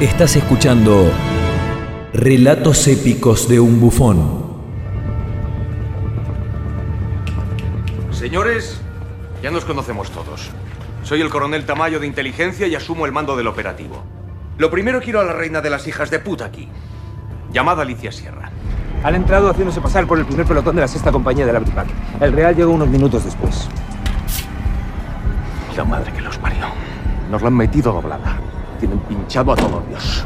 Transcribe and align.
Estás 0.00 0.34
escuchando 0.34 1.12
Relatos 2.14 2.88
épicos 2.88 3.46
de 3.50 3.60
un 3.60 3.78
bufón. 3.78 4.44
Señores, 8.10 8.80
ya 9.42 9.50
nos 9.50 9.66
conocemos 9.66 10.10
todos. 10.10 10.48
Soy 11.02 11.20
el 11.20 11.28
coronel 11.28 11.66
Tamayo 11.66 12.00
de 12.00 12.06
inteligencia 12.06 12.66
y 12.66 12.74
asumo 12.74 13.04
el 13.04 13.12
mando 13.12 13.36
del 13.36 13.46
operativo. 13.46 14.02
Lo 14.56 14.70
primero 14.70 15.02
quiero 15.02 15.20
a 15.20 15.24
la 15.24 15.34
reina 15.34 15.60
de 15.60 15.68
las 15.68 15.86
hijas 15.86 16.10
de 16.10 16.18
puta 16.18 16.46
aquí, 16.46 16.66
llamada 17.52 17.82
Alicia 17.82 18.10
Sierra. 18.10 18.50
Han 19.04 19.14
entrado 19.14 19.50
haciéndose 19.50 19.82
pasar 19.82 20.06
por 20.06 20.18
el 20.18 20.24
primer 20.24 20.46
pelotón 20.46 20.76
de 20.76 20.80
la 20.80 20.88
sexta 20.88 21.12
compañía 21.12 21.44
de 21.44 21.52
la 21.52 21.58
Bripac. 21.58 21.88
El 22.22 22.32
Real 22.32 22.56
llegó 22.56 22.72
unos 22.72 22.88
minutos 22.88 23.26
después. 23.26 23.68
La 25.76 25.84
madre 25.84 26.10
que 26.10 26.22
los 26.22 26.38
parió. 26.38 26.68
Nos 27.30 27.42
la 27.42 27.48
han 27.48 27.54
metido 27.54 27.92
doblada. 27.92 28.49
Tienen 28.80 28.98
pinchado 29.00 29.52
a 29.52 29.56
todos 29.56 29.86
Dios. 29.88 30.24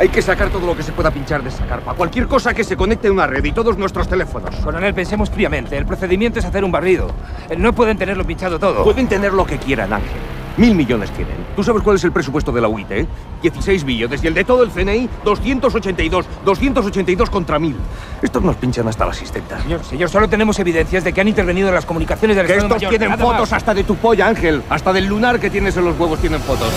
Hay 0.00 0.08
que 0.08 0.20
sacar 0.20 0.50
todo 0.50 0.66
lo 0.66 0.76
que 0.76 0.82
se 0.82 0.90
pueda 0.92 1.10
pinchar 1.12 1.42
de 1.42 1.48
esa 1.50 1.64
carpa. 1.66 1.94
Cualquier 1.94 2.26
cosa 2.26 2.52
que 2.52 2.64
se 2.64 2.76
conecte 2.76 3.06
a 3.08 3.12
una 3.12 3.26
red 3.28 3.44
y 3.44 3.52
todos 3.52 3.78
nuestros 3.78 4.08
teléfonos. 4.08 4.56
Coronel, 4.56 4.92
pensemos 4.92 5.30
fríamente. 5.30 5.76
El 5.76 5.86
procedimiento 5.86 6.40
es 6.40 6.44
hacer 6.44 6.64
un 6.64 6.72
barrido. 6.72 7.06
Eh, 7.48 7.56
No 7.56 7.72
pueden 7.72 7.96
tenerlo 7.96 8.24
pinchado 8.24 8.58
todo. 8.58 8.82
Pueden 8.82 9.06
tener 9.06 9.32
lo 9.32 9.46
que 9.46 9.58
quieran, 9.58 9.92
Ángel. 9.92 10.10
Mil 10.56 10.74
millones 10.74 11.10
tienen. 11.10 11.34
¿Tú 11.56 11.62
sabes 11.64 11.82
cuál 11.82 11.96
es 11.96 12.04
el 12.04 12.12
presupuesto 12.12 12.50
de 12.52 12.60
la 12.60 12.68
UIT? 12.68 12.90
eh? 12.92 13.06
16 13.42 13.84
billones. 13.84 14.22
Y 14.22 14.26
el 14.28 14.34
de 14.34 14.44
todo 14.44 14.62
el 14.64 14.70
CNI, 14.70 15.08
282. 15.24 16.26
282 16.44 17.30
contra 17.30 17.58
mil. 17.60 17.76
Estos 18.22 18.42
nos 18.42 18.56
pinchan 18.56 18.86
hasta 18.88 19.04
la 19.04 19.10
asistenta. 19.12 19.60
Señor, 19.62 19.84
señor, 19.84 20.08
solo 20.10 20.28
tenemos 20.28 20.58
evidencias 20.58 21.02
de 21.04 21.12
que 21.12 21.20
han 21.20 21.28
intervenido 21.28 21.68
en 21.68 21.74
las 21.74 21.86
comunicaciones 21.86 22.36
del 22.36 22.46
Que 22.46 22.52
Estado 22.52 22.66
estos 22.66 22.76
Mayor, 22.82 22.90
tienen 22.90 23.08
nada 23.10 23.24
fotos 23.24 23.50
más. 23.50 23.52
hasta 23.52 23.74
de 23.74 23.84
tu 23.84 23.94
polla, 23.96 24.26
Ángel. 24.28 24.62
Hasta 24.70 24.92
del 24.92 25.06
lunar 25.06 25.38
que 25.40 25.50
tienes 25.50 25.76
en 25.76 25.84
los 25.84 25.98
huevos 25.98 26.18
tienen 26.20 26.40
fotos. 26.40 26.70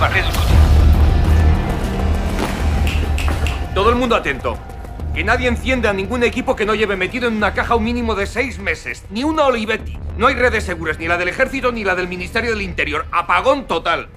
Barrido. 0.00 0.28
Todo 3.74 3.90
el 3.90 3.96
mundo 3.96 4.16
atento. 4.16 4.58
Que 5.14 5.24
nadie 5.24 5.48
encienda 5.48 5.90
a 5.90 5.92
ningún 5.92 6.22
equipo 6.22 6.56
que 6.56 6.66
no 6.66 6.74
lleve 6.74 6.96
metido 6.96 7.28
en 7.28 7.36
una 7.36 7.54
caja 7.54 7.74
un 7.74 7.84
mínimo 7.84 8.14
de 8.14 8.26
seis 8.26 8.58
meses. 8.58 9.04
Ni 9.10 9.24
una 9.24 9.44
Olivetti. 9.44 9.98
No 10.18 10.26
hay 10.26 10.34
redes 10.34 10.64
seguras, 10.64 10.98
ni 10.98 11.06
la 11.08 11.16
del 11.16 11.28
ejército 11.28 11.72
ni 11.72 11.84
la 11.84 11.94
del 11.94 12.08
Ministerio 12.08 12.50
del 12.50 12.62
Interior. 12.62 13.06
Apagón 13.10 13.66
total. 13.66 14.08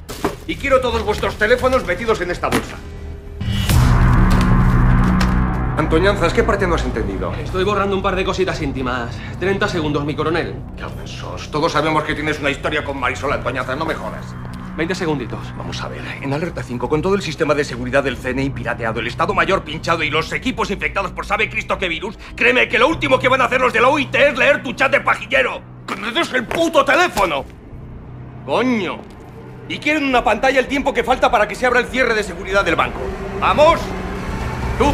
Y 0.48 0.56
quiero 0.56 0.82
todos 0.82 1.04
vuestros 1.04 1.38
teléfonos 1.38 1.86
metidos 1.86 2.20
en 2.22 2.32
esta 2.32 2.48
bolsa. 2.48 2.76
Antoñanzas, 5.78 6.34
¿qué 6.34 6.44
parte 6.44 6.68
no 6.68 6.76
has 6.76 6.84
entendido? 6.84 7.34
Estoy 7.36 7.64
borrando 7.64 7.96
un 7.96 8.02
par 8.02 8.16
de 8.16 8.26
cositas 8.26 8.62
íntimas. 8.62 9.18
30 9.40 9.68
segundos, 9.70 10.04
mi 10.04 10.16
coronel. 10.16 10.54
¿Qué 10.76 10.84
sos? 11.08 11.50
Todos 11.50 11.72
sabemos 11.72 12.04
que 12.04 12.16
tienes 12.16 12.40
una 12.40 12.50
historia 12.50 12.84
con 12.84 13.00
Marisol 13.00 13.32
Antoñanzas, 13.32 13.78
no 13.78 13.86
me 13.86 13.96
jodas. 13.96 14.26
20 14.80 14.96
segunditos. 14.96 15.54
Vamos 15.58 15.82
a 15.82 15.90
ver, 15.90 16.02
en 16.22 16.32
Alerta 16.32 16.64
5, 16.64 16.88
con 16.88 17.02
todo 17.02 17.14
el 17.14 17.22
sistema 17.22 17.54
de 17.54 17.66
seguridad 17.66 18.02
del 18.02 18.16
CNI 18.16 18.50
pirateado, 18.50 19.02
el 19.02 19.08
Estado 19.08 19.34
Mayor 19.34 19.66
pinchado 19.66 20.04
y 20.04 20.10
los 20.10 20.32
equipos 20.32 20.72
infectados 20.72 21.12
por 21.12 21.26
sabe 21.26 21.50
Cristo 21.50 21.78
qué 21.78 21.90
virus, 21.90 22.18
créeme 22.34 22.70
que 22.70 22.80
lo 22.80 22.88
último 22.88 23.20
que 23.20 23.28
van 23.28 23.42
a 23.42 23.46
hacer 23.46 23.60
los 23.60 23.74
de 23.74 23.82
la 23.82 23.90
OIT 23.90 24.16
es 24.16 24.38
leer 24.38 24.64
tu 24.64 24.72
chat 24.72 24.90
de 24.90 25.02
pajillero. 25.02 25.62
¡Que 25.86 25.98
me 25.98 26.14
des 26.14 26.32
el 26.34 26.46
puto 26.46 26.86
teléfono! 26.86 27.44
¡Coño! 28.46 29.02
Y 29.68 29.80
quieren 29.80 30.06
una 30.06 30.24
pantalla 30.24 30.62
el 30.62 30.68
tiempo 30.68 30.94
que 30.94 31.04
falta 31.04 31.30
para 31.30 31.46
que 31.46 31.56
se 31.56 31.66
abra 31.66 31.82
el 31.82 31.88
cierre 31.88 32.14
de 32.14 32.24
seguridad 32.24 32.64
del 32.64 32.78
banco. 32.78 33.02
¡Vamos! 33.42 33.82
¡Tú! 34.78 34.94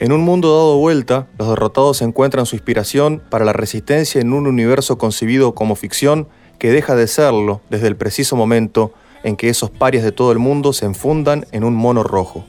En 0.00 0.12
un 0.12 0.22
mundo 0.22 0.56
dado 0.56 0.78
vuelta, 0.78 1.26
los 1.38 1.50
derrotados 1.50 2.00
encuentran 2.00 2.46
su 2.46 2.56
inspiración 2.56 3.20
para 3.28 3.44
la 3.44 3.52
resistencia 3.52 4.18
en 4.18 4.32
un 4.32 4.46
universo 4.46 4.96
concebido 4.96 5.54
como 5.54 5.76
ficción 5.76 6.26
que 6.58 6.70
deja 6.72 6.96
de 6.96 7.06
serlo 7.06 7.60
desde 7.68 7.88
el 7.88 7.96
preciso 7.96 8.34
momento 8.34 8.94
en 9.24 9.36
que 9.36 9.50
esos 9.50 9.68
parias 9.68 10.02
de 10.02 10.10
todo 10.10 10.32
el 10.32 10.38
mundo 10.38 10.72
se 10.72 10.86
enfundan 10.86 11.44
en 11.52 11.64
un 11.64 11.74
mono 11.74 12.02
rojo. 12.02 12.46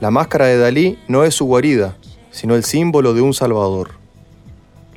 La 0.00 0.10
máscara 0.10 0.44
de 0.44 0.58
Dalí 0.58 0.98
no 1.08 1.24
es 1.24 1.34
su 1.34 1.46
guarida, 1.46 1.96
sino 2.30 2.56
el 2.56 2.62
símbolo 2.62 3.14
de 3.14 3.22
un 3.22 3.32
salvador. 3.32 3.92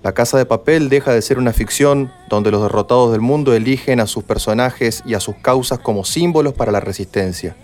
La 0.03 0.11
casa 0.11 0.37
de 0.37 0.45
papel 0.45 0.89
deja 0.89 1.13
de 1.13 1.21
ser 1.21 1.39
una 1.39 1.53
ficción 1.53 2.11
donde 2.27 2.51
los 2.51 2.61
derrotados 2.61 3.13
del 3.13 3.21
mundo 3.21 3.53
eligen 3.53 4.01
a 4.01 4.07
sus 4.07 4.25
personajes 4.25 5.01
y 5.05 5.13
a 5.13 5.21
sus 5.21 5.37
causas 5.37 5.79
como 5.79 6.03
símbolos 6.03 6.55
para 6.55 6.73
la 6.73 6.81
resistencia. 6.81 7.55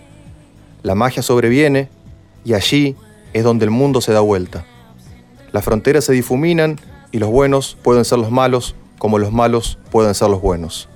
La 0.82 0.94
magia 0.94 1.22
sobreviene 1.22 1.90
y 2.46 2.54
allí 2.54 2.96
es 3.32 3.44
donde 3.44 3.64
el 3.64 3.70
mundo 3.70 4.00
se 4.00 4.12
da 4.12 4.20
vuelta. 4.20 4.64
Las 5.52 5.64
fronteras 5.64 6.04
se 6.04 6.12
difuminan 6.12 6.80
y 7.10 7.18
los 7.18 7.30
buenos 7.30 7.76
pueden 7.82 8.04
ser 8.04 8.18
los 8.18 8.30
malos 8.30 8.74
como 8.98 9.18
los 9.18 9.32
malos 9.32 9.78
pueden 9.90 10.14
ser 10.14 10.30
los 10.30 10.40
buenos. 10.40 10.88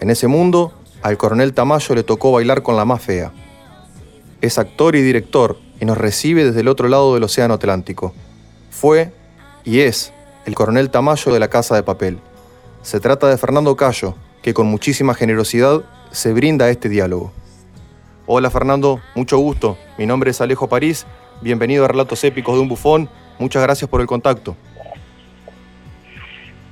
En 0.00 0.10
ese 0.10 0.28
mundo, 0.28 0.72
al 1.02 1.18
coronel 1.18 1.52
Tamayo 1.52 1.94
le 1.94 2.02
tocó 2.02 2.32
bailar 2.32 2.62
con 2.62 2.74
la 2.76 2.84
más 2.84 3.02
fea. 3.02 3.32
Es 4.40 4.58
actor 4.58 4.96
y 4.96 5.02
director 5.02 5.58
y 5.78 5.84
nos 5.84 5.98
recibe 5.98 6.44
desde 6.44 6.60
el 6.60 6.68
otro 6.68 6.88
lado 6.88 7.14
del 7.14 7.24
Océano 7.24 7.54
Atlántico. 7.54 8.14
Fue 8.70 9.12
y 9.64 9.80
es 9.80 10.12
el 10.46 10.54
coronel 10.54 10.90
Tamayo 10.90 11.32
de 11.32 11.38
la 11.38 11.48
Casa 11.48 11.74
de 11.74 11.82
Papel. 11.82 12.18
Se 12.82 12.98
trata 12.98 13.28
de 13.28 13.36
Fernando 13.36 13.76
Cayo, 13.76 14.14
que 14.42 14.54
con 14.54 14.66
muchísima 14.66 15.14
generosidad 15.14 15.82
se 16.10 16.32
brinda 16.32 16.64
a 16.64 16.70
este 16.70 16.88
diálogo. 16.88 17.30
Hola 18.26 18.50
Fernando, 18.50 19.00
mucho 19.14 19.38
gusto. 19.38 19.76
Mi 19.98 20.06
nombre 20.06 20.30
es 20.30 20.40
Alejo 20.40 20.68
París. 20.68 21.06
Bienvenido 21.42 21.84
a 21.84 21.88
Relatos 21.88 22.22
Épicos 22.22 22.54
de 22.54 22.60
un 22.60 22.68
Bufón. 22.68 23.08
Muchas 23.40 23.64
gracias 23.64 23.90
por 23.90 24.00
el 24.00 24.06
contacto. 24.06 24.56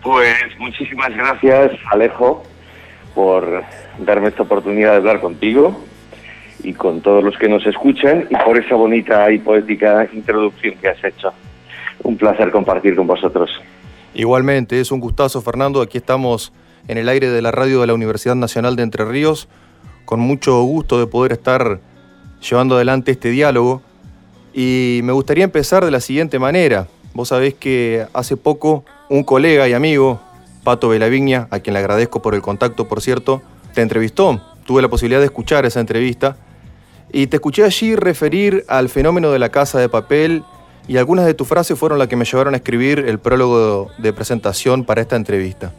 Pues 0.01 0.37
muchísimas 0.59 1.11
gracias, 1.11 1.73
Alejo, 1.91 2.45
por 3.13 3.65
darme 3.99 4.29
esta 4.29 4.45
oportunidad 4.45 4.93
de 4.93 4.97
hablar 4.99 5.21
contigo 5.21 5.77
y 6.63 6.73
con 6.75 7.01
todos 7.01 7.25
los 7.25 7.37
que 7.37 7.49
nos 7.49 7.67
escuchan 7.67 8.29
y 8.31 8.37
por 8.45 8.59
esa 8.59 8.77
bonita 8.77 9.33
y 9.33 9.39
poética 9.39 10.09
introducción 10.13 10.77
que 10.81 10.89
has 10.89 11.03
hecho. 11.03 11.33
Un 12.05 12.17
placer 12.17 12.53
compartir 12.53 12.95
con 12.95 13.09
vosotros. 13.09 13.51
Igualmente, 14.15 14.81
es 14.81 14.93
un 14.93 15.01
gustazo 15.01 15.43
Fernando. 15.43 15.83
Aquí 15.83 15.99
estamos 15.99 16.53
en 16.87 16.97
el 16.97 17.09
aire 17.09 17.29
de 17.29 17.43
la 17.43 17.51
radio 17.51 17.81
de 17.81 17.89
la 17.89 17.95
Universidad 17.95 18.37
Nacional 18.37 18.77
de 18.77 18.85
Entre 18.85 19.05
Ríos, 19.05 19.49
con 20.05 20.21
mucho 20.21 20.63
gusto 20.63 21.01
de 21.01 21.09
poder 21.09 21.33
estar 21.33 21.81
llevando 22.41 22.77
adelante 22.77 23.11
este 23.11 23.31
diálogo. 23.31 23.83
Y 24.53 25.00
me 25.05 25.12
gustaría 25.12 25.44
empezar 25.44 25.84
de 25.84 25.91
la 25.91 26.00
siguiente 26.00 26.38
manera. 26.38 26.88
Vos 27.15 27.28
sabés 27.28 27.55
que 27.55 28.06
hace 28.12 28.37
poco 28.37 28.84
un 29.09 29.25
colega 29.25 29.69
y 29.69 29.72
amigo, 29.72 30.21
Pato 30.65 30.88
Belavigna, 30.88 31.49
a 31.50 31.61
quien 31.61 31.75
le 31.75 31.81
agradezco 31.81 32.22
por 32.22 32.34
el 32.34 32.43
contacto, 32.43 32.89
por 32.89 33.00
cierto, 33.00 33.43
te 33.75 33.83
entrevistó. 33.83 34.41
Tuve 34.65 34.83
la 34.83 34.89
posibilidad 34.89 35.21
de 35.21 35.27
escuchar 35.27 35.66
esa 35.66 35.81
entrevista 35.81 36.37
y 37.12 37.27
te 37.27 37.37
escuché 37.37 37.65
allí 37.65 37.97
referir 37.97 38.65
al 38.69 38.89
fenómeno 38.89 39.33
de 39.33 39.39
la 39.39 39.49
casa 39.49 39.78
de 39.78 39.89
papel 39.89 40.44
y 40.87 40.97
algunas 40.97 41.27
de 41.27 41.34
tus 41.34 41.49
frases 41.49 41.78
fueron 41.78 41.99
las 41.99 42.09
que 42.09 42.16
me 42.16 42.25
llevaron 42.25 42.55
a 42.55 42.59
escribir 42.59 43.00
el 43.00 43.19
prólogo 43.19 43.91
de 43.98 44.13
presentación 44.13 44.84
para 44.84 45.01
esta 45.01 45.16
entrevista. 45.16 45.72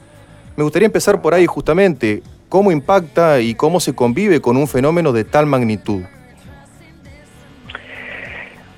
Me 0.56 0.64
gustaría 0.64 0.86
empezar 0.86 1.22
por 1.22 1.34
ahí 1.34 1.46
justamente, 1.46 2.22
cómo 2.50 2.72
impacta 2.72 3.40
y 3.40 3.56
cómo 3.56 3.80
se 3.80 3.96
convive 3.96 4.42
con 4.42 4.58
un 4.58 4.68
fenómeno 4.68 5.14
de 5.14 5.24
tal 5.24 5.46
magnitud. 5.46 6.02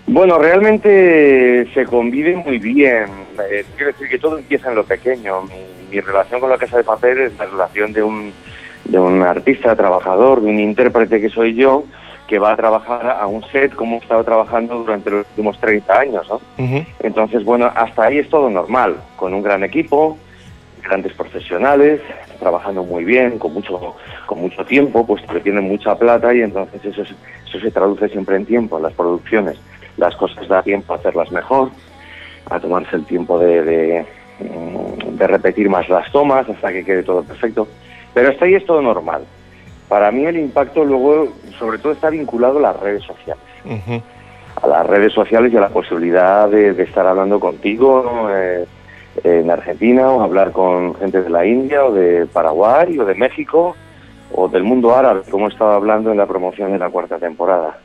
Bueno, 0.06 0.38
realmente 0.38 1.66
se 1.74 1.86
convive 1.86 2.36
muy 2.36 2.60
bien. 2.60 3.06
Eh, 3.50 3.64
quiero 3.76 3.92
decir 3.94 4.10
que 4.10 4.20
todo 4.20 4.38
empieza 4.38 4.70
en 4.70 4.76
lo 4.76 4.84
pequeño. 4.84 5.44
Mi, 5.44 5.96
mi 5.96 6.00
relación 6.02 6.40
con 6.42 6.50
la 6.50 6.58
Casa 6.58 6.78
de 6.78 6.84
Papel 6.84 7.20
es 7.20 7.38
la 7.38 7.46
relación 7.46 7.94
de 7.94 8.04
un, 8.04 8.34
de 8.86 9.00
un 9.00 9.22
artista, 9.24 9.76
trabajador, 9.76 10.42
de 10.42 10.50
un 10.50 10.60
intérprete 10.60 11.22
que 11.22 11.30
soy 11.30 11.56
yo, 11.56 11.86
que 12.28 12.38
va 12.38 12.52
a 12.52 12.58
trabajar 12.58 13.18
a 13.20 13.26
un 13.28 13.44
set 13.52 13.74
como 13.76 13.96
he 13.96 14.00
estado 14.00 14.24
trabajando 14.24 14.76
durante 14.80 15.10
los 15.10 15.26
últimos 15.30 15.60
30 15.60 16.00
años. 16.00 16.28
¿no? 16.30 16.42
Entonces, 17.02 17.44
bueno, 17.46 17.72
hasta 17.74 18.04
ahí 18.04 18.18
es 18.20 18.30
todo 18.30 18.50
normal, 18.50 18.98
con 19.16 19.34
un 19.34 19.42
gran 19.42 19.64
equipo, 19.64 20.18
grandes 20.84 21.14
profesionales, 21.14 22.02
trabajando 22.40 22.84
muy 22.84 23.06
bien, 23.06 23.40
con 23.40 23.54
mucho, 23.54 23.96
con 24.26 24.42
mucho 24.42 24.66
tiempo, 24.66 25.08
puesto 25.08 25.34
que 25.34 25.40
tienen 25.40 25.64
mucha 25.64 25.96
plata 25.98 26.34
y 26.34 26.42
entonces 26.42 26.84
eso, 26.84 27.04
es- 27.04 27.16
eso 27.48 27.60
se 27.60 27.72
traduce 27.72 28.10
siempre 28.10 28.36
en 28.36 28.46
tiempo, 28.46 28.76
en 28.78 28.84
las 28.84 28.94
producciones. 28.94 29.58
Las 29.98 30.16
cosas 30.16 30.48
da 30.48 30.62
tiempo 30.64 30.94
a 30.94 30.98
hacerlas 30.98 31.32
mejor, 31.32 31.70
a 32.50 32.60
tomarse 32.60 32.96
el 32.96 33.06
tiempo 33.06 33.38
de, 33.40 33.64
de- 33.64 34.06
mm, 34.40 35.16
de 35.18 35.28
repetir 35.28 35.70
más 35.70 35.88
las 35.90 36.12
tomas 36.12 36.50
hasta 36.50 36.72
que 36.74 36.84
quede 36.84 37.04
todo 37.04 37.24
perfecto. 37.24 37.68
Pero 38.14 38.30
hasta 38.30 38.46
ahí 38.46 38.56
es 38.56 38.66
todo 38.66 38.82
normal. 38.82 39.24
Para 39.88 40.12
mí 40.12 40.26
el 40.26 40.38
impacto 40.38 40.84
luego, 40.84 41.28
sobre 41.60 41.78
todo, 41.78 41.94
está 41.94 42.10
vinculado 42.10 42.58
a 42.60 42.62
las 42.62 42.80
redes 42.80 43.04
sociales. 43.04 43.44
A 44.62 44.68
las 44.68 44.86
redes 44.88 45.14
sociales 45.14 45.52
y 45.54 45.58
a 45.58 45.62
la 45.62 45.70
posibilidad 45.70 46.48
de, 46.50 46.70
estar 46.84 47.06
hablando 47.08 47.40
contigo 47.40 48.02
¿no? 48.04 48.36
Eh, 48.36 48.66
en 49.24 49.50
Argentina 49.52 50.10
o 50.10 50.22
hablar 50.22 50.52
con 50.52 50.96
gente 50.96 51.22
de 51.22 51.30
la 51.30 51.46
India 51.46 51.86
o 51.86 51.92
de 51.92 52.26
Paraguay 52.28 52.98
o 52.98 53.06
de 53.06 53.14
México 53.16 53.76
o 54.32 54.48
del 54.48 54.64
mundo 54.64 54.96
árabe, 54.96 55.22
como 55.30 55.48
estaba 55.48 55.76
hablando 55.76 56.12
en 56.12 56.18
la 56.18 56.26
promoción 56.26 56.72
de 56.72 56.80
la 56.80 56.90
cuarta 56.90 57.18
temporada. 57.20 57.78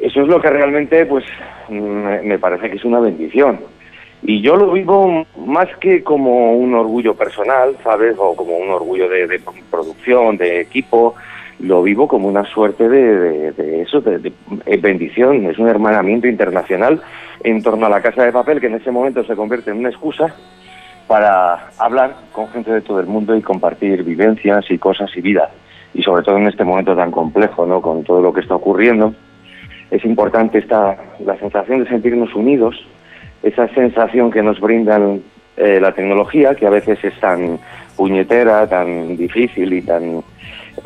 Eso 0.00 0.22
es 0.22 0.28
lo 0.28 0.40
que 0.40 0.50
realmente 0.50 1.06
pues 1.06 1.24
me 1.68 2.38
parece 2.38 2.70
que 2.70 2.76
es 2.76 2.84
una 2.84 3.00
bendición. 3.00 3.58
Y 4.26 4.40
yo 4.40 4.56
lo 4.56 4.72
vivo 4.72 5.26
más 5.46 5.68
que 5.80 6.02
como 6.02 6.54
un 6.54 6.74
orgullo 6.74 7.14
personal, 7.14 7.76
¿sabes? 7.84 8.16
O 8.18 8.34
como 8.34 8.56
un 8.56 8.70
orgullo 8.70 9.06
de, 9.06 9.38
producción, 9.70 10.38
de 10.38 10.62
equipo, 10.62 11.14
lo 11.58 11.82
vivo 11.82 12.08
como 12.08 12.28
una 12.28 12.44
suerte 12.46 12.88
de, 12.88 13.82
eso, 13.82 14.00
de, 14.00 14.32
bendición. 14.78 15.44
Es 15.44 15.58
un 15.58 15.68
hermanamiento 15.68 16.26
internacional 16.26 17.02
en 17.42 17.62
torno 17.62 17.84
a 17.84 17.90
la 17.90 18.00
casa 18.00 18.24
de 18.24 18.32
papel 18.32 18.62
que 18.62 18.68
en 18.68 18.76
ese 18.76 18.90
momento 18.90 19.22
se 19.24 19.36
convierte 19.36 19.70
en 19.70 19.80
una 19.80 19.90
excusa 19.90 20.34
para 21.06 21.68
hablar 21.78 22.16
con 22.32 22.48
gente 22.48 22.72
de 22.72 22.80
todo 22.80 23.00
el 23.00 23.06
mundo 23.06 23.36
y 23.36 23.42
compartir 23.42 24.04
vivencias 24.04 24.64
y 24.70 24.78
cosas 24.78 25.14
y 25.16 25.20
vida. 25.20 25.50
Y 25.92 26.02
sobre 26.02 26.22
todo 26.22 26.38
en 26.38 26.46
este 26.46 26.64
momento 26.64 26.96
tan 26.96 27.10
complejo, 27.10 27.66
¿no? 27.66 27.82
Con 27.82 28.04
todo 28.04 28.22
lo 28.22 28.32
que 28.32 28.40
está 28.40 28.54
ocurriendo, 28.54 29.12
es 29.94 30.04
importante 30.04 30.58
esta, 30.58 30.96
la 31.24 31.38
sensación 31.38 31.84
de 31.84 31.88
sentirnos 31.88 32.34
unidos, 32.34 32.74
esa 33.44 33.68
sensación 33.68 34.30
que 34.32 34.42
nos 34.42 34.58
brindan 34.58 35.22
eh, 35.56 35.78
la 35.80 35.92
tecnología, 35.92 36.56
que 36.56 36.66
a 36.66 36.70
veces 36.70 36.98
es 37.04 37.14
tan 37.20 37.60
puñetera, 37.96 38.68
tan 38.68 39.16
difícil 39.16 39.72
y 39.72 39.82
tan, 39.82 40.24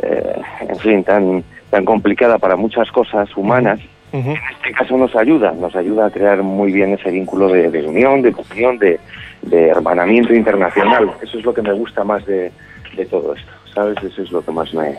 eh, 0.02 0.42
en 0.68 0.76
fin, 0.76 1.04
tan, 1.04 1.42
tan 1.70 1.86
complicada 1.86 2.36
para 2.36 2.56
muchas 2.56 2.90
cosas 2.92 3.34
humanas. 3.34 3.80
En 4.10 4.26
este 4.26 4.72
caso 4.72 4.96
nos 4.96 5.14
ayuda, 5.16 5.52
nos 5.52 5.76
ayuda 5.76 6.06
a 6.06 6.10
crear 6.10 6.42
muy 6.42 6.72
bien 6.72 6.94
ese 6.94 7.10
vínculo 7.10 7.48
de, 7.48 7.68
unión, 7.86 8.22
de 8.22 8.32
comunión, 8.32 8.78
de, 8.78 8.98
de, 9.42 9.68
hermanamiento 9.68 10.34
internacional. 10.34 11.10
Eso 11.22 11.38
es 11.38 11.44
lo 11.44 11.52
que 11.52 11.60
me 11.60 11.72
gusta 11.72 12.04
más 12.04 12.24
de, 12.24 12.50
de 12.96 13.04
todo 13.04 13.34
esto, 13.34 13.52
¿sabes? 13.74 14.02
Eso 14.02 14.22
es 14.22 14.32
lo 14.32 14.42
que 14.42 14.50
más 14.50 14.72
me, 14.72 14.96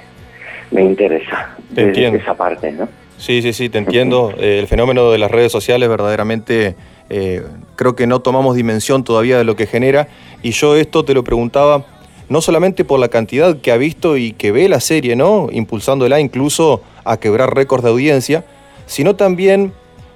me 0.69 0.83
interesa, 0.83 1.55
de, 1.71 2.15
esa 2.15 2.35
parte, 2.35 2.71
¿no? 2.71 2.87
Sí, 3.19 3.41
sí, 3.41 3.51
sí, 3.51 3.67
te 3.67 3.77
entiendo. 3.77 4.33
Eh, 4.37 4.59
el 4.59 4.67
fenómeno 4.67 5.11
de 5.11 5.17
las 5.17 5.29
redes 5.29 5.51
sociales 5.51 5.89
verdaderamente 5.89 6.75
eh, 7.09 7.43
creo 7.75 7.93
que 7.93 8.07
no 8.07 8.21
tomamos 8.21 8.55
dimensión 8.55 9.03
todavía 9.03 9.37
de 9.37 9.43
lo 9.43 9.57
que 9.57 9.67
genera. 9.67 10.07
Y 10.41 10.51
yo 10.51 10.77
esto 10.77 11.03
te 11.03 11.13
lo 11.13 11.23
preguntaba 11.23 11.85
no 12.29 12.41
solamente 12.41 12.85
por 12.85 12.99
la 12.99 13.09
cantidad 13.09 13.57
que 13.57 13.71
ha 13.71 13.77
visto 13.77 14.15
y 14.15 14.31
que 14.31 14.53
ve 14.53 14.69
la 14.69 14.79
serie, 14.79 15.17
¿no? 15.17 15.49
Impulsándola 15.51 16.21
incluso 16.21 16.81
a 17.03 17.17
quebrar 17.17 17.53
récords 17.53 17.83
de 17.83 17.89
audiencia, 17.89 18.45
sino 18.85 19.15
también 19.15 19.73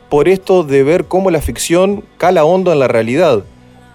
por 0.09 0.29
esto 0.29 0.63
de 0.63 0.83
ver 0.83 1.05
cómo 1.05 1.29
la 1.29 1.41
ficción 1.41 2.05
cala 2.17 2.45
hondo 2.45 2.71
en 2.71 2.79
la 2.79 2.88
realidad. 2.88 3.44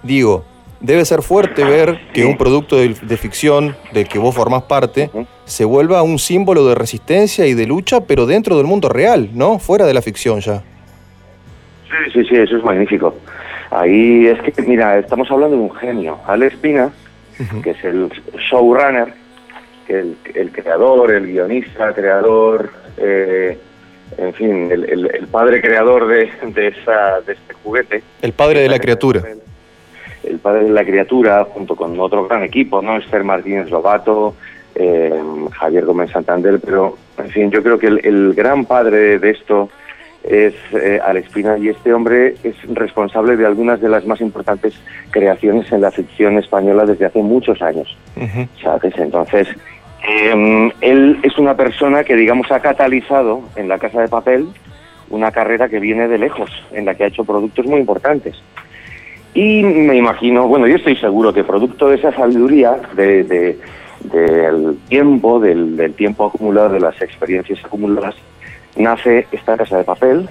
Digo, 0.03 0.45
debe 0.81 1.05
ser 1.05 1.23
fuerte 1.23 1.65
ver 1.65 1.99
que 2.13 2.25
un 2.25 2.37
producto 2.37 2.77
de, 2.77 3.17
ficción 3.17 3.77
del 3.93 4.09
que 4.09 4.19
vos 4.19 4.35
formás 4.35 4.63
parte 4.63 5.11
se 5.45 5.65
vuelva 5.65 6.03
un 6.03 6.19
símbolo 6.19 6.67
de 6.67 6.75
resistencia 6.75 7.47
y 7.47 7.55
de 7.55 7.67
lucha, 7.67 8.01
pero 8.03 8.27
dentro 8.27 8.57
del 8.57 8.67
mundo 8.67 8.89
real, 8.89 9.31
¿no? 9.35 9.59
Fuera 9.59 9.87
de 9.87 9.95
la 9.95 10.03
ficción 10.03 10.41
ya. 10.41 10.63
Sí, 11.89 12.13
sí, 12.13 12.25
sí, 12.25 12.37
eso 12.37 12.57
es 12.57 12.65
magnífico. 12.65 13.15
Ahí 13.71 14.27
es 14.27 14.41
que, 14.41 14.63
mira, 14.63 14.99
estamos 14.99 15.31
hablando 15.31 15.57
de 15.57 15.63
un 15.63 15.75
genio. 15.75 16.19
Alex 16.27 16.57
Pina, 16.57 16.91
que 17.63 17.71
es 17.71 17.85
el 17.85 18.11
showrunner, 18.51 19.13
el, 19.89 20.17
el 20.35 20.53
creador, 20.53 21.13
el 21.13 21.27
guionista, 21.27 21.93
creador, 21.93 22.71
eh, 22.99 23.59
en 24.17 24.35
fin, 24.35 24.71
el, 24.71 25.29
padre 25.31 25.61
creador 25.61 26.07
de, 26.09 26.31
de, 26.55 26.69
esa, 26.69 27.21
de 27.27 27.35
este 27.35 27.55
juguete. 27.63 28.03
El 28.23 28.33
padre 28.33 28.61
de 28.61 28.69
la 28.69 28.79
criatura 28.79 29.23
el 29.23 29.41
padre 30.43 30.65
de 30.65 30.71
la 30.71 30.85
criatura, 30.85 31.45
junto 31.45 31.77
con 31.77 31.99
otro 31.99 32.27
gran 32.27 32.43
equipo, 32.43 32.83
¿no? 32.83 32.97
Esther 32.97 33.25
Martínez 33.25 33.71
Lobato, 33.71 34.35
eh, 34.75 35.13
Javier 35.53 35.85
Gómez 35.85 36.11
Santander, 36.11 36.61
pero, 36.65 36.97
en 37.19 37.31
fin, 37.31 37.51
yo 37.51 37.63
creo 37.63 37.79
que 37.79 37.87
el, 37.87 38.35
gran 38.35 38.65
padre 38.65 39.19
de 39.19 39.31
esto 39.31 39.69
es 40.23 40.55
eh, 40.73 41.01
Alex 41.05 41.31
Pina 41.31 41.57
y 41.59 41.69
este 41.69 41.93
hombre 41.95 42.35
es 42.43 42.55
responsable 42.69 43.37
de 43.37 43.47
algunas 43.47 43.81
de 43.81 43.89
las 43.89 44.05
más 44.07 44.21
importantes 44.21 44.75
creaciones 45.11 45.71
en 45.73 45.81
la 45.81 45.91
ficción 45.91 46.39
española 46.39 46.85
desde 46.85 47.07
hace 47.07 47.23
muchos 47.23 47.63
años, 47.63 47.97
¿sabes? 48.63 48.95
Entonces, 48.99 49.49
em, 50.07 50.71
él 50.81 51.19
es 51.23 51.39
una 51.39 51.57
persona 51.57 52.05
que, 52.05 52.15
digamos, 52.15 52.51
ha 52.53 52.61
catalizado 52.61 53.43
en 53.57 53.69
la 53.69 53.79
Casa 53.79 54.01
de 54.01 54.09
Papel 54.09 54.49
una 55.11 55.31
carrera 55.33 55.69
que 55.69 55.81
viene 55.81 56.09
de 56.09 56.19
lejos, 56.19 56.51
en 56.73 56.85
la 56.85 56.95
que 56.95 57.05
ha 57.05 57.09
hecho 57.09 57.25
productos 57.25 57.67
muy 57.67 57.81
importantes. 57.81 58.37
Y 59.35 59.63
me 59.63 59.97
imagino, 59.97 60.49
bueno, 60.49 60.67
yo 60.67 60.77
estoy 60.77 60.97
seguro 60.97 61.33
que 61.33 61.45
producto 61.45 61.89
de 61.89 61.97
esa 61.97 62.13
sabiduría, 62.13 62.77
de, 62.95 63.57
del 64.05 64.79
tiempo, 64.89 65.39
del, 65.39 65.95
tiempo 65.95 66.27
acumulado, 66.27 66.71
de 66.71 66.81
las 66.81 67.01
experiencias 67.01 67.65
acumuladas, 67.65 68.15
nace 68.77 69.27
esta 69.33 69.57
casa 69.57 69.79
de 69.79 69.85
papel, 69.85 70.29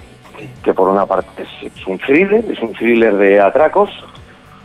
que 0.63 0.73
por 0.73 0.89
una 0.89 1.05
parte 1.05 1.43
es, 1.43 1.87
un 1.87 1.97
thriller, 1.99 2.43
es 2.49 2.59
un 2.59 2.73
thriller 2.73 3.15
de 3.15 3.39
atracos, 3.39 3.89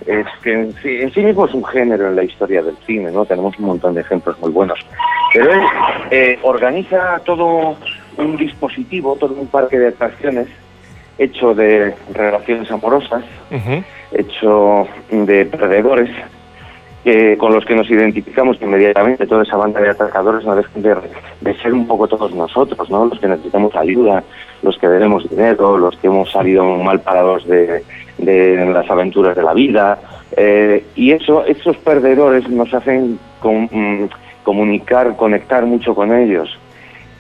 es 0.07 0.27
que 0.43 0.53
en 0.53 0.75
sí, 1.13 1.21
mismo 1.21 1.47
es 1.47 1.55
un 1.55 1.65
género 1.65 2.09
en 2.09 2.17
la 2.17 2.25
historia 2.25 2.63
del 2.63 2.77
cine, 2.87 3.11
¿no? 3.13 3.25
Tenemos 3.25 3.57
un 3.59 3.67
montón 3.67 3.95
de 3.95 4.01
ejemplos 4.01 4.39
muy 4.41 4.51
buenos. 4.51 4.79
Pero 5.33 5.53
él 5.53 5.61
eh, 6.11 6.39
organiza 6.43 7.21
todo 7.25 7.77
un 8.17 8.37
dispositivo, 8.37 9.17
todo 9.17 9.35
un 9.35 9.47
parque 9.47 9.79
de 9.79 9.89
atracciones 9.89 10.49
hecho 11.19 11.55
de 11.55 11.95
relaciones 12.13 12.71
amorosas, 12.71 13.23
hecho 14.15 14.87
de 15.11 15.45
perdedores, 15.47 16.11
que, 17.05 17.37
con 17.37 17.53
los 17.53 17.65
que 17.65 17.75
nos 17.75 17.91
identificamos 17.91 18.61
inmediatamente, 18.61 19.27
toda 19.27 19.43
esa 19.43 19.57
banda 19.57 19.81
de 19.81 19.91
atracadores 19.91 20.45
no 20.45 20.55
dejan 20.55 20.83
de, 20.83 21.55
ser 21.57 21.75
un 21.75 21.87
poco 21.87 22.07
todos 22.07 22.33
nosotros, 22.35 22.89
¿no? 22.91 23.07
Los 23.07 23.19
que 23.19 23.29
necesitamos 23.29 23.75
ayuda, 23.75 24.23
los 24.63 24.79
que 24.79 24.89
debemos 24.89 25.29
dinero, 25.29 25.79
los 25.79 25.97
que 25.97 26.07
hemos 26.07 26.31
salido 26.31 26.65
mal 26.65 27.01
parados 27.01 27.47
de, 27.47 27.83
las 28.19 28.89
aventuras 28.89 29.37
de 29.37 29.43
la 29.43 29.53
vida. 29.53 29.99
Eh, 30.37 30.85
y 30.95 31.13
eso, 31.13 31.45
esos 31.45 31.77
perdedores 31.79 32.49
nos 32.49 32.73
hacen 32.73 33.19
mm, 33.43 34.05
comunicar, 34.45 35.17
conectar 35.17 35.67
mucho 35.67 35.95
con 35.95 36.15
ellos. 36.15 36.57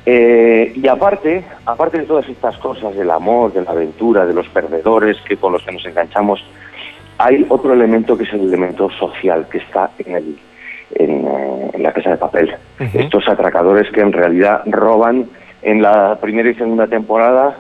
Eh, 0.04 0.72
y 0.75 0.88
aparte, 0.88 1.44
aparte 1.64 1.99
de 1.99 2.04
todas 2.04 2.28
estas 2.28 2.56
cosas, 2.58 2.94
del 2.96 3.11
amor, 3.11 3.52
de 3.52 3.62
la 3.62 3.70
aventura, 3.70 4.26
de 4.26 4.34
los 4.34 4.49
perdedores 4.49 5.16
que 5.28 5.37
con 5.37 5.52
los 5.52 5.62
que 5.62 5.72
nos 5.72 5.84
enganchamos, 5.84 6.44
hay 7.22 7.46
otro 7.48 7.72
elemento 7.72 8.16
que 8.16 8.24
es 8.24 8.32
el 8.32 8.40
elemento 8.42 8.90
social 8.90 9.46
que 9.50 9.58
está 9.58 9.90
en, 9.98 10.16
el, 10.16 10.38
en, 10.96 11.26
eh, 11.26 11.70
la 11.78 11.92
casa 11.92 12.10
de 12.10 12.16
papel. 12.16 12.54
Estos 12.92 13.28
atracadores 13.28 13.90
que 13.92 14.00
en 14.00 14.12
realidad 14.12 14.62
roban 14.66 15.28
en 15.62 15.82
la 15.82 16.18
primera 16.20 16.50
y 16.50 16.54
segunda 16.54 16.88
temporada 16.88 17.56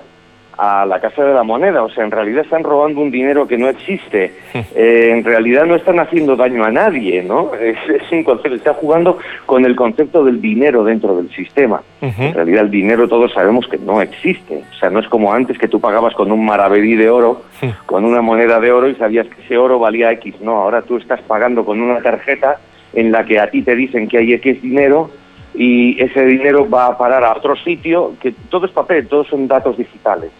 a 0.58 0.86
la 0.86 1.00
Casa 1.00 1.24
de 1.24 1.34
la 1.34 1.42
Moneda. 1.42 1.82
O 1.82 1.90
sea, 1.90 2.04
en 2.04 2.10
realidad 2.10 2.44
están 2.44 2.62
robando 2.62 3.00
un 3.00 3.10
dinero 3.10 3.46
que 3.46 3.58
no 3.58 3.68
existe. 3.68 4.32
Eh, 4.74 5.10
en 5.10 5.24
realidad 5.24 5.66
no 5.66 5.74
están 5.74 5.98
haciendo 5.98 6.34
daño 6.34 6.64
a 6.64 6.70
nadie, 6.70 7.22
¿no? 7.22 7.52
Es, 7.54 7.76
un 8.10 8.24
concepto, 8.24 8.54
está 8.56 8.74
jugando 8.74 9.18
con 9.44 9.64
el 9.66 9.76
concepto 9.76 10.24
del 10.24 10.40
dinero 10.40 10.82
dentro 10.82 11.16
del 11.16 11.30
sistema. 11.30 11.82
En 12.00 12.32
realidad 12.32 12.64
el 12.64 12.70
dinero 12.70 13.06
todos 13.06 13.32
sabemos 13.32 13.66
que 13.68 13.76
no 13.78 14.00
existe. 14.00 14.62
O 14.72 14.74
sea, 14.78 14.88
no 14.88 15.00
es 15.00 15.08
como 15.08 15.32
antes 15.32 15.58
que 15.58 15.68
tú 15.68 15.78
pagabas 15.80 16.14
con 16.14 16.32
un 16.32 16.44
maravedí 16.44 16.94
de 16.96 17.10
oro, 17.10 17.42
con 17.86 18.04
una 18.04 18.22
moneda 18.22 18.60
de 18.60 18.72
oro 18.72 18.88
y 18.88 18.94
sabías 18.94 19.26
que 19.26 19.42
ese 19.42 19.58
oro 19.58 19.78
valía 19.78 20.10
X. 20.12 20.40
No, 20.40 20.62
ahora 20.62 20.82
tú 20.82 20.96
estás 20.96 21.20
pagando 21.22 21.64
con 21.64 21.80
una 21.80 22.00
tarjeta 22.00 22.58
en 22.94 23.12
la 23.12 23.24
que 23.24 23.38
a 23.38 23.50
ti 23.50 23.62
te 23.62 23.74
dicen 23.74 24.08
que 24.08 24.18
hay 24.18 24.32
X 24.34 24.62
dinero 24.62 25.10
y 25.54 26.00
ese 26.02 26.24
dinero 26.24 26.68
va 26.68 26.86
a 26.86 26.98
parar 26.98 27.24
a 27.24 27.36
otro 27.36 27.54
sitio, 27.56 28.14
que 28.20 28.32
todo 28.48 28.66
es 28.66 28.72
papel, 28.72 29.06
todos 29.06 29.28
son 29.28 29.46
datos 29.46 29.76
digitales. 29.76 30.30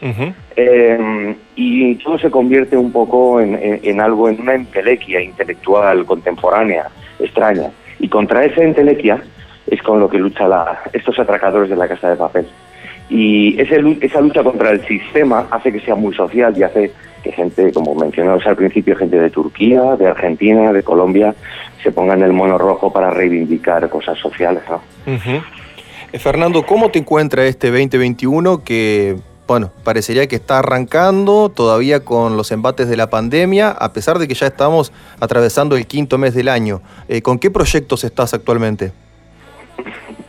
Em, 0.57 1.35
y 1.55 1.95
todo 1.97 2.19
se 2.19 2.31
convierte 2.31 2.77
un 2.77 2.93
poco 2.93 3.41
en, 3.41 4.01
algo, 4.01 4.29
en 4.29 4.41
una 4.41 4.55
entelequia 4.55 5.21
intelectual 5.21 6.07
contemporánea, 6.07 6.89
extraña. 7.19 7.71
Y 7.99 8.09
contra 8.09 8.45
esa 8.45 8.63
entelequia 8.63 9.23
es 9.67 9.83
con 9.83 10.01
lo 10.01 10.09
que 10.09 10.19
luchan 10.19 10.51
estos 10.93 11.19
atracadores 11.19 11.69
de 11.69 11.77
la 11.77 11.89
casa 11.89 12.11
de 12.11 12.17
papel. 12.17 12.47
Y 13.15 13.61
esa 13.61 14.23
lucha 14.23 14.43
contra 14.43 14.71
el 14.71 14.87
sistema 14.87 15.47
hace 15.51 15.71
que 15.71 15.81
sea 15.81 15.95
muy 15.95 16.15
social 16.15 16.57
y 16.57 16.63
hace 16.63 16.93
que 17.23 17.31
gente, 17.31 17.71
como 17.71 17.95
mencionamos 17.95 18.47
al 18.47 18.57
principio, 18.57 18.97
gente 18.97 19.21
de 19.21 19.29
Turquía, 19.29 19.97
de 19.97 20.07
Argentina, 20.07 20.73
de 20.73 20.83
Colombia, 20.83 21.35
se 21.83 21.93
pongan 21.93 22.23
el 22.23 22.33
mono 22.33 22.57
rojo 22.57 22.91
para 22.91 23.11
reivindicar 23.11 23.87
cosas 23.91 24.19
sociales. 24.19 24.63
¿no? 24.67 24.81
Eh, 25.05 26.19
Fernando, 26.19 26.63
¿cómo 26.63 26.91
te 26.91 27.01
encuentra 27.01 27.45
este 27.45 27.71
2021 27.71 28.65
que 28.65 29.17
bueno, 29.47 29.71
parecería 29.85 30.27
que 30.27 30.37
está 30.37 30.61
arrancando 30.61 31.51
todavía 31.51 32.01
con 32.01 32.39
los 32.39 32.51
embates 32.51 32.89
de 32.89 32.97
la 32.97 33.11
pandemia, 33.11 33.73
a 33.73 33.93
pesar 33.93 34.19
de 34.19 34.27
que 34.27 34.33
ya 34.33 34.47
estamos 34.47 34.91
atravesando 35.21 35.77
el 35.77 35.87
quinto 35.87 36.17
mes 36.17 36.33
del 36.33 36.49
año. 36.49 36.81
Eh, 37.09 37.21
¿Con 37.21 37.39
qué 37.39 37.51
proyectos 37.51 38.05
estás 38.05 38.33
actualmente? 38.33 38.93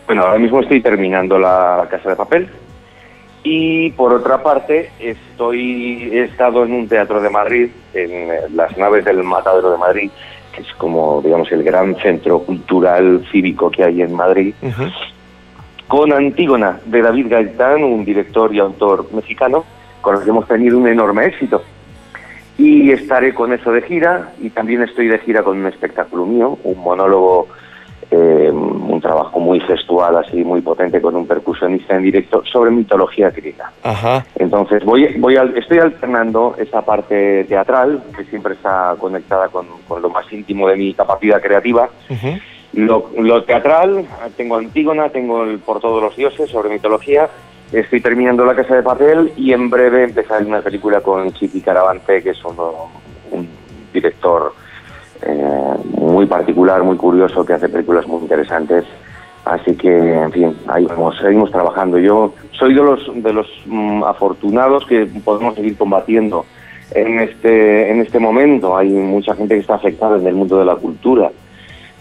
Bueno, 0.06 0.24
ahora 0.24 0.38
mismo 0.38 0.60
estoy 0.60 0.82
terminando 0.82 1.40
la 1.40 1.88
Casa 1.90 2.10
de 2.10 2.16
Papel 2.18 2.50
y 3.44 3.92
por 3.92 4.14
otra 4.14 4.42
parte 4.42 4.90
estoy 5.00 6.10
he 6.12 6.24
estado 6.24 6.64
en 6.64 6.74
un 6.74 6.88
teatro 6.88 7.22
de 7.22 7.30
Madrid, 7.30 7.70
en 7.94 8.12
eh, 8.32 8.40
las 8.54 8.78
naves 8.78 9.06
del 9.06 9.24
Matadero 9.24 9.72
de 9.72 9.78
Madrid, 9.78 10.12
que 10.56 10.62
es 10.62 10.74
como 10.78 11.22
digamos 11.22 11.52
el 11.52 11.64
gran 11.64 11.96
centro 11.96 12.40
cultural 12.40 13.26
cívico 13.32 13.70
que 13.70 13.84
hay 13.84 14.02
en 14.02 14.14
Madrid 14.14 14.54
con 15.94 16.12
Antígona 16.12 16.80
de 16.86 17.04
David 17.04 17.28
Gaitán, 17.30 17.84
un 17.84 18.04
director 18.04 18.52
y 18.52 18.58
autor 18.58 19.14
mexicano, 19.14 19.64
con 20.02 20.16
el 20.16 20.24
que 20.24 20.30
hemos 20.32 20.48
tenido 20.48 20.80
un 20.80 20.88
enorme 20.88 21.28
éxito. 21.28 21.62
Y 22.58 22.90
estaré 22.90 23.32
con 23.36 23.54
eso 23.54 23.72
de 23.72 23.84
gira 23.84 24.32
y 24.42 24.50
también 24.50 24.82
estoy 24.82 25.08
de 25.08 25.20
gira 25.20 25.44
con 25.44 25.60
un 25.60 25.68
espectáculo 25.68 26.26
mío, 26.26 26.58
un 26.64 26.80
monólogo, 26.80 27.48
eh, 28.10 28.43
trabajo 29.14 29.40
muy 29.40 29.60
gestual, 29.60 30.18
así 30.18 30.44
muy 30.44 30.62
potente, 30.62 31.00
con 31.00 31.16
un 31.16 31.28
percusionista 31.28 31.96
en 31.96 32.02
directo 32.02 32.44
sobre 32.46 32.72
mitología 32.72 33.30
griega. 33.30 33.72
Entonces 34.40 34.84
voy, 34.84 35.08
voy 35.20 35.38
estoy 35.56 35.78
alternando 35.78 36.56
esa 36.58 36.82
parte 36.82 37.44
teatral, 37.44 38.02
que 38.16 38.24
siempre 38.26 38.54
está 38.54 38.96
conectada 39.00 39.50
con, 39.50 39.68
lo 40.02 40.10
más 40.10 40.32
íntimo 40.34 40.68
de 40.68 40.78
mi 40.78 40.94
capacidad 40.96 41.40
creativa. 41.42 41.90
Lo, 42.74 43.44
teatral, 43.44 44.04
tengo 44.36 44.58
Antígona, 44.58 45.10
tengo 45.10 45.44
el 45.44 45.60
Por 45.60 45.80
todos 45.80 46.02
los 46.02 46.16
dioses 46.16 46.50
sobre 46.50 46.70
mitología, 46.70 47.30
estoy 47.72 48.02
terminando 48.02 48.44
La 48.46 48.56
Casa 48.56 48.76
de 48.76 48.82
Papel 48.82 49.32
y 49.38 49.54
en 49.54 49.70
breve 49.70 50.06
empezaré 50.06 50.44
una 50.46 50.62
película 50.62 51.02
con 51.02 51.32
Chiqui 51.34 51.62
Caravante, 51.62 52.24
que 52.24 52.32
es 52.32 52.44
un 52.44 53.48
director 53.94 54.54
eh, 55.22 55.76
muy 56.00 56.26
particular, 56.26 56.82
muy 56.84 56.98
curioso, 56.98 57.46
que 57.46 57.54
hace 57.54 57.70
películas 57.70 58.08
muy 58.08 58.24
interesantes. 58.24 58.86
Así 59.46 59.76
que, 59.76 60.14
en 60.14 60.32
fin, 60.32 60.56
ahí 60.68 60.86
vamos, 60.86 61.18
seguimos 61.22 61.52
trabajando. 61.52 61.98
Yo 62.00 62.34
soy 62.52 62.74
de 62.74 62.82
los, 62.82 63.24
de 63.24 63.34
los 63.34 63.48
mm, 63.66 64.04
afortunados 64.04 64.86
que 64.86 65.06
podemos 65.24 65.56
seguir 65.56 65.78
combatiendo 65.78 66.46
en 66.92 67.20
este, 67.20 67.92
en 67.92 68.00
este 68.02 68.20
momento. 68.20 68.78
Hay 68.78 68.90
mucha 68.90 69.36
gente 69.36 69.56
que 69.56 69.62
está 69.62 69.76
afectada 69.76 70.18
en 70.18 70.28
el 70.28 70.36
mundo 70.36 70.58
de 70.60 70.66
la 70.66 70.76
cultura 70.76 71.32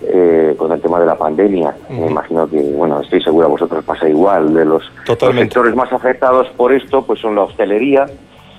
eh, 0.04 0.54
con 0.58 0.72
el 0.72 0.80
tema 0.80 0.98
de 0.98 1.06
la 1.06 1.16
pandemia. 1.16 1.74
Me 1.88 2.08
imagino 2.08 2.48
que, 2.48 2.60
bueno, 2.60 3.00
estoy 3.00 3.22
segura 3.22 3.46
vosotros 3.46 3.84
pasa 3.84 4.08
igual. 4.08 4.52
De 4.52 4.64
los, 4.64 4.82
sectores 5.06 5.76
más 5.76 5.92
afectados 5.92 6.48
por 6.56 6.72
esto, 6.72 7.04
pues 7.04 7.20
son 7.20 7.36
la 7.36 7.42
hostelería, 7.42 8.06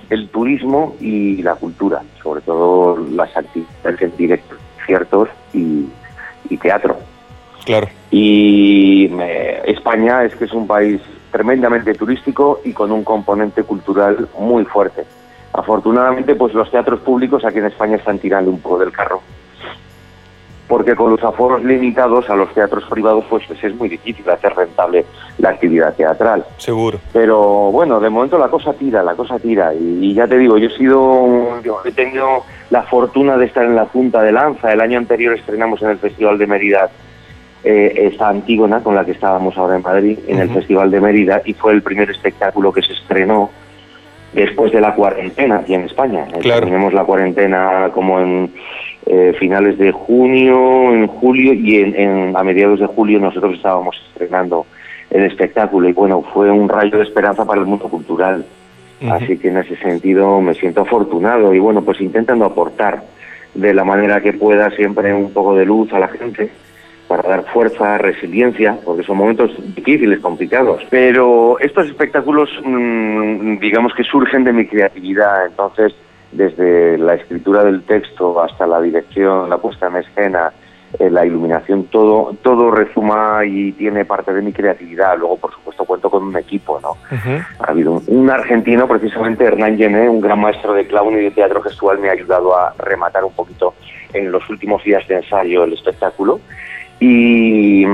el 0.08 0.28
turismo 0.28 0.96
y 1.00 1.42
la 1.42 1.54
cultura, 1.54 2.02
sobre 2.22 2.40
todo 2.40 2.96
las 3.12 3.36
actividades 3.36 4.00
en 4.00 4.16
directo, 4.16 4.54
ciertos 4.86 5.28
y, 5.52 5.86
teatro. 6.62 6.96
Claro. 7.64 7.88
Y 8.10 9.10
España 9.64 10.24
es 10.24 10.34
que 10.36 10.44
es 10.44 10.52
un 10.52 10.66
país 10.66 11.00
tremendamente 11.32 11.94
turístico 11.94 12.60
y 12.64 12.72
con 12.72 12.92
un 12.92 13.04
componente 13.04 13.62
cultural 13.62 14.28
muy 14.38 14.64
fuerte. 14.64 15.04
Afortunadamente, 15.52 16.34
pues 16.34 16.52
los 16.54 16.70
teatros 16.70 17.00
públicos 17.00 17.44
aquí 17.44 17.58
en 17.58 17.66
España 17.66 17.96
están 17.96 18.18
tirando 18.18 18.50
un 18.50 18.60
poco 18.60 18.78
del 18.78 18.92
carro 18.92 19.22
porque 20.68 20.96
con 20.96 21.10
los 21.10 21.22
aforos 21.22 21.62
limitados 21.62 22.28
a 22.30 22.36
los 22.36 22.52
teatros 22.52 22.84
privados 22.88 23.24
pues, 23.28 23.44
es 23.62 23.74
muy 23.74 23.88
difícil 23.88 24.28
hacer 24.30 24.54
rentable 24.54 25.04
la 25.38 25.50
actividad 25.50 25.94
teatral. 25.94 26.44
Seguro. 26.56 26.98
Pero 27.12 27.70
bueno, 27.70 28.00
de 28.00 28.10
momento 28.10 28.38
la 28.38 28.48
cosa 28.48 28.72
tira, 28.72 29.02
la 29.02 29.14
cosa 29.14 29.38
tira. 29.38 29.74
Y, 29.74 30.14
ya 30.14 30.26
te 30.26 30.38
digo, 30.38 30.58
yo 30.58 30.68
he 30.68 30.76
sido, 30.76 31.60
he 31.84 31.92
tenido 31.92 32.44
la 32.70 32.82
fortuna 32.82 33.36
de 33.36 33.46
estar 33.46 33.64
en 33.64 33.76
la 33.76 33.86
Junta 33.86 34.22
de 34.22 34.32
Lanza. 34.32 34.72
El 34.72 34.80
año 34.80 34.98
anterior 34.98 35.34
estrenamos 35.34 35.82
en 35.82 35.90
el 35.90 35.98
Festival 35.98 36.38
de 36.38 36.46
Mérida 36.46 36.90
eh, 37.64 38.08
esta 38.12 38.28
Antígona 38.28 38.80
con 38.80 38.94
la 38.94 39.04
que 39.04 39.12
estábamos 39.12 39.56
ahora 39.56 39.76
en 39.76 39.82
Madrid, 39.82 40.18
en 40.28 40.38
el 40.38 40.50
Festival 40.50 40.90
de 40.90 41.00
Mérida, 41.00 41.40
y 41.44 41.54
fue 41.54 41.72
el 41.72 41.82
primer 41.82 42.10
espectáculo 42.10 42.72
que 42.72 42.82
se 42.82 42.92
estrenó 42.92 43.50
después 44.34 44.70
de 44.72 44.82
la 44.82 44.94
cuarentena 44.94 45.56
aquí 45.56 45.74
en 45.74 45.84
España. 45.84 46.26
Claro. 46.40 46.66
Tenemos 46.66 46.92
la 46.92 47.04
cuarentena 47.04 47.90
como 47.94 48.20
en 48.20 48.50
eh, 49.06 49.34
finales 49.38 49.78
de 49.78 49.92
junio, 49.92 50.92
en 50.92 51.06
julio 51.06 51.54
y 51.54 51.76
en, 51.76 52.36
a 52.36 52.42
mediados 52.42 52.80
de 52.80 52.86
julio 52.86 53.18
nosotros 53.18 53.54
estábamos 53.54 53.96
estrenando 54.08 54.66
el 55.10 55.24
espectáculo 55.24 55.88
y 55.88 55.92
bueno, 55.92 56.22
fue 56.34 56.50
un 56.50 56.68
rayo 56.68 56.98
de 56.98 57.04
esperanza 57.04 57.46
para 57.46 57.60
el 57.60 57.66
mundo 57.66 57.88
cultural. 57.88 58.44
Así 59.10 59.36
que 59.36 59.48
en 59.48 59.58
ese 59.58 59.76
sentido 59.76 60.40
me 60.40 60.54
siento 60.54 60.80
afortunado 60.80 61.52
y 61.52 61.58
bueno, 61.58 61.82
pues 61.82 62.00
intentando 62.00 62.44
aportar 62.46 63.02
de 63.54 63.74
la 63.74 63.84
manera 63.84 64.20
que 64.22 64.32
pueda 64.32 64.70
siempre 64.70 65.12
un 65.12 65.30
poco 65.30 65.54
de 65.54 65.66
luz 65.66 65.92
a 65.92 65.98
la 65.98 66.08
gente 66.08 66.50
para 67.08 67.28
dar 67.28 67.44
fuerza, 67.52 67.98
resiliencia, 67.98 68.78
porque 68.84 69.02
son 69.02 69.18
momentos 69.18 69.50
difíciles, 69.74 70.20
complicados. 70.20 70.82
Pero 70.90 71.58
estos 71.60 71.86
espectáculos, 71.86 72.48
mm, 72.64 73.58
digamos 73.58 73.92
que 73.94 74.04
surgen 74.04 74.44
de 74.44 74.52
mi 74.52 74.66
creatividad, 74.66 75.46
entonces 75.46 75.94
desde 76.32 76.98
la 76.98 77.14
escritura 77.14 77.62
del 77.64 77.82
texto 77.82 78.42
hasta 78.42 78.66
la 78.66 78.80
dirección, 78.80 79.48
la 79.48 79.58
puesta 79.58 79.86
en 79.86 79.96
escena, 79.96 80.52
eh, 80.98 81.10
la 81.10 81.26
iluminación, 81.26 81.84
todo, 81.86 82.36
todo 82.42 82.70
resuma 82.70 83.44
y 83.44 83.72
tiene 83.72 84.04
parte 84.04 84.32
de 84.32 84.42
mi 84.42 84.52
creatividad. 84.52 85.18
Luego, 85.18 85.38
por 85.38 85.52
supuesto, 85.52 85.84
cuento 85.84 86.08
con 86.08 86.22
un 86.22 86.36
equipo, 86.36 86.78
¿no? 86.80 86.96
Ha 87.58 87.70
habido 87.70 88.00
un, 88.06 88.30
argentino, 88.30 88.86
precisamente 88.86 89.44
Hernán 89.44 89.76
Gené, 89.76 90.08
un 90.08 90.20
gran 90.20 90.40
maestro 90.40 90.72
de 90.72 90.86
clown 90.86 91.14
y 91.14 91.22
de 91.22 91.30
teatro 91.32 91.60
gestual, 91.62 91.98
me 91.98 92.08
ha 92.08 92.12
ayudado 92.12 92.56
a 92.56 92.74
rematar 92.78 93.24
un 93.24 93.32
poquito 93.32 93.74
en 94.12 94.30
los 94.30 94.48
últimos 94.48 94.84
días 94.84 95.06
de 95.08 95.16
ensayo 95.16 95.64
el 95.64 95.72
espectáculo. 95.72 96.40
Y, 97.00 97.84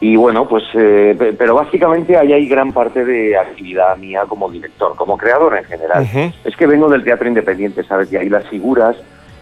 y 0.00 0.16
bueno, 0.16 0.48
pues, 0.48 0.64
eh, 0.74 1.34
pero 1.38 1.54
básicamente 1.54 2.16
ahí 2.16 2.32
hay 2.32 2.48
gran 2.48 2.72
parte 2.72 3.04
de 3.04 3.36
actividad 3.36 3.96
mía 3.96 4.22
como 4.28 4.50
director, 4.50 4.96
como 4.96 5.16
creador 5.16 5.56
en 5.56 5.64
general. 5.64 6.06
Es 6.44 6.56
que 6.56 6.66
vengo 6.66 6.88
del 6.88 7.04
teatro 7.04 7.28
independiente, 7.28 7.84
¿sabes? 7.84 8.12
Y 8.12 8.16
ahí 8.16 8.28
las 8.28 8.48
figuras. 8.48 8.96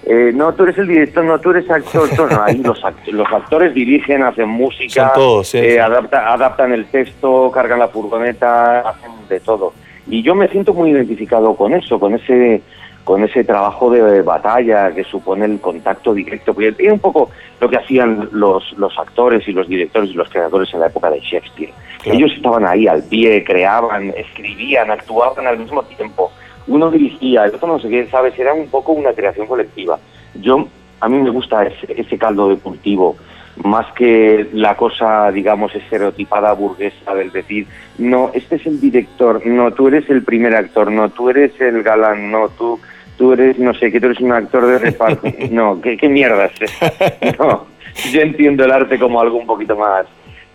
Eh, 0.04 0.32
no, 0.34 0.54
tú 0.54 0.62
eres 0.62 0.78
el 0.78 0.88
director, 0.88 1.25
no, 1.25 1.38
tú 1.38 1.50
eres 1.50 1.70
actor. 1.70 2.08
no, 2.32 2.42
ahí 2.42 2.58
los, 2.58 2.80
los 3.08 3.32
actores 3.32 3.75
dirigen, 3.75 4.22
hacen 4.22 4.49
música, 4.49 5.12
eh, 5.52 5.78
adaptan 5.80 6.72
el 6.72 6.87
texto, 6.87 7.50
cargan 7.52 7.78
la 7.78 7.88
furgoneta, 7.88 8.80
hacen 8.80 9.10
de 9.28 9.40
todo. 9.40 9.75
Y 10.06 10.22
yo 10.22 10.34
me 10.34 10.49
siento 10.49 10.72
muy 10.72 10.90
identificado 10.90 11.54
con 11.54 11.75
eso, 11.75 12.00
con 12.00 12.14
ese 12.14 12.62
con 13.11 13.25
ese 13.25 13.43
trabajo 13.43 13.90
de 13.90 14.23
batalla 14.23 14.93
que 14.93 15.02
supone 15.02 15.45
el 15.45 15.61
contacto 15.61 16.14
directo. 16.14 16.55
Y 16.57 16.87
un 16.87 17.00
poco 17.00 17.29
lo 17.61 17.69
que 17.69 17.76
hacían 17.76 18.29
los, 18.31 18.73
los 18.79 18.97
actores 18.97 19.49
y 19.49 19.52
los 19.52 19.67
directores 19.67 20.11
y 20.11 20.12
los 20.12 20.29
creadores 20.29 20.73
en 20.73 20.79
la 20.79 20.87
época 20.87 21.11
de 21.11 21.19
Shakespeare. 21.19 21.73
Ellos 22.05 22.31
estaban 22.37 22.64
ahí 22.64 22.87
al 22.87 23.02
pie, 23.02 23.43
creaban, 23.43 24.11
escribían, 24.17 24.93
actuaban 24.93 25.45
al 25.45 25.59
mismo 25.59 25.83
tiempo. 25.83 26.31
Uno 26.69 26.88
dirigía, 26.88 27.47
el 27.47 27.55
otro 27.57 27.67
no 27.67 27.81
sé 27.81 27.88
qué, 27.88 28.07
¿sabes? 28.07 28.38
Era 28.38 28.55
un 28.55 28.69
poco 28.69 28.93
una 28.93 29.12
creación 29.12 29.49
colectiva. 29.49 29.99
Yo, 30.37 30.69
a 31.00 31.09
mí 31.09 31.19
me 31.19 31.31
gusta 31.31 31.67
ese, 31.67 31.93
ese 32.00 32.17
caldo 32.17 32.49
de 32.49 32.59
cultivo, 32.59 33.17
más 33.64 33.93
que 33.95 34.49
la 34.52 34.76
cosa, 34.76 35.33
digamos, 35.33 35.75
estereotipada 35.75 36.52
burguesa 36.52 37.12
del 37.12 37.33
decir, 37.33 37.67
no, 37.99 38.31
este 38.35 38.55
es 38.55 38.67
el 38.67 38.81
director, 38.81 39.45
no, 39.45 39.73
tú 39.73 39.88
eres 39.88 40.09
el 40.09 40.23
primer 40.23 40.55
actor, 40.55 40.93
no, 40.93 41.09
tú 41.11 41.29
eres 41.29 41.61
el 41.61 41.83
galán, 41.83 42.31
no, 42.31 42.49
tú 42.50 42.79
tú 43.20 43.34
eres, 43.34 43.58
no 43.58 43.74
sé, 43.74 43.92
que 43.92 44.00
tú 44.00 44.06
eres 44.06 44.20
un 44.20 44.32
actor 44.32 44.66
de 44.66 44.78
reparto. 44.78 45.28
No, 45.50 45.78
¿qué, 45.82 45.98
qué 45.98 46.08
mierda 46.08 46.46
es 46.46 47.38
No, 47.38 47.66
yo 48.10 48.20
entiendo 48.22 48.64
el 48.64 48.72
arte 48.72 48.98
como 48.98 49.20
algo 49.20 49.36
un 49.36 49.46
poquito 49.46 49.76
más, 49.76 50.06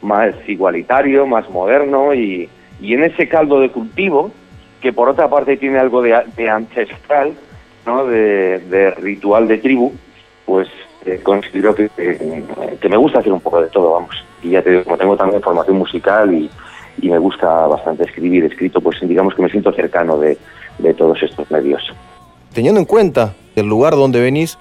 más 0.02 0.34
igualitario, 0.48 1.28
más 1.28 1.48
moderno 1.52 2.16
y, 2.16 2.50
y 2.82 2.96
en 2.96 3.04
ese 3.04 3.30
caldo 3.30 3.60
de 3.60 3.70
cultivo, 3.70 4.32
que 4.82 4.92
por 4.92 5.08
otra 5.10 5.30
parte 5.30 5.58
tiene 5.58 5.78
algo 5.78 6.02
de, 6.02 6.50
ancestral, 6.50 7.34
¿no? 7.86 8.08
De, 8.08 8.92
ritual 9.00 9.48
de 9.48 9.60
tribu, 9.60 9.94
pues 10.48 10.68
eh, 11.06 11.20
considero 11.22 11.76
que, 11.76 11.90
que, 11.90 12.90
me 12.90 12.98
gusta 12.98 13.20
hacer 13.20 13.32
un 13.32 13.42
poco 13.42 13.62
de 13.62 13.70
todo, 13.70 13.92
vamos. 13.92 14.26
Y 14.42 14.50
ya 14.50 14.64
te 14.64 14.72
digo, 14.72 14.86
como 14.86 14.98
tengo 14.98 15.16
también 15.16 15.44
formación 15.44 15.78
musical 15.78 16.34
y, 16.34 16.50
y 17.00 17.10
me 17.10 17.20
gusta 17.20 17.68
bastante 17.68 18.06
escribir, 18.06 18.44
escrito, 18.46 18.82
pues 18.82 19.00
digamos 19.02 19.36
que 19.36 19.44
me 19.44 19.50
siento 19.50 19.72
cercano 19.72 20.18
de, 20.18 20.36
de 20.80 20.94
todos 20.96 21.22
estos 21.22 21.52
medios 21.52 21.94
teniendo 22.56 22.80
en 22.80 22.86
cuenta 22.86 23.36
el 23.56 23.68
lugar 23.68 23.96
donde 23.96 24.22
venís, 24.22 24.58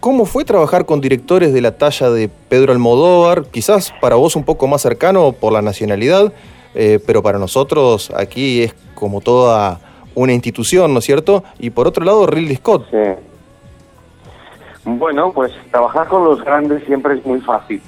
¿cómo 0.00 0.26
fue 0.26 0.44
trabajar 0.44 0.84
con 0.84 1.00
directores 1.00 1.52
de 1.52 1.62
la 1.62 1.76
talla 1.76 2.10
de 2.10 2.28
Pedro 2.28 2.72
Almodóvar? 2.72 3.46
Quizás 3.46 3.92
para 4.00 4.16
vos 4.16 4.36
un 4.36 4.44
poco 4.44 4.68
más 4.68 4.82
cercano 4.82 5.32
por 5.32 5.52
la 5.52 5.62
nacionalidad, 5.62 6.32
eh, 6.74 7.00
pero 7.04 7.22
para 7.22 7.38
nosotros 7.38 8.12
aquí 8.14 8.62
es 8.62 8.74
como 8.94 9.22
toda 9.22 9.80
una 10.14 10.34
institución, 10.34 10.92
¿no 10.92 10.98
es 10.98 11.06
cierto? 11.06 11.42
Y 11.58 11.70
por 11.70 11.88
otro 11.88 12.04
lado, 12.04 12.26
Ridley 12.26 12.56
Scott. 12.56 12.86
Sí. 12.90 12.98
Bueno, 14.84 15.32
pues 15.32 15.50
trabajar 15.70 16.06
con 16.08 16.24
los 16.24 16.44
grandes 16.44 16.84
siempre 16.84 17.14
es 17.14 17.24
muy 17.24 17.40
fácil, 17.40 17.80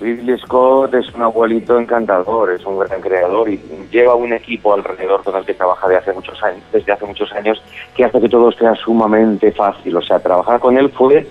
Ridley 0.00 0.38
Scott 0.38 0.94
es 0.94 1.12
un 1.14 1.22
abuelito 1.22 1.78
encantador, 1.78 2.50
es 2.50 2.64
un 2.64 2.78
gran 2.78 3.00
creador 3.00 3.48
y 3.50 3.60
lleva 3.90 4.14
un 4.14 4.32
equipo 4.32 4.72
alrededor 4.72 5.22
con 5.22 5.36
el 5.36 5.44
que 5.44 5.54
trabaja 5.54 5.88
de 5.88 5.96
hace 5.96 6.12
muchos 6.12 6.42
años, 6.42 6.62
desde 6.72 6.92
hace 6.92 7.04
muchos 7.04 7.30
años 7.32 7.62
que 7.94 8.04
hace 8.04 8.20
que 8.20 8.28
todo 8.28 8.50
sea 8.52 8.74
sumamente 8.74 9.52
fácil. 9.52 9.96
O 9.96 10.02
sea, 10.02 10.18
trabajar 10.18 10.58
con 10.58 10.78
él 10.78 10.90
fue 10.90 11.26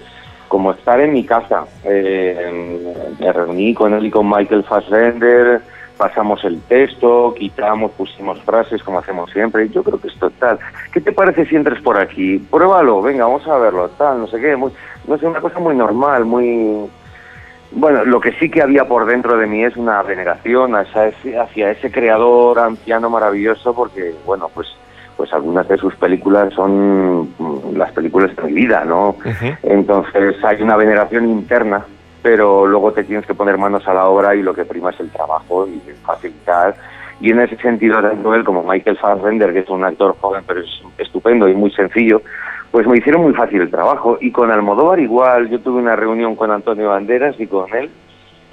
como 0.47 0.71
estar 0.71 0.99
en 0.99 1.13
mi 1.13 1.25
casa. 1.25 1.65
Eh, 1.83 3.15
me 3.19 3.33
reuní 3.33 3.73
con 3.73 3.93
él 3.93 4.05
y 4.05 4.11
con 4.11 4.29
Michael 4.29 4.63
Fassbender, 4.63 5.61
pasamos 5.97 6.43
el 6.43 6.61
texto, 6.61 7.33
quitamos, 7.37 7.91
pusimos 7.91 8.39
frases 8.43 8.83
como 8.83 8.99
hacemos 8.99 9.31
siempre. 9.31 9.65
Y 9.65 9.69
yo 9.69 9.83
creo 9.83 9.99
que 9.99 10.09
esto 10.09 10.29
tal. 10.39 10.59
¿Qué 10.93 11.01
te 11.01 11.11
parece 11.11 11.45
si 11.45 11.55
entres 11.55 11.81
por 11.81 11.97
aquí? 11.97 12.37
Pruébalo, 12.37 13.01
venga, 13.01 13.25
vamos 13.25 13.47
a 13.47 13.57
verlo, 13.57 13.89
tal, 13.97 14.19
no 14.19 14.27
sé 14.27 14.39
qué. 14.39 14.55
Muy, 14.55 14.71
no 15.07 15.17
sé, 15.17 15.25
una 15.25 15.41
cosa 15.41 15.59
muy 15.59 15.75
normal, 15.75 16.25
muy 16.25 16.89
bueno, 17.71 18.03
lo 18.05 18.19
que 18.19 18.31
sí 18.33 18.49
que 18.49 18.61
había 18.61 18.85
por 18.85 19.05
dentro 19.05 19.37
de 19.37 19.47
mí 19.47 19.63
es 19.63 19.77
una 19.77 20.01
veneración 20.01 20.75
hacia 20.75 21.07
ese, 21.07 21.37
hacia 21.37 21.71
ese 21.71 21.91
creador 21.91 22.59
anciano 22.59 23.09
maravilloso, 23.09 23.73
porque, 23.73 24.13
bueno, 24.25 24.49
pues 24.53 24.67
pues 25.19 25.33
algunas 25.33 25.67
de 25.67 25.75
sus 25.75 25.93
películas 25.97 26.53
son 26.53 27.23
mm, 27.37 27.75
las 27.75 27.91
películas 27.91 28.33
de 28.37 28.43
mi 28.43 28.53
vida, 28.53 28.85
¿no? 28.85 29.17
Entonces 29.63 30.41
hay 30.41 30.61
una 30.61 30.77
veneración 30.77 31.29
interna, 31.29 31.85
pero 32.21 32.65
luego 32.65 32.93
te 32.93 33.03
tienes 33.03 33.25
que 33.25 33.33
poner 33.33 33.57
manos 33.57 33.85
a 33.85 33.93
la 33.93 34.05
obra 34.05 34.33
y 34.33 34.41
lo 34.41 34.53
que 34.53 34.63
prima 34.63 34.91
es 34.91 34.99
el 35.01 35.09
trabajo 35.09 35.67
y 35.67 35.81
facilitar. 36.05 36.73
Y 37.21 37.31
en 37.31 37.41
ese 37.41 37.57
sentido, 37.57 38.01
tanto 38.01 38.33
él 38.33 38.43
como 38.43 38.63
Michael 38.63 38.97
Fassbender, 38.97 39.51
que 39.51 39.59
es 39.59 39.69
un 39.69 39.83
actor 39.83 40.15
joven 40.19 40.43
pero 40.47 40.61
es 40.61 40.81
estupendo 40.97 41.49
y 41.49 41.53
muy 41.53 41.71
sencillo, 41.71 42.21
pues 42.71 42.87
me 42.87 42.97
hicieron 42.97 43.23
muy 43.23 43.33
fácil 43.33 43.61
el 43.61 43.69
trabajo. 43.69 44.17
Y 44.21 44.31
con 44.31 44.51
Almodóvar 44.51 44.99
igual, 44.99 45.49
yo 45.49 45.59
tuve 45.59 45.81
una 45.81 45.95
reunión 45.95 46.35
con 46.35 46.51
Antonio 46.51 46.89
Banderas 46.89 47.39
y 47.39 47.47
con 47.47 47.73
él, 47.75 47.89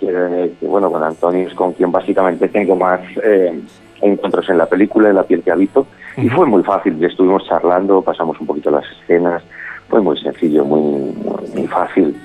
que, 0.00 0.50
bueno, 0.62 0.90
con 0.90 1.02
Antonio 1.02 1.46
es 1.46 1.54
con 1.54 1.72
quien 1.72 1.92
básicamente 1.92 2.48
tengo 2.48 2.76
más 2.76 3.00
eh, 3.22 3.60
encuentros 4.00 4.48
en 4.48 4.58
la 4.58 4.66
película, 4.66 5.10
en 5.10 5.16
La 5.16 5.22
piel 5.22 5.42
que 5.42 5.52
habito, 5.52 5.86
y 6.16 6.28
fue 6.28 6.46
muy 6.46 6.62
fácil, 6.62 7.02
estuvimos 7.04 7.46
charlando, 7.46 8.02
pasamos 8.02 8.40
un 8.40 8.46
poquito 8.46 8.70
las 8.70 8.84
escenas, 9.02 9.42
fue 9.88 10.00
muy 10.00 10.18
sencillo, 10.18 10.64
muy, 10.64 11.14
muy 11.54 11.66
fácil. 11.68 12.16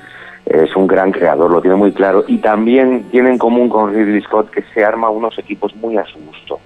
Es 0.45 0.75
un 0.75 0.87
gran 0.87 1.11
creador, 1.11 1.51
lo 1.51 1.61
tiene 1.61 1.77
muy 1.77 1.91
claro. 1.91 2.23
Y 2.27 2.39
también 2.39 3.03
tiene 3.11 3.29
en 3.29 3.37
común 3.37 3.69
con 3.69 3.93
Ridley 3.93 4.21
Scott 4.21 4.49
que 4.49 4.63
se 4.73 4.83
arma 4.83 5.09
unos 5.09 5.37
equipos 5.37 5.75
muy 5.75 5.97
a 5.97 6.05
su 6.05 6.19
gusto. 6.19 6.59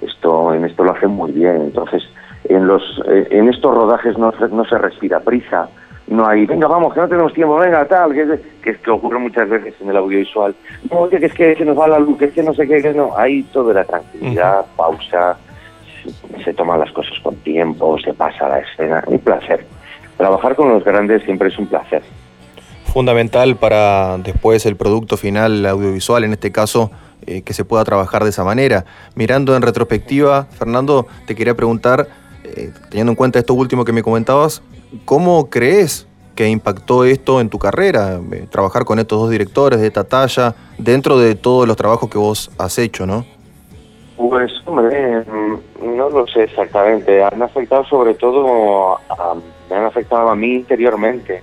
Esto, 0.00 0.54
en 0.54 0.64
esto 0.64 0.84
lo 0.84 0.92
hace 0.92 1.06
muy 1.06 1.32
bien. 1.32 1.56
Entonces, 1.62 2.02
en, 2.44 2.66
los, 2.66 2.82
eh, 3.06 3.28
en 3.30 3.48
estos 3.48 3.74
rodajes 3.74 4.16
no, 4.16 4.32
no 4.50 4.64
se 4.64 4.78
respira 4.78 5.20
prisa, 5.20 5.68
no 6.08 6.26
hay, 6.26 6.46
venga, 6.46 6.66
vamos, 6.66 6.94
que 6.94 7.00
no 7.00 7.08
tenemos 7.08 7.32
tiempo, 7.34 7.56
venga, 7.56 7.84
tal, 7.84 8.14
que, 8.14 8.40
que 8.62 8.70
es 8.70 8.78
que 8.78 8.90
ocurre 8.90 9.18
muchas 9.18 9.48
veces 9.48 9.74
en 9.80 9.90
el 9.90 9.96
audiovisual. 9.96 10.54
No, 10.90 11.00
oye, 11.00 11.18
que 11.20 11.26
es 11.26 11.34
que 11.34 11.54
se 11.54 11.64
nos 11.64 11.78
va 11.78 11.86
la 11.86 11.98
luz, 11.98 12.18
que 12.18 12.26
es 12.26 12.32
que 12.32 12.42
no 12.42 12.54
sé 12.54 12.66
qué, 12.66 12.80
que 12.80 12.94
no. 12.94 13.16
Hay 13.16 13.42
toda 13.44 13.74
la 13.74 13.84
tranquilidad, 13.84 14.64
pausa, 14.76 15.36
se, 16.44 16.54
toman 16.54 16.80
las 16.80 16.90
cosas 16.92 17.18
con 17.22 17.36
tiempo, 17.36 17.98
se 17.98 18.14
pasa 18.14 18.48
la 18.48 18.60
escena. 18.60 19.04
Un 19.06 19.18
placer. 19.18 19.66
Trabajar 20.16 20.56
con 20.56 20.70
los 20.70 20.82
grandes 20.82 21.22
siempre 21.24 21.48
es 21.48 21.58
un 21.58 21.66
placer. 21.66 22.02
Fundamental 22.98 23.54
para 23.54 24.18
después 24.18 24.66
el 24.66 24.74
producto 24.74 25.16
final 25.16 25.64
audiovisual, 25.66 26.24
en 26.24 26.32
este 26.32 26.50
caso, 26.50 26.90
eh, 27.28 27.42
que 27.42 27.54
se 27.54 27.64
pueda 27.64 27.84
trabajar 27.84 28.24
de 28.24 28.30
esa 28.30 28.42
manera. 28.42 28.86
Mirando 29.14 29.54
en 29.54 29.62
retrospectiva, 29.62 30.46
Fernando, 30.46 31.06
te 31.24 31.36
quería 31.36 31.54
preguntar 31.54 32.08
eh, 32.42 32.72
teniendo 32.90 33.12
en 33.12 33.14
cuenta 33.14 33.38
esto 33.38 33.54
último 33.54 33.84
que 33.84 33.92
me 33.92 34.02
comentabas, 34.02 34.64
¿cómo 35.04 35.48
crees 35.48 36.08
que 36.34 36.48
impactó 36.48 37.04
esto 37.04 37.40
en 37.40 37.48
tu 37.48 37.60
carrera? 37.60 38.18
Eh, 38.32 38.48
trabajar 38.50 38.84
con 38.84 38.98
estos 38.98 39.20
dos 39.20 39.30
directores 39.30 39.80
de 39.80 39.86
esta 39.86 40.02
talla, 40.02 40.56
dentro 40.76 41.20
de 41.20 41.36
todos 41.36 41.68
los 41.68 41.76
trabajos 41.76 42.10
que 42.10 42.18
vos 42.18 42.50
has 42.58 42.80
hecho, 42.80 43.06
¿no? 43.06 43.24
Pues, 44.16 44.50
hombre, 44.66 45.20
mm, 45.20 45.96
no 45.96 46.10
lo 46.10 46.26
sé 46.26 46.42
exactamente. 46.42 47.22
Han 47.22 47.40
afectado 47.40 47.84
sobre 47.84 48.14
todo, 48.14 48.98
a, 49.08 49.36
me 49.68 49.76
han 49.76 49.84
afectado 49.84 50.28
a 50.28 50.36
mí 50.36 50.54
interiormente. 50.54 51.42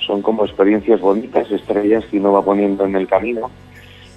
Son 0.00 0.22
como 0.22 0.44
experiencias 0.44 1.00
bonitas, 1.00 1.50
estrellas 1.50 2.04
que 2.06 2.18
uno 2.18 2.32
va 2.32 2.42
poniendo 2.42 2.84
en 2.84 2.94
el 2.96 3.06
camino, 3.06 3.50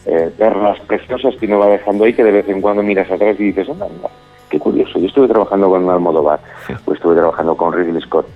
eh, 0.05 0.31
perlas 0.37 0.79
preciosas 0.81 1.35
que 1.37 1.45
uno 1.45 1.59
va 1.59 1.67
dejando 1.67 2.03
ahí, 2.03 2.13
que 2.13 2.23
de 2.23 2.31
vez 2.31 2.49
en 2.49 2.61
cuando 2.61 2.83
miras 2.83 3.09
atrás 3.09 3.39
y 3.39 3.45
dices, 3.45 3.69
anda, 3.69 3.87
Qué 4.49 4.59
curioso. 4.59 4.99
Yo 4.99 5.07
estuve 5.07 5.27
trabajando 5.27 5.69
con 5.69 5.89
Almodóvar, 5.89 6.39
o 6.85 6.93
estuve 6.93 7.15
trabajando 7.15 7.55
con 7.55 7.73
Ridley 7.73 8.01
Scott. 8.01 8.27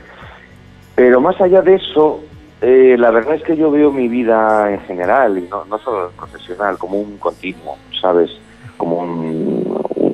Pero 0.95 1.21
más 1.21 1.39
allá 1.39 1.62
de 1.62 1.75
eso, 1.75 2.21
eh, 2.62 2.95
la 2.97 3.12
verdad 3.12 3.36
es 3.36 3.43
que 3.43 3.55
yo 3.55 3.69
veo 3.69 3.91
mi 3.91 4.08
vida 4.08 4.71
en 4.71 4.79
general, 4.82 5.38
y 5.38 5.47
no, 5.47 5.65
no 5.65 5.77
solo 5.79 6.12
profesional, 6.17 6.77
como 6.77 6.99
un 6.99 7.17
continuo, 7.17 7.77
¿sabes? 8.01 8.32
Como 8.75 8.97
un, 8.97 9.68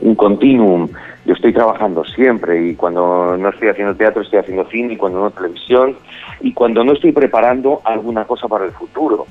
un 0.05 0.15
continuum. 0.15 0.87
Yo 1.25 1.33
estoy 1.33 1.51
trabajando 1.51 2.05
siempre 2.05 2.69
y 2.69 2.75
cuando 2.75 3.35
no 3.37 3.49
estoy 3.49 3.69
haciendo 3.69 3.95
teatro 3.95 4.21
estoy 4.21 4.39
haciendo 4.39 4.65
cine 4.69 4.93
y 4.93 4.97
cuando 4.97 5.19
no 5.19 5.31
televisión 5.31 5.97
y 6.41 6.53
cuando 6.53 6.83
no 6.83 6.93
estoy 6.93 7.11
preparando 7.11 7.81
alguna 7.83 8.25
cosa 8.25 8.47
para 8.47 8.65
el 8.65 8.71
futuro. 8.71 9.25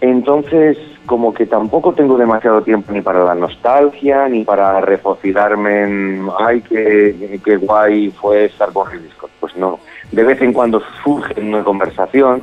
Entonces, 0.00 0.76
como 1.06 1.32
que 1.32 1.46
tampoco 1.46 1.92
tengo 1.92 2.18
demasiado 2.18 2.62
tiempo 2.62 2.92
ni 2.92 3.00
para 3.00 3.24
la 3.24 3.36
nostalgia, 3.36 4.28
ni 4.28 4.42
para 4.42 4.80
refocilarme 4.80 5.84
en, 5.84 6.26
ay, 6.40 6.60
qué, 6.62 7.38
qué 7.44 7.56
guay 7.56 8.10
fue 8.10 8.46
estar 8.46 8.72
con 8.72 8.90
Ridley 8.90 9.10
Scott. 9.10 9.30
Pues 9.38 9.56
no. 9.56 9.78
De 10.10 10.24
vez 10.24 10.42
en 10.42 10.52
cuando 10.52 10.82
surge 11.04 11.40
una 11.40 11.62
conversación, 11.62 12.42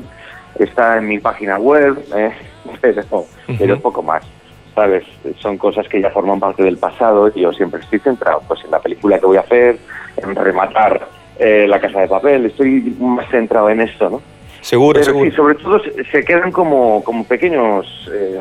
está 0.58 0.98
en 1.00 1.10
mi 1.10 1.20
página 1.20 1.60
web, 1.60 2.02
¿eh? 2.16 2.32
pero, 2.82 3.26
pero 3.58 3.80
poco 3.82 4.02
más. 4.02 4.39
¿Sabes? 4.80 5.04
Son 5.40 5.58
cosas 5.58 5.90
que 5.90 6.00
ya 6.00 6.10
forman 6.10 6.40
parte 6.40 6.64
del 6.64 6.78
pasado 6.78 7.30
y 7.36 7.42
yo 7.42 7.52
siempre 7.52 7.82
estoy 7.82 8.00
centrado 8.00 8.42
pues, 8.48 8.64
en 8.64 8.72
la 8.72 8.80
película 8.80 9.20
que 9.20 9.26
voy 9.26 9.36
a 9.36 9.42
hacer, 9.42 9.78
en 10.16 10.34
rematar 10.34 11.06
eh, 11.38 11.66
La 11.68 11.82
Casa 11.82 12.00
de 12.00 12.08
Papel, 12.08 12.46
estoy 12.46 12.96
más 12.98 13.30
centrado 13.30 13.70
en 13.70 13.82
esto, 13.82 14.10
¿no? 14.10 14.22
Seguro, 14.62 15.04
seguro. 15.04 15.30
Sí, 15.30 15.36
sobre 15.36 15.56
todo 15.56 15.82
se, 16.10 16.24
quedan 16.24 16.54
como, 16.54 17.04
como 17.04 17.26
pequeños, 17.26 18.10
eh, 18.14 18.40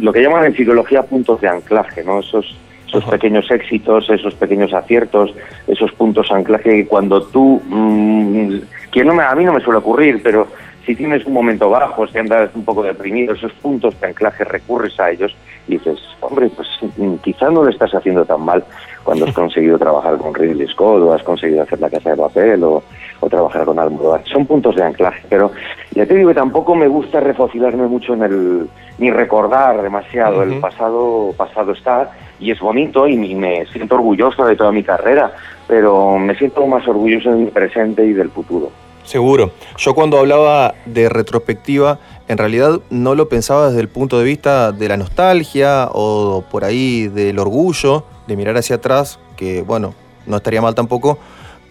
lo 0.00 0.10
que 0.10 0.22
llaman 0.22 0.46
en 0.46 0.56
psicología 0.56 1.02
puntos 1.02 1.38
de 1.42 1.48
anclaje, 1.48 2.02
¿no? 2.02 2.20
Esos, 2.20 2.56
esos 2.86 3.04
pequeños 3.04 3.50
éxitos, 3.50 4.08
esos 4.08 4.34
pequeños 4.36 4.72
aciertos, 4.72 5.34
esos 5.66 5.92
puntos 5.92 6.30
de 6.30 6.34
anclaje 6.34 6.70
que 6.70 6.86
cuando 6.86 7.24
tú, 7.24 7.60
mm, 7.66 8.54
que 8.90 9.04
no 9.04 9.12
me, 9.12 9.22
a 9.22 9.34
mí 9.34 9.44
no 9.44 9.52
me 9.52 9.60
suele 9.60 9.80
ocurrir, 9.80 10.22
pero 10.22 10.48
si 10.88 10.96
tienes 10.96 11.26
un 11.26 11.34
momento 11.34 11.68
bajo, 11.68 12.06
si 12.06 12.16
andas 12.16 12.48
un 12.54 12.64
poco 12.64 12.82
deprimido, 12.82 13.34
esos 13.34 13.52
puntos 13.52 14.00
de 14.00 14.06
anclaje 14.06 14.42
recurres 14.42 14.98
a 14.98 15.10
ellos 15.10 15.36
y 15.66 15.72
dices, 15.72 15.98
hombre, 16.22 16.48
pues 16.48 16.66
mm, 16.96 17.16
quizá 17.16 17.50
no 17.50 17.62
lo 17.62 17.68
estás 17.68 17.94
haciendo 17.94 18.24
tan 18.24 18.40
mal 18.40 18.64
cuando 19.04 19.26
has 19.26 19.34
conseguido 19.34 19.78
trabajar 19.78 20.16
con 20.16 20.34
Ridley 20.34 20.66
Scott 20.68 21.02
o 21.02 21.12
has 21.12 21.22
conseguido 21.22 21.62
hacer 21.64 21.78
la 21.78 21.90
casa 21.90 22.12
de 22.12 22.16
papel 22.16 22.64
o, 22.64 22.82
trabajar 23.28 23.66
con 23.66 23.78
Almodóvar. 23.78 24.22
Son 24.24 24.46
puntos 24.46 24.76
de 24.76 24.82
anclaje, 24.82 25.22
pero 25.28 25.52
ya 25.90 26.06
te 26.06 26.14
digo 26.14 26.28
que 26.28 26.36
tampoco 26.36 26.74
me 26.74 26.88
gusta 26.88 27.20
refocilarme 27.20 27.86
mucho 27.86 28.14
en 28.14 28.22
el, 28.22 28.70
ni 28.96 29.10
recordar 29.10 29.82
demasiado. 29.82 30.42
El 30.42 30.58
pasado, 30.58 31.34
pasado 31.36 31.72
está 31.72 32.12
y 32.40 32.50
es 32.50 32.60
bonito 32.60 33.06
y 33.06 33.34
me 33.34 33.66
siento 33.66 33.96
orgulloso 33.96 34.46
de 34.46 34.56
toda 34.56 34.72
mi 34.72 34.82
carrera, 34.82 35.32
pero 35.66 36.18
me 36.18 36.34
siento 36.36 36.66
más 36.66 36.88
orgulloso 36.88 37.30
de 37.30 37.44
mi 37.44 37.50
presente 37.50 38.06
y 38.06 38.14
del 38.14 38.30
futuro. 38.30 38.70
Seguro. 39.04 39.52
Yo 39.78 39.94
cuando 39.94 40.18
hablaba 40.18 40.74
de 40.84 41.08
retrospectiva, 41.08 41.98
en 42.28 42.36
realidad 42.36 42.80
no 42.90 43.14
lo 43.14 43.28
pensaba 43.28 43.68
desde 43.68 43.80
el 43.80 43.88
punto 43.88 44.18
de 44.18 44.24
vista 44.24 44.72
de 44.72 44.88
la 44.88 44.96
nostalgia 44.96 45.88
o 45.92 46.44
por 46.50 46.64
ahí 46.64 47.08
del 47.08 47.38
orgullo 47.38 48.04
de 48.26 48.36
mirar 48.36 48.56
hacia 48.56 48.76
atrás, 48.76 49.18
que 49.36 49.62
bueno, 49.62 49.94
no 50.26 50.36
estaría 50.36 50.60
mal 50.60 50.74
tampoco, 50.74 51.18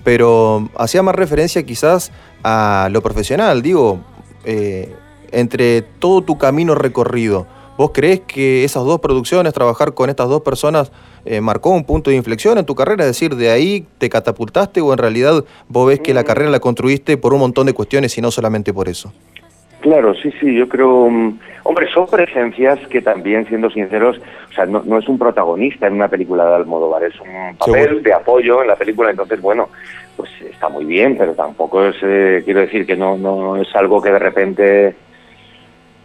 pero 0.03 0.69
hacía 0.77 1.03
más 1.03 1.15
referencia 1.15 1.63
quizás 1.63 2.11
a 2.43 2.89
lo 2.91 3.01
profesional, 3.01 3.61
digo, 3.61 3.99
eh, 4.43 4.95
entre 5.31 5.83
todo 5.83 6.21
tu 6.21 6.37
camino 6.37 6.73
recorrido. 6.73 7.45
¿Vos 7.77 7.91
crees 7.93 8.21
que 8.21 8.63
esas 8.63 8.83
dos 8.83 8.99
producciones, 8.99 9.53
trabajar 9.53 9.93
con 9.93 10.09
estas 10.09 10.29
dos 10.29 10.41
personas, 10.41 10.91
eh, 11.27 11.41
marcó 11.41 11.69
un 11.71 11.83
punto 11.83 12.09
de 12.09 12.15
inflexión 12.15 12.57
en 12.57 12.65
tu 12.65 12.75
carrera? 12.75 13.03
Es 13.03 13.09
decir, 13.09 13.35
¿de 13.35 13.49
ahí 13.49 13.85
te 13.97 14.09
catapultaste 14.09 14.81
o 14.81 14.91
en 14.93 14.97
realidad 14.97 15.43
vos 15.67 15.87
ves 15.87 15.99
que 15.99 16.13
la 16.13 16.23
carrera 16.23 16.49
la 16.49 16.59
construiste 16.59 17.17
por 17.17 17.33
un 17.33 17.39
montón 17.39 17.67
de 17.67 17.73
cuestiones 17.73 18.17
y 18.17 18.21
no 18.21 18.31
solamente 18.31 18.73
por 18.73 18.87
eso? 18.87 19.11
Claro, 19.81 20.15
sí, 20.15 20.31
sí, 20.39 20.55
yo 20.55 20.67
creo, 20.67 21.09
mm, 21.09 21.39
hombre, 21.63 21.87
son 21.93 22.07
presencias 22.07 22.79
que 22.87 23.01
también, 23.01 23.47
siendo 23.47 23.69
sinceros, 23.69 24.19
o 24.49 24.53
sea, 24.53 24.65
no, 24.65 24.81
no 24.83 24.97
es 24.97 25.07
un 25.07 25.19
protagonista 25.19 25.87
en 25.87 25.93
una 25.93 26.07
película 26.07 26.45
de 26.45 26.55
Almodóvar, 26.55 27.03
es 27.03 27.19
un 27.21 27.55
papel 27.57 28.01
de 28.01 28.13
apoyo 28.13 28.61
en 28.61 28.69
la 28.69 28.75
película, 28.75 29.11
entonces, 29.11 29.39
bueno, 29.39 29.69
pues 30.15 30.31
está 30.41 30.67
muy 30.67 30.85
bien, 30.85 31.15
pero 31.15 31.33
tampoco 31.33 31.85
es, 31.85 31.95
eh, 32.01 32.41
quiero 32.43 32.61
decir 32.61 32.87
que 32.87 32.95
no, 32.95 33.17
no 33.17 33.55
es 33.55 33.67
algo 33.75 34.01
que 34.01 34.09
de 34.09 34.19
repente 34.19 34.95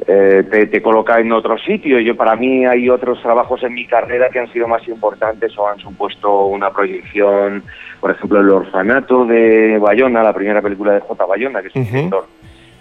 eh, 0.07 0.67
te, 0.71 0.83
coloca 0.83 1.19
en 1.21 1.33
otro 1.33 1.57
sitio. 1.59 1.99
Yo 2.01 2.17
para 2.17 2.37
mí 2.37 2.65
hay 2.67 2.89
otros 2.89 3.21
trabajos 3.23 3.63
en 3.63 3.75
mi 3.75 3.87
carrera 3.87 4.29
que 4.31 4.39
han 4.41 4.53
sido 4.53 4.67
más 4.69 4.87
importantes 4.89 5.57
o 5.59 5.69
han 5.69 5.79
supuesto 5.79 6.47
una 6.47 6.71
proyección, 6.71 7.63
por 8.01 8.11
ejemplo, 8.11 8.41
El 8.41 8.51
orfanato 8.51 9.25
de 9.25 9.79
Bayona, 9.79 10.23
la 10.23 10.33
primera 10.33 10.61
película 10.63 10.93
de 10.95 11.01
J. 11.01 11.25
Bayona, 11.27 11.63
que 11.63 11.69
es 11.69 11.77
un 11.77 11.85
director 11.85 12.27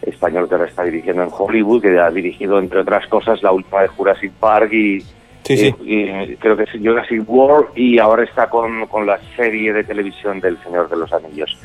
español 0.01 0.47
que 0.49 0.55
ahora 0.55 0.67
está 0.67 0.83
dirigiendo 0.83 1.21
en 1.23 1.29
Hollywood, 1.31 1.81
que 1.81 1.99
ha 1.99 2.09
dirigido, 2.09 2.57
entre 2.59 2.79
otras 2.79 3.05
cosas, 3.07 3.41
la 3.43 3.51
última 3.51 3.81
de 3.81 3.87
Jurassic 3.89 4.31
Park 4.33 4.73
y, 4.73 5.01
Sí, 5.43 5.57
sí. 5.57 5.75
y- 5.83 6.31
y 6.33 6.35
creo 6.37 6.55
que 6.55 6.63
es 6.63 6.69
Jurassic 6.71 7.27
World 7.27 7.69
y 7.75 7.97
ahora 7.97 8.23
está 8.23 8.47
con, 8.47 8.85
con 8.85 9.05
la 9.07 9.17
serie 9.35 9.73
de 9.73 9.83
televisión 9.83 10.39
del 10.39 10.55
Señor 10.63 10.87
de 10.89 10.97
los 10.97 11.11
Anillos. 11.13 11.57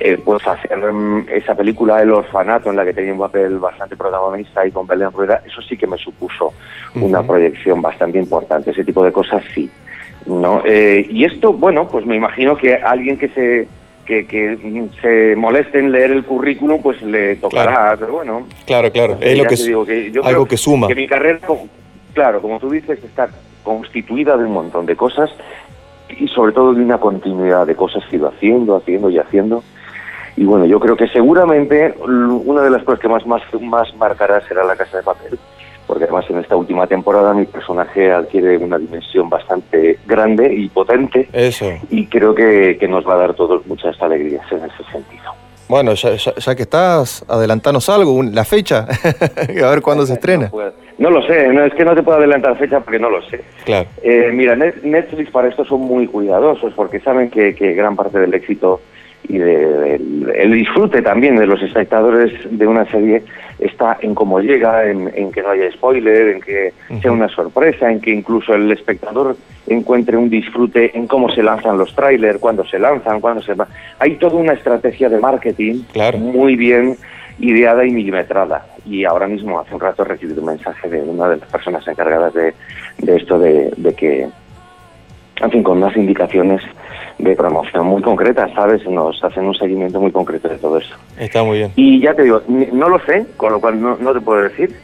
Eh, 0.00 0.16
pues 0.24 0.46
hacer 0.46 0.78
mm, 0.78 1.26
esa 1.28 1.56
película 1.56 2.00
El 2.00 2.12
Orfanato 2.12 2.70
en 2.70 2.76
la 2.76 2.84
que 2.84 2.92
tenía 2.92 3.12
un 3.12 3.18
papel 3.18 3.58
bastante 3.58 3.96
protagonista 3.96 4.64
y 4.64 4.70
con 4.70 4.86
Belén 4.86 5.10
Rueda, 5.10 5.42
eso 5.44 5.60
sí 5.60 5.76
que 5.76 5.88
me 5.88 5.98
supuso 5.98 6.52
una 6.94 7.22
proyección 7.24 7.82
bastante 7.82 8.18
importante. 8.18 8.70
Ese 8.70 8.84
tipo 8.84 9.02
de 9.02 9.10
cosas 9.10 9.42
sí. 9.52 9.68
¿no? 10.26 10.62
Eh, 10.64 11.04
y 11.10 11.24
esto, 11.24 11.52
bueno, 11.52 11.88
pues 11.88 12.06
me 12.06 12.14
imagino 12.14 12.56
que 12.56 12.74
alguien 12.74 13.18
que 13.18 13.28
se 13.30 13.68
que, 14.06 14.26
que 14.26 14.56
mm, 14.56 14.88
se 15.02 15.36
moleste 15.36 15.80
en 15.80 15.92
leer 15.92 16.12
el 16.12 16.24
currículum, 16.24 16.80
pues 16.80 17.02
le 17.02 17.36
tocará, 17.36 17.94
pero 17.98 18.12
bueno, 18.12 18.46
Claro, 18.66 18.90
claro. 18.90 19.18
Es 19.20 19.36
lo 19.36 19.44
que, 19.44 19.56
digo 19.56 19.84
que 19.84 20.10
yo 20.10 20.22
algo 20.24 20.42
creo 20.42 20.46
que 20.46 20.56
suma. 20.56 20.88
Que 20.88 20.94
mi 20.94 21.06
carrera, 21.06 21.40
claro, 22.14 22.40
como 22.40 22.58
tú 22.58 22.70
dices, 22.70 23.02
está 23.04 23.28
constituida 23.62 24.36
de 24.36 24.44
un 24.44 24.52
montón 24.52 24.86
de 24.86 24.96
cosas 24.96 25.30
y 26.08 26.26
sobre 26.28 26.52
todo 26.52 26.72
de 26.72 26.82
una 26.82 26.98
continuidad 26.98 27.66
de 27.66 27.74
cosas 27.74 28.02
que 28.06 28.16
he 28.16 28.18
ido 28.18 28.28
haciendo, 28.28 28.76
haciendo 28.76 29.10
y 29.10 29.18
haciendo. 29.18 29.62
Y 30.40 30.44
bueno, 30.44 30.66
yo 30.66 30.78
creo 30.78 30.96
que 30.96 31.08
seguramente 31.08 31.94
una 32.06 32.62
de 32.62 32.70
las 32.70 32.84
cosas 32.84 33.00
que 33.00 33.08
más, 33.08 33.26
más, 33.26 33.42
más 33.60 33.92
marcará 33.96 34.40
será 34.46 34.62
la 34.62 34.76
casa 34.76 34.98
de 34.98 35.02
papel, 35.02 35.36
porque 35.86 36.04
además 36.04 36.26
en 36.30 36.38
esta 36.38 36.54
última 36.54 36.86
temporada 36.86 37.34
mi 37.34 37.44
personaje 37.44 38.12
adquiere 38.12 38.56
una 38.58 38.78
dimensión 38.78 39.28
bastante 39.28 39.98
grande 40.06 40.54
y 40.54 40.68
potente 40.68 41.28
Eso. 41.32 41.66
y 41.90 42.06
creo 42.06 42.36
que, 42.36 42.76
que 42.78 42.86
nos 42.86 43.04
va 43.04 43.14
a 43.14 43.18
dar 43.18 43.34
todos 43.34 43.66
muchas 43.66 44.00
alegrías 44.00 44.44
en 44.52 44.58
ese 44.58 44.84
sentido. 44.92 45.32
Bueno, 45.68 45.92
ya, 45.94 46.14
ya- 46.14 46.34
ya 46.36 46.54
que 46.54 46.62
estás, 46.62 47.24
adelantanos 47.28 47.88
algo, 47.88 48.12
un- 48.12 48.32
la 48.32 48.44
fecha, 48.44 48.86
a 49.64 49.70
ver 49.70 49.82
cuándo 49.82 50.06
se 50.06 50.12
estrena. 50.18 50.52
No 50.98 51.10
lo 51.10 51.20
sé, 51.26 51.48
no, 51.48 51.64
es 51.64 51.74
que 51.74 51.84
no 51.84 51.96
te 51.96 52.02
puedo 52.04 52.18
adelantar 52.18 52.56
fecha 52.58 52.78
porque 52.78 53.00
no 53.00 53.10
lo 53.10 53.22
sé. 53.28 53.42
Claro. 53.64 53.88
Eh, 54.02 54.30
mira, 54.32 54.54
Net- 54.54 54.82
Netflix 54.84 55.30
para 55.32 55.48
esto 55.48 55.64
son 55.64 55.80
muy 55.80 56.06
cuidadosos 56.06 56.72
porque 56.74 57.00
saben 57.00 57.28
que, 57.28 57.56
que 57.56 57.72
gran 57.74 57.96
parte 57.96 58.20
del 58.20 58.32
éxito 58.34 58.80
y 59.28 59.38
de- 59.38 60.00
el 60.36 60.52
disfrute 60.52 61.02
también 61.02 61.36
de 61.36 61.46
los 61.46 61.62
espectadores 61.62 62.32
de 62.50 62.66
una 62.66 62.84
serie 62.90 63.22
está 63.58 63.98
en 64.00 64.14
cómo 64.14 64.40
llega, 64.40 64.88
en, 64.88 65.10
en 65.14 65.32
que 65.32 65.42
no 65.42 65.50
haya 65.50 65.70
spoiler, 65.72 66.28
en 66.28 66.40
que 66.40 66.72
sea 67.02 67.12
una 67.12 67.28
sorpresa, 67.28 67.90
en 67.90 68.00
que 68.00 68.10
incluso 68.10 68.54
el 68.54 68.70
espectador 68.70 69.36
encuentre 69.66 70.16
un 70.16 70.30
disfrute 70.30 70.96
en 70.96 71.06
cómo 71.06 71.28
se 71.30 71.42
lanzan 71.42 71.76
los 71.76 71.94
trailers, 71.94 72.38
cuándo 72.38 72.64
se 72.64 72.78
lanzan, 72.78 73.20
cuándo 73.20 73.42
se... 73.42 73.54
Hay 73.98 74.16
toda 74.16 74.36
una 74.36 74.52
estrategia 74.54 75.08
de 75.08 75.18
marketing 75.18 75.82
Claro. 75.92 76.18
muy 76.18 76.56
bien 76.56 76.96
ideada 77.40 77.84
y 77.84 77.90
milimetrada. 77.90 78.64
Y 78.86 79.04
ahora 79.04 79.26
mismo, 79.28 79.60
hace 79.60 79.74
un 79.74 79.80
rato, 79.80 80.02
he 80.02 80.06
recibido 80.06 80.40
un 80.40 80.46
mensaje 80.46 80.88
de 80.88 81.00
una 81.02 81.28
de 81.28 81.36
las 81.36 81.48
personas 81.48 81.86
encargadas 81.86 82.32
de, 82.34 82.54
de 82.98 83.16
esto, 83.16 83.38
de, 83.38 83.72
de 83.76 83.94
que, 83.94 84.26
en 85.40 85.50
fin, 85.50 85.62
con 85.62 85.78
unas 85.78 85.96
indicaciones 85.96 86.62
de 87.18 87.34
promoción 87.34 87.86
muy 87.86 88.02
concretas, 88.02 88.50
¿sabes? 88.54 88.84
Nos 88.86 89.22
hacen 89.22 89.44
un 89.44 89.54
seguimiento 89.54 90.00
muy 90.00 90.12
concreto 90.12 90.48
de 90.48 90.56
todo 90.56 90.78
eso. 90.78 90.94
Está 91.18 91.42
muy 91.42 91.58
bien. 91.58 91.72
Y 91.76 92.00
ya 92.00 92.14
te 92.14 92.22
digo, 92.22 92.42
no 92.48 92.88
lo 92.88 92.98
sé, 93.00 93.26
con 93.36 93.52
lo 93.52 93.60
cual 93.60 93.80
no, 93.80 93.96
no 93.96 94.12
te 94.12 94.20
puedo 94.20 94.42
decir. 94.42 94.74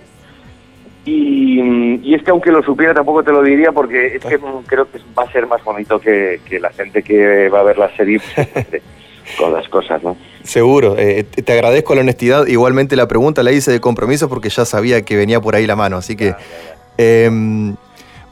Y, 1.05 2.01
y 2.03 2.15
es 2.15 2.23
que 2.23 2.31
aunque 2.31 2.51
lo 2.51 2.63
supiera 2.63 2.95
tampoco 2.95 3.23
te 3.23 3.31
lo 3.31 3.43
diría 3.43 3.73
porque 3.73 4.17
es 4.17 4.25
que 4.25 4.39
mm, 4.39 4.65
creo 4.67 4.91
que 4.91 4.99
va 5.17 5.25
a 5.25 5.33
ser 5.33 5.47
más 5.47 5.63
bonito 5.63 6.01
que, 6.01 6.41
que 6.49 6.59
la 6.59 6.71
gente 6.71 7.03
que 7.03 7.51
va 7.51 7.61
a 7.61 7.63
ver 7.63 7.77
la 7.77 7.95
serie 7.95 8.21
pues, 8.35 8.49
con 9.39 9.53
las 9.53 9.69
cosas, 9.69 10.03
¿no? 10.03 10.17
Seguro. 10.45 10.97
Eh, 10.99 11.25
te 11.25 11.53
agradezco 11.53 11.95
la 11.95 12.03
honestidad. 12.03 12.47
Igualmente 12.47 12.97
la 12.97 13.09
pregunta 13.09 13.43
la 13.43 13.53
hice 13.53 13.71
de 13.71 13.81
compromiso 13.81 14.29
porque 14.29 14.49
ya 14.49 14.65
sabía 14.65 15.03
que 15.03 15.17
venía 15.17 15.41
por 15.41 15.55
ahí 15.57 15.67
la 15.67 15.77
mano. 15.77 15.99
Así 15.99 16.17
que, 16.17 16.35
em, 16.97 17.77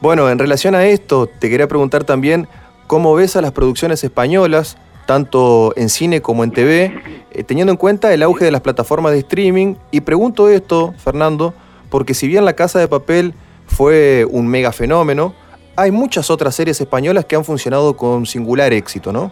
bueno, 0.03 0.29
en 0.29 0.37
relación 0.37 0.75
a 0.75 0.85
esto, 0.85 1.27
te 1.27 1.49
quería 1.49 1.69
preguntar 1.69 2.03
también 2.03 2.45
cómo 2.87 3.15
ves 3.15 3.37
a 3.37 3.41
las 3.41 3.53
producciones 3.53 4.03
españolas, 4.03 4.77
tanto 5.05 5.71
en 5.77 5.87
cine 5.87 6.19
como 6.19 6.43
en 6.43 6.51
TV, 6.51 6.93
eh, 7.31 7.43
teniendo 7.45 7.71
en 7.71 7.77
cuenta 7.77 8.13
el 8.13 8.21
auge 8.21 8.43
de 8.43 8.51
las 8.51 8.59
plataformas 8.59 9.13
de 9.13 9.19
streaming. 9.19 9.75
Y 9.91 10.01
pregunto 10.01 10.49
esto, 10.49 10.93
Fernando, 10.97 11.53
porque 11.89 12.13
si 12.13 12.27
bien 12.27 12.43
La 12.43 12.51
Casa 12.51 12.79
de 12.79 12.89
Papel 12.89 13.33
fue 13.65 14.27
un 14.29 14.45
mega 14.45 14.73
fenómeno, 14.73 15.33
hay 15.77 15.91
muchas 15.91 16.29
otras 16.29 16.53
series 16.53 16.81
españolas 16.81 17.23
que 17.23 17.37
han 17.37 17.45
funcionado 17.45 17.95
con 17.95 18.25
singular 18.25 18.73
éxito, 18.73 19.13
¿no? 19.13 19.31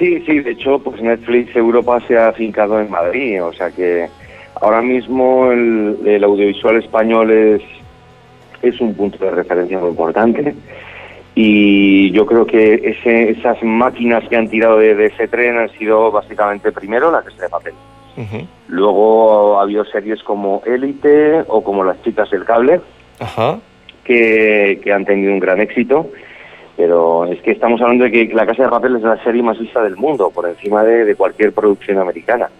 Sí, 0.00 0.20
sí, 0.26 0.40
de 0.40 0.50
hecho, 0.50 0.80
pues 0.80 1.00
Netflix 1.00 1.54
Europa 1.54 2.02
se 2.08 2.18
ha 2.18 2.26
afincado 2.26 2.80
en 2.80 2.90
Madrid, 2.90 3.40
o 3.40 3.52
sea 3.52 3.70
que 3.70 4.08
ahora 4.60 4.82
mismo 4.82 5.52
el 5.52 6.24
audiovisual 6.24 6.82
español 6.82 7.30
es, 7.30 7.62
es 8.62 8.80
un 8.80 8.94
punto 8.94 9.24
de 9.24 9.30
referencia 9.30 9.78
muy 9.78 9.90
importante 9.90 10.54
y 11.34 12.10
yo 12.10 12.26
creo 12.26 12.44
que 12.44 12.74
ese, 12.74 13.30
esas 13.30 13.62
máquinas 13.62 14.28
que 14.28 14.36
han 14.36 14.48
tirado 14.48 14.78
de, 14.78 14.94
de 14.94 15.06
ese 15.06 15.28
tren 15.28 15.58
han 15.58 15.70
sido 15.70 16.10
básicamente 16.10 16.72
primero 16.72 17.10
la 17.10 17.22
Casa 17.22 17.44
de 17.44 17.48
Papel. 17.48 17.74
Luego 18.68 19.58
ha 19.58 19.62
habido 19.62 19.84
series 19.86 20.22
como 20.22 20.62
Élite 20.66 21.42
o 21.48 21.62
como 21.62 21.84
Las 21.84 22.02
Chicas 22.02 22.30
del 22.30 22.44
Cable, 22.44 22.80
que, 24.04 24.78
que 24.82 24.92
han 24.92 25.06
tenido 25.06 25.32
un 25.32 25.38
gran 25.38 25.60
éxito, 25.60 26.10
pero 26.76 27.24
es 27.26 27.40
que 27.40 27.52
estamos 27.52 27.80
hablando 27.80 28.04
de 28.04 28.10
que 28.10 28.34
La 28.34 28.44
Casa 28.44 28.64
de 28.64 28.68
Papel 28.68 28.96
es 28.96 29.02
la 29.02 29.22
serie 29.22 29.42
más 29.42 29.58
vista 29.58 29.82
del 29.82 29.96
mundo, 29.96 30.30
por 30.30 30.46
encima 30.46 30.84
de, 30.84 31.06
de 31.06 31.14
cualquier 31.14 31.52
producción 31.52 31.98
americana. 31.98 32.50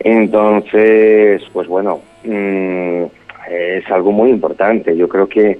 Entonces, 0.00 1.42
pues 1.52 1.68
bueno, 1.68 2.00
mm, 2.24 3.04
es 3.50 3.90
algo 3.90 4.12
muy 4.12 4.30
importante. 4.30 4.96
Yo 4.96 5.08
creo 5.08 5.28
que, 5.28 5.58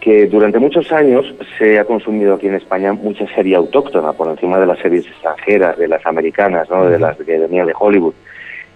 que 0.00 0.26
durante 0.26 0.58
muchos 0.58 0.90
años 0.92 1.34
se 1.58 1.78
ha 1.78 1.84
consumido 1.84 2.34
aquí 2.34 2.46
en 2.46 2.54
España 2.54 2.92
mucha 2.92 3.26
serie 3.34 3.56
autóctona, 3.56 4.12
por 4.12 4.28
encima 4.28 4.58
de 4.58 4.66
las 4.66 4.78
series 4.78 5.06
extranjeras, 5.06 5.78
de 5.78 5.88
las 5.88 6.04
americanas, 6.06 6.68
¿no? 6.70 6.88
de 6.88 6.98
las 6.98 7.16
que 7.16 7.38
venían 7.38 7.66
de 7.66 7.74
Hollywood. 7.78 8.14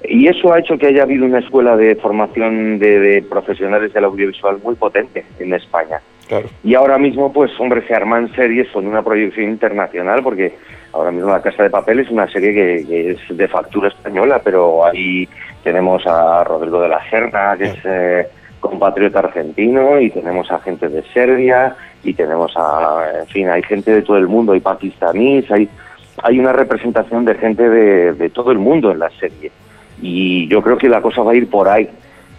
Y 0.05 0.29
eso 0.29 0.53
ha 0.53 0.61
hecho 0.61 0.79
que 0.79 0.87
haya 0.87 1.03
habido 1.03 1.25
una 1.25 1.41
escuela 1.41 1.77
de 1.77 1.97
formación 1.97 2.79
de, 2.79 3.01
de 3.01 3.23
profesionales 3.23 3.93
del 3.93 4.05
audiovisual 4.05 4.59
muy 4.63 4.77
potente 4.77 5.25
en 5.41 5.53
España. 5.55 6.01
Claro. 6.29 6.49
Y 6.63 6.75
ahora 6.75 6.99
mismo, 6.99 7.33
pues, 7.33 7.51
hombre, 7.59 7.83
se 7.87 7.95
arman 7.95 8.33
series 8.35 8.69
con 8.69 8.87
una 8.87 9.03
proyección 9.03 9.49
internacional, 9.49 10.23
porque 10.23 10.53
ahora 10.93 11.11
mismo 11.11 11.31
La 11.31 11.43
Casa 11.43 11.63
de 11.63 11.71
Papel 11.71 12.01
es 12.01 12.11
una 12.11 12.31
serie 12.31 12.53
que, 12.53 12.87
que 12.87 13.11
es 13.13 13.37
de 13.37 13.49
factura 13.49 13.89
española, 13.89 14.41
pero 14.45 14.85
ahí 14.85 15.29
tenemos 15.63 16.07
a 16.07 16.45
Rodrigo 16.45 16.81
de 16.81 16.89
la 16.89 17.01
Serna, 17.11 17.57
que 17.57 17.65
es 17.65 17.79
eh, 17.85 18.29
compatriota 18.61 19.21
argentino, 19.21 20.01
y 20.01 20.11
tenemos 20.11 20.51
a 20.51 20.59
gente 20.61 20.89
de 20.89 21.03
Serbia, 21.15 21.77
y 22.03 22.15
tenemos 22.15 22.53
a, 22.57 23.05
en 23.21 23.27
fin, 23.27 23.49
hay 23.49 23.63
gente 23.63 23.93
de 23.93 24.03
todo 24.03 24.17
el 24.17 24.29
mundo, 24.29 24.53
hay 24.53 24.61
pakistaníes, 24.61 25.51
hay, 25.51 25.69
hay 26.23 26.39
una 26.39 26.53
representación 26.53 27.25
de 27.25 27.35
gente 27.35 27.69
de, 27.69 28.13
de 28.13 28.31
todo 28.31 28.51
el 28.53 28.59
mundo 28.59 28.91
en 28.91 28.99
la 28.99 29.11
serie. 29.11 29.51
Y 30.01 30.47
yo 30.49 30.63
creo 30.63 30.79
que 30.79 30.89
la 30.89 31.03
cosa 31.03 31.23
va 31.23 31.33
a 31.33 31.35
ir 31.35 31.51
por 31.51 31.69
ahí. 31.69 31.89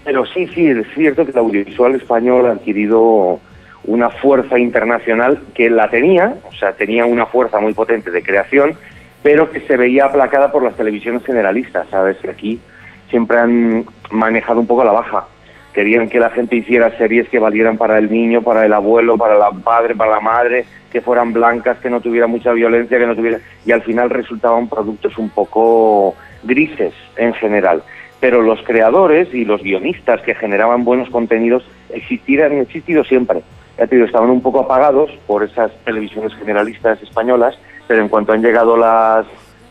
Pero 0.04 0.26
sí, 0.26 0.48
sí, 0.48 0.68
es 0.68 0.88
cierto 0.96 1.26
que 1.26 1.32
el 1.32 1.38
audiovisual 1.38 1.96
español 1.96 2.48
ha 2.48 2.52
adquirido 2.52 3.40
una 3.84 4.10
fuerza 4.10 4.58
internacional 4.58 5.40
que 5.54 5.70
la 5.70 5.90
tenía, 5.90 6.36
o 6.48 6.54
sea, 6.54 6.74
tenía 6.74 7.06
una 7.06 7.26
fuerza 7.26 7.60
muy 7.60 7.74
potente 7.74 8.12
de 8.12 8.24
creación, 8.24 8.78
pero 9.24 9.52
que 9.52 9.62
se 9.62 9.78
veía 9.78 10.06
aplacada 10.06 10.52
por 10.52 10.64
las 10.64 10.76
televisiones 10.76 11.24
generalistas, 11.26 11.88
¿sabes? 11.90 12.18
Que 12.18 12.30
aquí 12.30 12.60
siempre 13.10 13.38
han 13.38 13.86
manejado 14.12 14.60
un 14.60 14.67
poco 14.67 14.84
la 14.84 14.91
baja. 14.91 15.28
Querían 15.74 16.10
que 16.10 16.19
la 16.19 16.30
gente 16.32 16.56
hiciera 16.56 16.98
series 16.98 17.30
que 17.30 17.39
valieran 17.39 17.78
para 17.78 17.98
el 17.98 18.12
niño, 18.12 18.41
para 18.41 18.65
el 18.65 18.74
abuelo, 18.74 19.17
para 19.17 19.36
el 19.36 19.62
padre, 19.62 19.95
para 19.95 20.12
la 20.12 20.19
madre, 20.19 20.65
que 20.91 21.02
fueran 21.02 21.32
blancas, 21.32 21.78
que 21.80 21.89
no 21.89 22.02
tuviera 22.02 22.28
mucha 22.28 22.52
violencia, 22.54 22.98
que 22.98 23.06
no 23.06 23.15
tuviera... 23.15 23.39
Y 23.65 23.72
al 23.72 23.84
final 23.84 24.10
resultaban 24.10 24.67
productos 24.67 25.17
un 25.17 25.30
poco 25.30 26.15
grises 26.43 26.93
en 27.17 27.34
general. 27.34 27.84
Pero 28.19 28.41
los 28.41 28.62
creadores 28.63 29.34
y 29.34 29.45
los 29.45 29.62
guionistas 29.62 30.22
que 30.22 30.36
generaban 30.36 30.84
buenos 30.84 31.10
contenidos 31.10 31.63
existían, 31.93 32.52
han 32.52 32.62
existido 32.62 33.04
siempre. 33.04 33.41
Estaban 33.78 34.30
un 34.30 34.41
poco 34.41 34.62
apagados 34.62 35.10
por 35.26 35.43
esas 35.43 35.72
televisiones 35.86 36.34
generalistas 36.36 37.02
españolas, 37.02 37.58
pero 37.88 38.02
en 38.02 38.10
cuanto 38.10 38.34
han 38.34 38.41
llegado 38.41 38.76
las, 38.76 39.26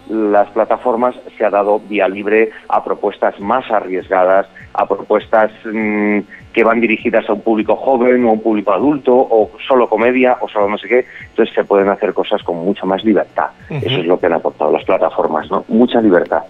las 0.09 0.49
plataformas 0.51 1.14
se 1.37 1.44
ha 1.44 1.51
dado 1.51 1.81
vía 1.81 2.09
libre 2.09 2.51
a 2.68 2.83
propuestas 2.83 3.38
más 3.40 3.71
arriesgadas, 3.71 4.47
a 4.73 4.87
propuestas 4.87 5.51
mm, 5.64 6.18
que 6.53 6.64
van 6.64 6.81
dirigidas 6.81 7.29
a 7.29 7.35
un 7.35 7.42
público 7.42 7.77
joven 7.77 8.25
o 8.25 8.31
a 8.31 8.33
un 8.33 8.40
público 8.40 8.73
adulto 8.73 9.14
o 9.14 9.51
solo 9.66 9.88
comedia 9.88 10.38
o 10.40 10.49
solo 10.49 10.68
no 10.68 10.79
sé 10.79 10.88
qué. 10.88 11.07
Entonces 11.31 11.55
se 11.55 11.64
pueden 11.64 11.88
hacer 11.88 12.14
cosas 12.14 12.42
con 12.42 12.57
mucha 12.57 12.87
más 12.87 13.05
libertad. 13.05 13.49
Eso 13.68 14.01
es 14.01 14.07
lo 14.07 14.18
que 14.18 14.27
han 14.27 14.35
aportado 14.35 14.73
las 14.73 14.85
plataformas, 14.85 15.51
¿no? 15.51 15.64
Mucha 15.68 16.01
libertad. 16.01 16.42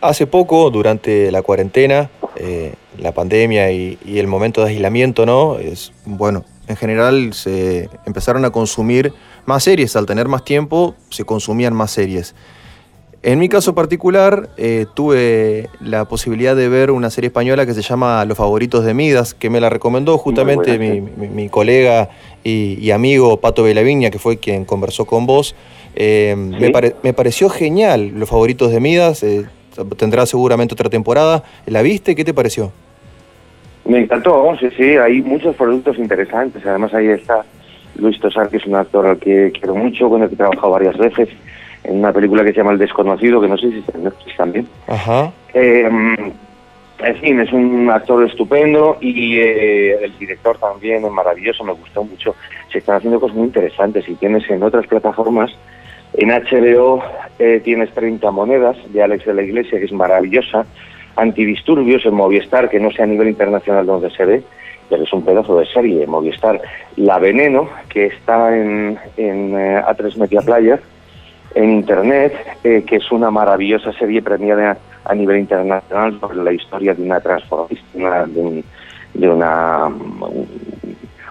Hace 0.00 0.26
poco, 0.26 0.70
durante 0.70 1.30
la 1.30 1.42
cuarentena, 1.42 2.10
eh, 2.36 2.74
la 2.98 3.12
pandemia 3.12 3.70
y, 3.70 3.98
y 4.04 4.18
el 4.18 4.26
momento 4.26 4.62
de 4.64 4.70
aislamiento, 4.70 5.24
¿no? 5.24 5.58
Es, 5.58 5.92
bueno, 6.04 6.44
en 6.66 6.76
general 6.76 7.32
se 7.32 7.88
empezaron 8.04 8.44
a 8.44 8.50
consumir 8.50 9.12
más 9.46 9.64
series. 9.64 9.96
Al 9.96 10.06
tener 10.06 10.28
más 10.28 10.44
tiempo, 10.44 10.94
se 11.08 11.24
consumían 11.24 11.74
más 11.74 11.92
series. 11.92 12.34
En 13.24 13.38
mi 13.38 13.48
caso 13.48 13.72
particular, 13.72 14.48
eh, 14.56 14.86
tuve 14.94 15.68
la 15.80 16.06
posibilidad 16.06 16.56
de 16.56 16.68
ver 16.68 16.90
una 16.90 17.08
serie 17.08 17.28
española 17.28 17.64
que 17.66 17.72
se 17.72 17.80
llama 17.82 18.24
Los 18.24 18.36
Favoritos 18.36 18.84
de 18.84 18.94
Midas, 18.94 19.32
que 19.32 19.48
me 19.48 19.60
la 19.60 19.70
recomendó 19.70 20.18
justamente 20.18 20.76
mi, 20.76 21.00
mi- 21.00 21.28
mi 21.28 21.48
colega 21.48 22.08
y, 22.42 22.76
y 22.80 22.90
amigo 22.90 23.36
Pato 23.36 23.62
Belaviña, 23.62 24.10
que 24.10 24.18
fue 24.18 24.38
quien 24.38 24.64
conversó 24.64 25.04
con 25.04 25.24
vos. 25.26 25.54
Eh, 25.94 26.34
me, 26.36 26.70
pare- 26.70 26.96
me 27.04 27.12
pareció 27.12 27.48
genial 27.48 28.10
Los 28.16 28.28
Favoritos 28.28 28.72
de 28.72 28.80
Midas, 28.80 29.22
eh, 29.22 29.44
tendrá 29.96 30.26
seguramente 30.26 30.74
otra 30.74 30.90
temporada. 30.90 31.44
¿La 31.66 31.82
viste? 31.82 32.16
¿Qué 32.16 32.24
te 32.24 32.34
pareció? 32.34 32.72
Me 33.84 34.00
encantó, 34.00 34.56
sí, 34.58 34.66
sí, 34.76 34.82
hay 34.96 35.22
muchos 35.22 35.54
productos 35.54 35.96
interesantes. 35.96 36.66
Además, 36.66 36.92
ahí 36.92 37.06
está 37.06 37.44
Luis 37.94 38.18
Tosar, 38.18 38.48
que 38.48 38.56
es 38.56 38.66
un 38.66 38.74
actor 38.74 39.06
al 39.06 39.18
que 39.18 39.52
quiero 39.52 39.76
mucho, 39.76 40.08
con 40.08 40.22
el 40.22 40.28
que 40.28 40.34
he 40.34 40.38
trabajado 40.38 40.70
varias 40.70 40.96
veces, 40.98 41.28
en 41.84 41.98
una 41.98 42.12
película 42.12 42.44
que 42.44 42.52
se 42.52 42.58
llama 42.58 42.72
El 42.72 42.78
Desconocido, 42.78 43.40
que 43.40 43.48
no 43.48 43.56
sé 43.56 43.70
si 43.70 43.78
está 43.78 43.96
en 43.96 44.04
Netflix 44.04 44.36
también. 44.36 44.68
Ajá. 44.86 45.32
Eh, 45.54 45.88
en 47.04 47.16
fin, 47.16 47.40
es 47.40 47.52
un 47.52 47.90
actor 47.90 48.24
estupendo 48.24 48.96
y 49.00 49.38
eh, 49.38 50.04
el 50.04 50.16
director 50.18 50.56
también 50.58 51.04
es 51.04 51.10
maravilloso, 51.10 51.64
me 51.64 51.72
gustó 51.72 52.04
mucho. 52.04 52.36
Se 52.70 52.78
están 52.78 52.96
haciendo 52.96 53.18
cosas 53.18 53.36
muy 53.36 53.46
interesantes 53.46 54.08
y 54.08 54.14
tienes 54.14 54.48
en 54.48 54.62
otras 54.62 54.86
plataformas, 54.86 55.50
en 56.14 56.28
HBO 56.28 57.02
eh, 57.38 57.60
tienes 57.64 57.90
30 57.92 58.30
monedas 58.30 58.76
de 58.92 59.02
Alex 59.02 59.24
de 59.24 59.34
la 59.34 59.42
Iglesia, 59.42 59.78
que 59.78 59.86
es 59.86 59.92
maravillosa, 59.92 60.64
Antidisturbios 61.16 62.06
en 62.06 62.14
Movistar, 62.14 62.70
que 62.70 62.78
no 62.78 62.90
sé 62.92 63.02
a 63.02 63.06
nivel 63.06 63.28
internacional 63.28 63.84
donde 63.84 64.10
se 64.10 64.24
ve, 64.24 64.42
pero 64.88 65.02
es 65.02 65.12
un 65.12 65.24
pedazo 65.24 65.58
de 65.58 65.66
serie, 65.66 66.06
Movistar. 66.06 66.60
La 66.96 67.18
Veneno, 67.18 67.68
que 67.88 68.06
está 68.06 68.56
en, 68.56 68.98
en 69.16 69.58
eh, 69.58 69.82
A3 69.84 70.16
Media 70.16 70.40
Player, 70.42 70.80
en 71.54 71.70
Internet, 71.70 72.34
eh, 72.64 72.84
que 72.86 72.96
es 72.96 73.10
una 73.12 73.30
maravillosa 73.30 73.92
serie 73.92 74.22
premiada 74.22 74.76
a 75.04 75.14
nivel 75.14 75.38
internacional 75.38 76.18
sobre 76.20 76.42
la 76.42 76.52
historia 76.52 76.94
de 76.94 77.02
una 77.02 77.20
transformista, 77.20 78.26
de, 78.26 78.40
un- 78.40 78.64
de 79.14 79.28
una, 79.28 79.88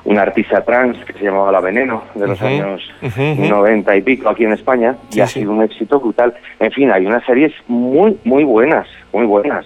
una 0.03 0.21
artista 0.23 0.63
trans 0.63 0.97
que 1.05 1.13
se 1.13 1.23
llamaba 1.23 1.51
La 1.51 1.61
Veneno, 1.61 2.03
de 2.15 2.27
los 2.27 2.41
años 2.41 2.81
ujú. 3.01 3.21
90 3.47 3.95
y 3.95 4.01
pico 4.01 4.29
aquí 4.29 4.43
en 4.43 4.53
España, 4.53 4.95
y 5.11 5.19
ha 5.21 5.27
sí. 5.27 5.39
sido 5.41 5.51
un 5.51 5.63
éxito 5.63 5.99
brutal. 5.99 6.33
En 6.59 6.71
fin, 6.71 6.91
hay 6.91 7.05
unas 7.05 7.23
series 7.25 7.53
muy, 7.67 8.17
muy 8.23 8.43
buenas, 8.43 8.87
muy 9.13 9.25
buenas. 9.25 9.65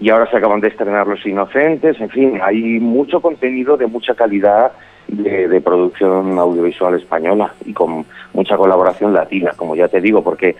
Y 0.00 0.10
ahora 0.10 0.30
se 0.30 0.36
acaban 0.36 0.60
de 0.60 0.68
estrenar 0.68 1.06
Los 1.06 1.24
Inocentes, 1.26 2.00
en 2.00 2.10
fin, 2.10 2.38
hay 2.42 2.78
mucho 2.80 3.20
contenido 3.20 3.76
de 3.76 3.86
mucha 3.86 4.14
calidad 4.14 4.72
de, 5.08 5.48
de 5.48 5.60
producción 5.60 6.38
audiovisual 6.38 6.94
española 6.94 7.52
y 7.64 7.72
con 7.72 8.04
mucha 8.32 8.56
colaboración 8.56 9.12
latina, 9.12 9.52
como 9.56 9.74
ya 9.76 9.88
te 9.88 10.00
digo, 10.00 10.22
porque 10.22 10.56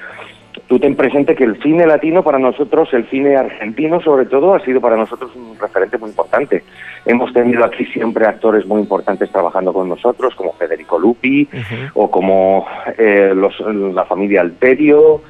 tú 0.68 0.78
ten 0.78 0.96
presente 0.96 1.34
que 1.34 1.44
el 1.44 1.60
cine 1.62 1.86
latino 1.86 2.22
para 2.22 2.38
nosotros, 2.38 2.88
el 2.94 3.04
cine 3.10 3.36
argentino 3.36 4.00
sobre 4.00 4.24
todo, 4.26 4.54
ha 4.54 4.60
sido 4.60 4.80
para 4.80 4.96
nosotros 4.96 5.30
un 5.36 5.58
referente 5.58 5.98
muy 5.98 6.08
importante. 6.10 6.62
Hemos 7.04 7.32
tenido 7.32 7.64
aquí 7.64 7.84
siempre 7.86 8.26
actores 8.26 8.66
muy 8.66 8.80
importantes 8.80 9.30
trabajando 9.30 9.72
con 9.72 9.88
nosotros, 9.88 10.34
como 10.34 10.54
Federico 10.54 10.98
Lupi, 10.98 11.46
o 11.94 12.10
como 12.10 12.66
eh, 12.98 13.32
los- 13.36 13.60
la 13.94 14.04
familia 14.06 14.40
Alterio, 14.40 15.22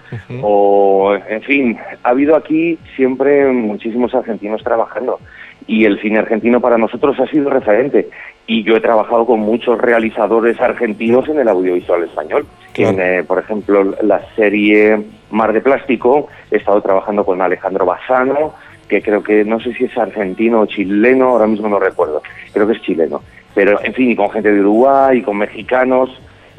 o 0.43 1.17
en 1.29 1.43
fin, 1.43 1.79
ha 2.03 2.09
habido 2.11 2.37
aquí 2.37 2.79
siempre 2.95 3.47
muchísimos 3.53 4.15
argentinos 4.15 4.63
trabajando. 4.63 5.19
Y 5.67 5.85
el 5.85 6.01
cine 6.01 6.19
argentino 6.19 6.61
para 6.61 6.79
nosotros 6.79 7.19
ha 7.19 7.27
sido 7.27 7.51
referente. 7.51 8.09
Y 8.47 8.63
yo 8.63 8.77
he 8.77 8.81
trabajado 8.81 9.27
con 9.27 9.41
muchos 9.41 9.79
realizadores 9.79 10.61
argentinos 10.61 11.29
en 11.29 11.41
el 11.41 11.49
audiovisual 11.49 12.05
español. 12.05 12.47
Claro. 12.73 12.93
En, 12.93 13.01
eh, 13.01 13.25
por 13.25 13.39
ejemplo, 13.39 13.97
la 14.03 14.21
serie 14.37 15.03
Mar 15.31 15.53
de 15.53 15.61
Plástico, 15.61 16.29
he 16.51 16.57
estado 16.57 16.81
trabajando 16.81 17.25
con 17.25 17.43
Alejandro 17.43 17.85
Bassano, 17.85 18.55
que 18.89 19.03
creo 19.03 19.23
que 19.23 19.45
no 19.45 19.59
sé 19.61 19.75
si 19.75 19.85
es 19.85 19.99
argentino 19.99 20.61
o 20.61 20.67
chileno, 20.67 21.31
ahora 21.31 21.47
mismo 21.47 21.69
no 21.69 21.79
recuerdo, 21.79 22.23
creo 22.53 22.67
que 22.67 22.75
es 22.75 22.83
chileno. 22.83 23.23
Pero, 23.55 23.83
en 23.83 23.95
fin, 23.95 24.11
y 24.11 24.17
con 24.17 24.31
gente 24.31 24.53
de 24.53 24.61
Uruguay, 24.61 25.19
y 25.19 25.23
con 25.23 25.39
mexicanos. 25.39 26.11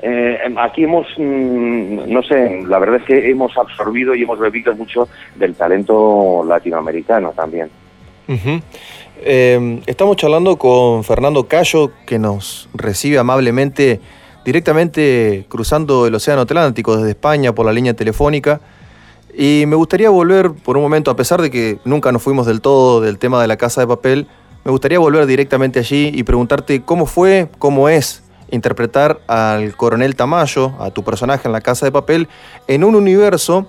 Eh, 0.02 0.39
aquí 0.58 0.84
hemos, 0.84 1.08
mm, 1.17 2.12
no 2.12 2.22
sé, 2.24 2.63
la 2.67 2.80
verdad 2.80 2.98
es 2.98 3.04
que 3.04 3.30
hemos 3.30 3.58
absorbido 3.58 4.13
y 4.15 4.24
hemos 4.24 4.39
bebido 4.39 4.76
mucho 4.76 5.08
del 5.36 5.56
talento 5.56 6.43
latinoamericano 6.48 7.32
también. 7.36 7.70
Eh, 9.20 9.82
estamos 9.86 10.18
charlando 10.18 10.58
con 10.58 11.04
Fernando 11.04 11.48
Cayo, 11.48 11.92
que 12.06 12.20
nos 12.20 12.70
recibe 12.74 13.18
amablemente 13.18 14.00
directamente 14.46 15.46
cruzando 15.50 16.08
el 16.08 16.16
Océano 16.16 16.42
Atlántico 16.42 16.96
desde 16.96 17.10
España 17.10 17.54
por 17.54 17.66
la 17.66 17.74
línea 17.74 17.94
telefónica. 17.94 18.62
Y 19.38 19.66
me 19.68 19.76
gustaría 19.76 20.10
volver 20.10 20.52
por 20.52 20.78
un 20.78 20.84
momento, 20.84 21.12
a 21.12 21.16
pesar 21.16 21.42
de 21.42 21.52
que 21.52 21.80
nunca 21.86 22.12
nos 22.12 22.24
fuimos 22.24 22.48
del 22.48 22.62
todo 22.62 23.02
del 23.02 23.18
tema 23.18 23.42
de 23.42 23.48
la 23.48 23.58
casa 23.58 23.82
de 23.82 23.88
papel, 23.88 24.28
me 24.63 24.72
gustaría 24.72 25.00
volver 25.00 25.26
directamente 25.28 25.80
allí 25.80 26.12
y 26.13 26.24
preguntarte 26.24 26.82
cómo 26.82 27.06
fue, 27.06 27.50
cómo 27.60 27.88
es 27.88 28.24
interpretar 28.52 29.20
al 29.28 29.76
coronel 29.76 30.16
Tamayo, 30.16 30.74
a 30.80 30.92
tu 30.92 31.04
personaje 31.04 31.48
en 31.48 31.52
la 31.52 31.62
casa 31.62 31.86
de 31.86 31.92
papel, 31.92 32.28
en 32.68 32.84
un 32.84 32.96
universo 32.96 33.68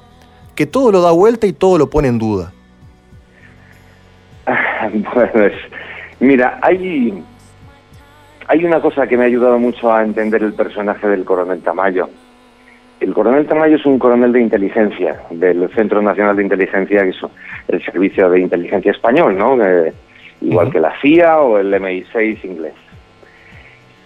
que 0.55 0.67
todo 0.67 0.91
lo 0.91 1.03
da 1.03 1.11
vuelta 1.11 1.47
y 1.47 1.53
todo 1.53 1.79
lo 1.79 1.91
pone 1.91 2.09
en 2.09 2.19
duda. 2.19 2.53
Pues, 5.13 5.53
mira, 6.21 6.59
hay, 6.63 7.23
hay 8.47 8.65
una 8.65 8.81
cosa 8.81 9.07
que 9.07 9.17
me 9.17 9.25
ha 9.25 9.27
ayudado 9.27 9.59
mucho 9.59 9.93
a 9.93 10.03
entender 10.03 10.43
el 10.43 10.55
personaje 10.55 11.07
del 11.09 11.25
coronel 11.25 11.61
Tamayo. 11.63 12.09
El 13.01 13.15
coronel 13.15 13.47
Tamayo 13.47 13.77
es 13.77 13.87
un 13.87 13.99
coronel 13.99 14.33
de 14.33 14.41
inteligencia 14.41 15.21
del 15.31 15.69
Centro 15.75 16.03
Nacional 16.03 16.37
de 16.37 16.43
Inteligencia, 16.43 17.05
que 17.05 17.11
es 17.11 17.19
el 17.69 17.85
Servicio 17.85 18.29
de 18.31 18.41
Inteligencia 18.41 18.91
Español, 18.91 19.39
¿no? 19.39 19.63
Eh, 19.65 19.93
igual 20.41 20.71
que 20.71 20.81
la 20.81 20.93
CIA 21.01 21.41
o 21.41 21.59
el 21.59 21.73
MI6 21.73 22.45
inglés. 22.45 22.75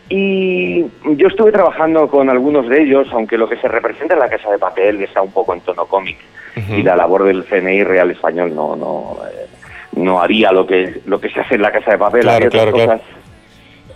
Y 0.08 0.84
yo 1.16 1.28
estuve 1.28 1.52
trabajando 1.52 2.06
con 2.08 2.28
algunos 2.28 2.68
de 2.68 2.82
ellos, 2.82 3.08
aunque 3.12 3.38
lo 3.38 3.48
que 3.48 3.56
se 3.56 3.68
representa 3.68 4.12
en 4.12 4.20
la 4.20 4.28
Casa 4.28 4.50
de 4.50 4.58
Papel 4.58 5.00
está 5.02 5.22
un 5.22 5.32
poco 5.32 5.54
en 5.54 5.60
tono 5.60 5.86
cómic 5.86 6.18
y 6.54 6.82
la 6.82 6.96
labor 6.96 7.24
del 7.24 7.44
CNI 7.44 7.82
Real 7.84 8.10
Español 8.10 8.54
no 8.54 8.76
no 8.76 9.16
eh, 9.26 9.41
no 9.96 10.20
haría 10.20 10.52
lo 10.52 10.66
que 10.66 11.00
lo 11.06 11.20
que 11.20 11.28
se 11.30 11.40
hace 11.40 11.54
en 11.56 11.62
la 11.62 11.70
Casa 11.72 11.92
de 11.92 11.98
Papel, 11.98 12.22
Claro, 12.50 12.72
cosas. 12.86 13.00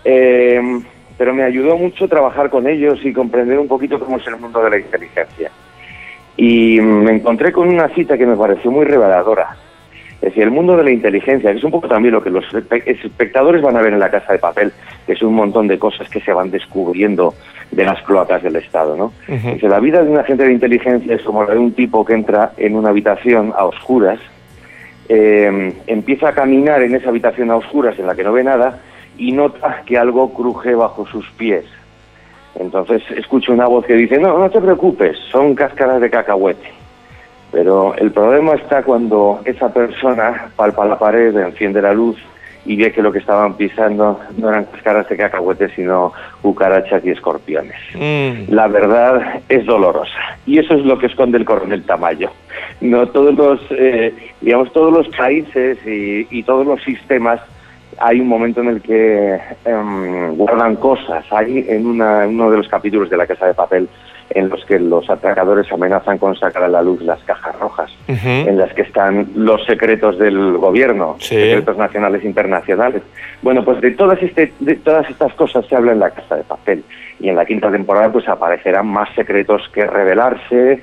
Eh, 0.04 0.60
pero 1.18 1.34
me 1.34 1.42
ayudó 1.44 1.76
mucho 1.76 2.06
trabajar 2.08 2.50
con 2.50 2.66
ellos 2.68 2.98
y 3.04 3.12
comprender 3.12 3.58
un 3.58 3.68
poquito 3.68 3.98
cómo 3.98 4.18
es 4.18 4.26
el 4.26 4.36
mundo 4.36 4.62
de 4.62 4.70
la 4.70 4.78
inteligencia. 4.78 5.50
Y 6.36 6.78
me 6.80 7.12
encontré 7.12 7.50
con 7.52 7.68
una 7.68 7.88
cita 7.88 8.18
que 8.18 8.26
me 8.26 8.36
pareció 8.36 8.70
muy 8.70 8.84
reveladora. 8.84 9.56
Es 10.16 10.30
decir, 10.32 10.42
el 10.44 10.50
mundo 10.50 10.76
de 10.76 10.84
la 10.84 10.90
inteligencia, 10.90 11.50
que 11.52 11.58
es 11.58 11.64
un 11.64 11.70
poco 11.70 11.88
también 11.88 12.12
lo 12.14 12.22
que 12.22 12.30
los 12.30 12.44
espe- 12.52 12.82
espectadores 12.86 13.62
van 13.62 13.76
a 13.76 13.82
ver 13.82 13.92
en 13.92 13.98
la 14.00 14.10
casa 14.10 14.32
de 14.32 14.38
papel, 14.38 14.72
que 15.06 15.12
es 15.12 15.22
un 15.22 15.34
montón 15.34 15.66
de 15.68 15.78
cosas 15.78 16.08
que 16.08 16.20
se 16.20 16.32
van 16.32 16.50
descubriendo 16.50 17.34
de 17.70 17.84
las 17.84 18.02
cloacas 18.02 18.42
del 18.42 18.56
Estado, 18.56 18.96
¿no? 18.96 19.12
Dice, 19.54 19.68
la 19.68 19.78
vida 19.80 20.02
de 20.02 20.10
un 20.10 20.18
agente 20.18 20.44
de 20.44 20.52
inteligencia 20.52 21.14
es 21.14 21.22
como 21.22 21.44
la 21.44 21.52
de 21.52 21.58
un 21.58 21.72
tipo 21.72 22.04
que 22.04 22.14
entra 22.14 22.52
en 22.56 22.76
una 22.76 22.90
habitación 22.90 23.52
a 23.56 23.64
oscuras, 23.64 24.18
eh, 25.08 25.72
empieza 25.86 26.28
a 26.28 26.34
caminar 26.34 26.82
en 26.82 26.94
esa 26.94 27.08
habitación 27.08 27.50
a 27.50 27.56
oscuras 27.56 27.98
en 27.98 28.06
la 28.06 28.14
que 28.14 28.24
no 28.24 28.32
ve 28.32 28.44
nada 28.44 28.80
y 29.18 29.32
nota 29.32 29.82
que 29.86 29.98
algo 29.98 30.32
cruje 30.32 30.74
bajo 30.74 31.06
sus 31.06 31.28
pies. 31.32 31.64
Entonces 32.58 33.02
escucha 33.16 33.52
una 33.52 33.66
voz 33.66 33.84
que 33.84 33.94
dice, 33.94 34.18
no, 34.18 34.38
no 34.38 34.50
te 34.50 34.60
preocupes, 34.60 35.18
son 35.30 35.54
cáscaras 35.54 36.00
de 36.00 36.10
cacahuete. 36.10 36.72
Pero 37.52 37.94
el 37.94 38.10
problema 38.10 38.54
está 38.54 38.82
cuando 38.82 39.40
esa 39.44 39.72
persona 39.72 40.48
palpa 40.56 40.84
la 40.84 40.98
pared, 40.98 41.36
enciende 41.36 41.80
la 41.80 41.92
luz 41.92 42.16
y 42.64 42.76
ve 42.76 42.92
que 42.92 43.02
lo 43.02 43.12
que 43.12 43.20
estaban 43.20 43.54
pisando 43.54 44.20
no 44.36 44.48
eran 44.48 44.64
cáscaras 44.64 45.08
de 45.08 45.16
cacahuete, 45.16 45.68
sino 45.74 46.12
cucarachas 46.42 47.04
y 47.04 47.10
escorpiones. 47.10 47.76
Mm. 47.94 48.52
La 48.52 48.66
verdad 48.66 49.40
es 49.48 49.64
dolorosa 49.64 50.38
y 50.46 50.58
eso 50.58 50.74
es 50.74 50.84
lo 50.84 50.98
que 50.98 51.06
esconde 51.06 51.38
el 51.38 51.44
coronel 51.44 51.84
Tamayo. 51.84 52.30
No 52.80 53.06
todos 53.08 53.34
los, 53.34 53.60
eh, 53.70 54.14
digamos, 54.40 54.72
todos 54.72 54.92
los 54.92 55.08
países 55.16 55.78
y, 55.86 56.26
y 56.30 56.42
todos 56.42 56.66
los 56.66 56.82
sistemas 56.82 57.40
hay 57.98 58.20
un 58.20 58.28
momento 58.28 58.60
en 58.60 58.68
el 58.68 58.82
que 58.82 59.38
em, 59.64 60.34
guardan 60.36 60.76
cosas. 60.76 61.24
Hay 61.32 61.64
en, 61.68 61.86
una- 61.86 62.24
en 62.24 62.30
uno 62.34 62.50
de 62.50 62.58
los 62.58 62.68
capítulos 62.68 63.08
de 63.08 63.16
La 63.16 63.26
Casa 63.26 63.46
de 63.46 63.54
Papel 63.54 63.88
en 64.30 64.48
los 64.48 64.64
que 64.66 64.78
los 64.80 65.08
atracadores 65.08 65.70
amenazan 65.72 66.18
con 66.18 66.34
sacar 66.36 66.64
a 66.64 66.68
la 66.68 66.82
luz 66.82 67.00
las 67.00 67.20
cajas 67.22 67.56
rojas, 67.60 67.90
en 68.08 68.58
las 68.58 68.72
que 68.74 68.82
están 68.82 69.28
los 69.36 69.64
secretos 69.64 70.18
del 70.18 70.58
gobierno, 70.58 71.14
Sí. 71.20 71.36
secretos 71.36 71.76
nacionales 71.78 72.22
e 72.24 72.26
internacionales. 72.26 73.02
Bueno, 73.40 73.64
pues 73.64 73.80
de 73.80 73.92
todas, 73.92 74.20
este, 74.20 74.52
de 74.58 74.74
todas 74.74 75.08
estas 75.08 75.32
cosas 75.34 75.64
se 75.68 75.76
habla 75.76 75.92
en 75.92 76.00
La 76.00 76.10
Casa 76.10 76.36
de 76.36 76.42
Papel. 76.42 76.82
Y 77.20 77.28
en 77.28 77.36
la 77.36 77.46
quinta 77.46 77.70
temporada 77.70 78.10
pues 78.12 78.28
aparecerán 78.28 78.88
más 78.88 79.08
secretos 79.14 79.62
que 79.72 79.86
revelarse 79.86 80.80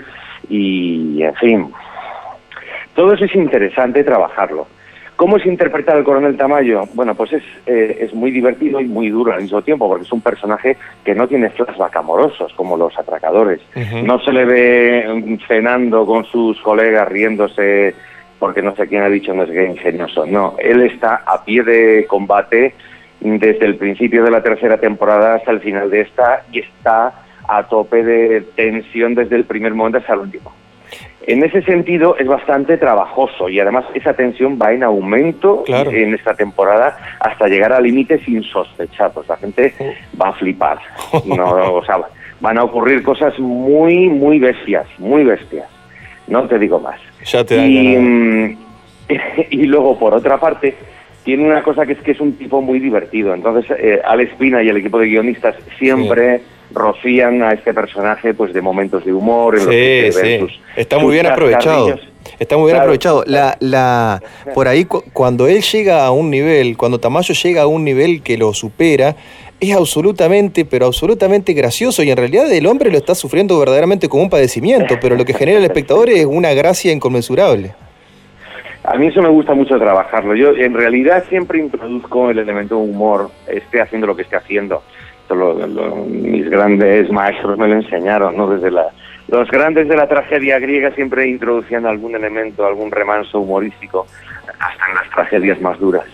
y, 0.49 1.21
en 1.23 1.35
fin, 1.35 1.71
todo 2.95 3.13
eso 3.13 3.25
es 3.25 3.35
interesante 3.35 4.03
trabajarlo. 4.03 4.67
¿Cómo 5.15 5.37
es 5.37 5.45
interpretar 5.45 5.97
al 5.97 6.03
coronel 6.03 6.35
Tamayo? 6.35 6.83
Bueno, 6.95 7.13
pues 7.13 7.33
es, 7.33 7.43
eh, 7.67 7.97
es 8.01 8.13
muy 8.13 8.31
divertido 8.31 8.81
y 8.81 8.85
muy 8.85 9.09
duro 9.09 9.31
al 9.31 9.43
mismo 9.43 9.61
tiempo, 9.61 9.87
porque 9.87 10.05
es 10.05 10.11
un 10.11 10.21
personaje 10.21 10.75
que 11.05 11.13
no 11.13 11.27
tiene 11.27 11.51
flashback 11.51 11.95
amorosos 11.97 12.51
como 12.53 12.75
los 12.75 12.97
atracadores. 12.97 13.61
No 14.03 14.19
se 14.19 14.31
le 14.31 14.45
ve 14.45 15.05
mm, 15.07 15.47
cenando 15.47 16.05
con 16.05 16.25
sus 16.25 16.59
colegas, 16.61 17.07
riéndose, 17.07 17.93
porque 18.39 18.61
no 18.61 18.75
sé 18.75 18.87
quién 18.87 19.03
ha 19.03 19.09
dicho 19.09 19.33
no 19.33 19.45
sé 19.45 19.53
qué 19.53 19.65
ingenioso. 19.67 20.25
No, 20.25 20.55
él 20.59 20.81
está 20.81 21.23
a 21.25 21.45
pie 21.45 21.63
de 21.63 22.05
combate 22.07 22.73
desde 23.21 23.65
el 23.65 23.77
principio 23.77 24.23
de 24.23 24.31
la 24.31 24.43
tercera 24.43 24.77
temporada 24.77 25.35
hasta 25.35 25.51
el 25.51 25.61
final 25.61 25.89
de 25.89 26.01
esta 26.01 26.43
y 26.51 26.59
está 26.59 27.22
a 27.47 27.63
tope 27.63 28.03
de 28.03 28.41
tensión 28.55 29.15
desde 29.15 29.35
el 29.35 29.45
primer 29.45 29.73
momento 29.73 29.97
hasta 29.99 30.13
el 30.13 30.19
último. 30.19 30.51
En 31.25 31.41
ese 31.43 31.61
sentido 31.61 32.17
es 32.17 32.27
bastante 32.27 32.77
trabajoso 32.77 33.47
y 33.47 33.59
además 33.59 33.85
esa 33.93 34.13
tensión 34.13 34.59
va 34.61 34.73
en 34.73 34.83
aumento 34.83 35.63
Claro. 35.65 35.89
en 35.91 36.13
esta 36.13 36.33
temporada 36.33 36.97
hasta 37.19 37.47
llegar 37.47 37.71
a 37.71 37.79
límites 37.79 38.27
insospechados. 38.27 39.27
La 39.29 39.37
gente 39.37 39.73
va 40.21 40.29
a 40.29 40.33
flipar. 40.33 40.79
No, 41.25 41.75
o 41.75 41.85
sea, 41.85 41.99
van 42.41 42.57
a 42.57 42.63
ocurrir 42.63 43.03
cosas 43.03 43.37
muy, 43.39 44.09
muy 44.09 44.39
bestias, 44.39 44.85
muy 44.97 45.23
bestias. 45.23 45.67
No 46.27 46.45
te 46.47 46.59
digo 46.59 46.79
más. 46.79 46.99
Ya 47.25 47.43
te 47.45 47.55
Y, 47.65 47.95
mm, 47.97 48.57
y 49.49 49.63
luego, 49.63 49.97
por 49.97 50.13
otra 50.13 50.37
parte, 50.37 50.75
tiene 51.23 51.45
una 51.45 51.63
cosa 51.63 51.85
que 51.85 51.93
es 51.93 52.01
que 52.01 52.11
es 52.11 52.19
un 52.19 52.33
tipo 52.33 52.61
muy 52.61 52.79
divertido. 52.79 53.33
Entonces, 53.33 53.73
eh, 53.79 54.01
Alex 54.03 54.35
Pina 54.35 54.61
y 54.61 54.67
el 54.67 54.77
equipo 54.77 54.99
de 54.99 55.07
guionistas 55.07 55.55
siempre 55.79 56.41
rocían 56.71 57.43
a 57.43 57.51
este 57.51 57.73
personaje 57.73 58.33
pues 58.33 58.53
de 58.53 58.61
momentos 58.61 59.05
de 59.05 59.13
humor. 59.13 59.55
En 59.57 59.65
los 59.65 59.69
que 59.69 60.11
Sí, 60.11 60.47
sí. 60.47 60.59
Está 60.75 60.97
muy 60.99 61.13
bien 61.13 61.25
aprovechado. 61.27 61.95
Está 62.39 62.55
muy 62.57 62.65
bien 62.65 62.75
Claro. 62.77 62.83
aprovechado. 62.83 63.23
La, 63.27 63.55
la, 63.59 64.21
por 64.55 64.67
ahí, 64.67 64.85
cu- 64.85 65.03
cuando 65.13 65.47
él 65.47 65.61
llega 65.61 66.05
a 66.05 66.11
un 66.11 66.29
nivel, 66.31 66.77
cuando 66.77 66.99
Tamayo 66.99 67.33
llega 67.35 67.61
a 67.63 67.67
un 67.67 67.83
nivel 67.83 68.21
que 68.23 68.37
lo 68.37 68.53
supera, 68.53 69.15
es 69.59 69.75
absolutamente, 69.75 70.65
pero 70.65 70.87
absolutamente 70.87 71.53
gracioso. 71.53 72.01
Y 72.01 72.09
en 72.09 72.17
realidad 72.17 72.51
el 72.51 72.65
hombre 72.65 72.89
lo 72.91 72.97
está 72.97 73.13
sufriendo 73.13 73.57
verdaderamente 73.59 74.09
como 74.09 74.23
un 74.23 74.29
padecimiento, 74.29 74.95
pero 74.99 75.15
lo 75.15 75.25
que 75.25 75.33
genera 75.33 75.59
el 75.59 75.63
espectador 75.65 76.09
es 76.09 76.25
una 76.25 76.53
gracia 76.53 76.91
inconmensurable. 76.91 77.73
A 78.85 78.95
mí 78.97 79.07
eso 79.07 79.21
me 79.21 79.29
gusta 79.29 79.53
mucho 79.53 79.77
trabajarlo. 79.77 80.35
Yo 80.35 80.49
en 80.55 80.73
realidad 80.73 81.23
siempre 81.29 81.59
introduzco 81.59 82.31
el 82.31 82.39
elemento 82.39 82.77
humor, 82.79 83.29
esté 83.47 83.79
haciendo 83.79 84.07
lo 84.07 84.15
que 84.15 84.23
esté 84.23 84.35
haciendo. 84.35 84.83
Esto 85.33 86.05
mis 86.07 86.49
grandes 86.49 87.11
maestros 87.11 87.57
me 87.57 87.67
lo 87.67 87.75
enseñaron, 87.75 88.37
¿no? 88.37 88.47
Desde 88.47 88.71
la, 88.71 88.87
los 89.27 89.49
grandes 89.49 89.87
de 89.87 89.95
la 89.95 90.07
tragedia 90.07 90.59
griega 90.59 90.91
siempre 90.91 91.27
introducían 91.27 91.85
algún 91.85 92.15
elemento, 92.15 92.65
algún 92.65 92.91
remanso 92.91 93.39
humorístico, 93.39 94.05
hasta 94.59 94.89
en 94.89 94.95
las 94.95 95.09
tragedias 95.09 95.61
más 95.61 95.79
duras. 95.79 96.05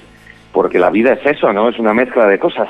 Porque 0.51 0.79
la 0.79 0.89
vida 0.89 1.13
es 1.13 1.25
eso, 1.25 1.51
¿no? 1.53 1.69
Es 1.69 1.79
una 1.79 1.93
mezcla 1.93 2.27
de 2.27 2.39
cosas. 2.39 2.69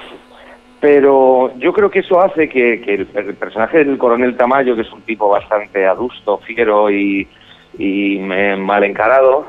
Pero 0.79 1.53
yo 1.57 1.73
creo 1.73 1.91
que 1.91 1.99
eso 1.99 2.21
hace 2.21 2.47
que, 2.47 2.73
el 2.85 3.35
personaje 3.35 3.83
del 3.83 3.97
coronel 3.97 4.38
Tamayo, 4.38 4.75
que 4.75 4.83
es 4.83 4.91
un 4.91 5.01
tipo 5.01 5.29
bastante 5.29 5.85
adusto, 5.85 6.38
fiero 6.39 6.89
y, 6.89 7.27
y 7.77 8.17
eh, 8.17 8.55
mal 8.55 8.83
encarado, 8.83 9.45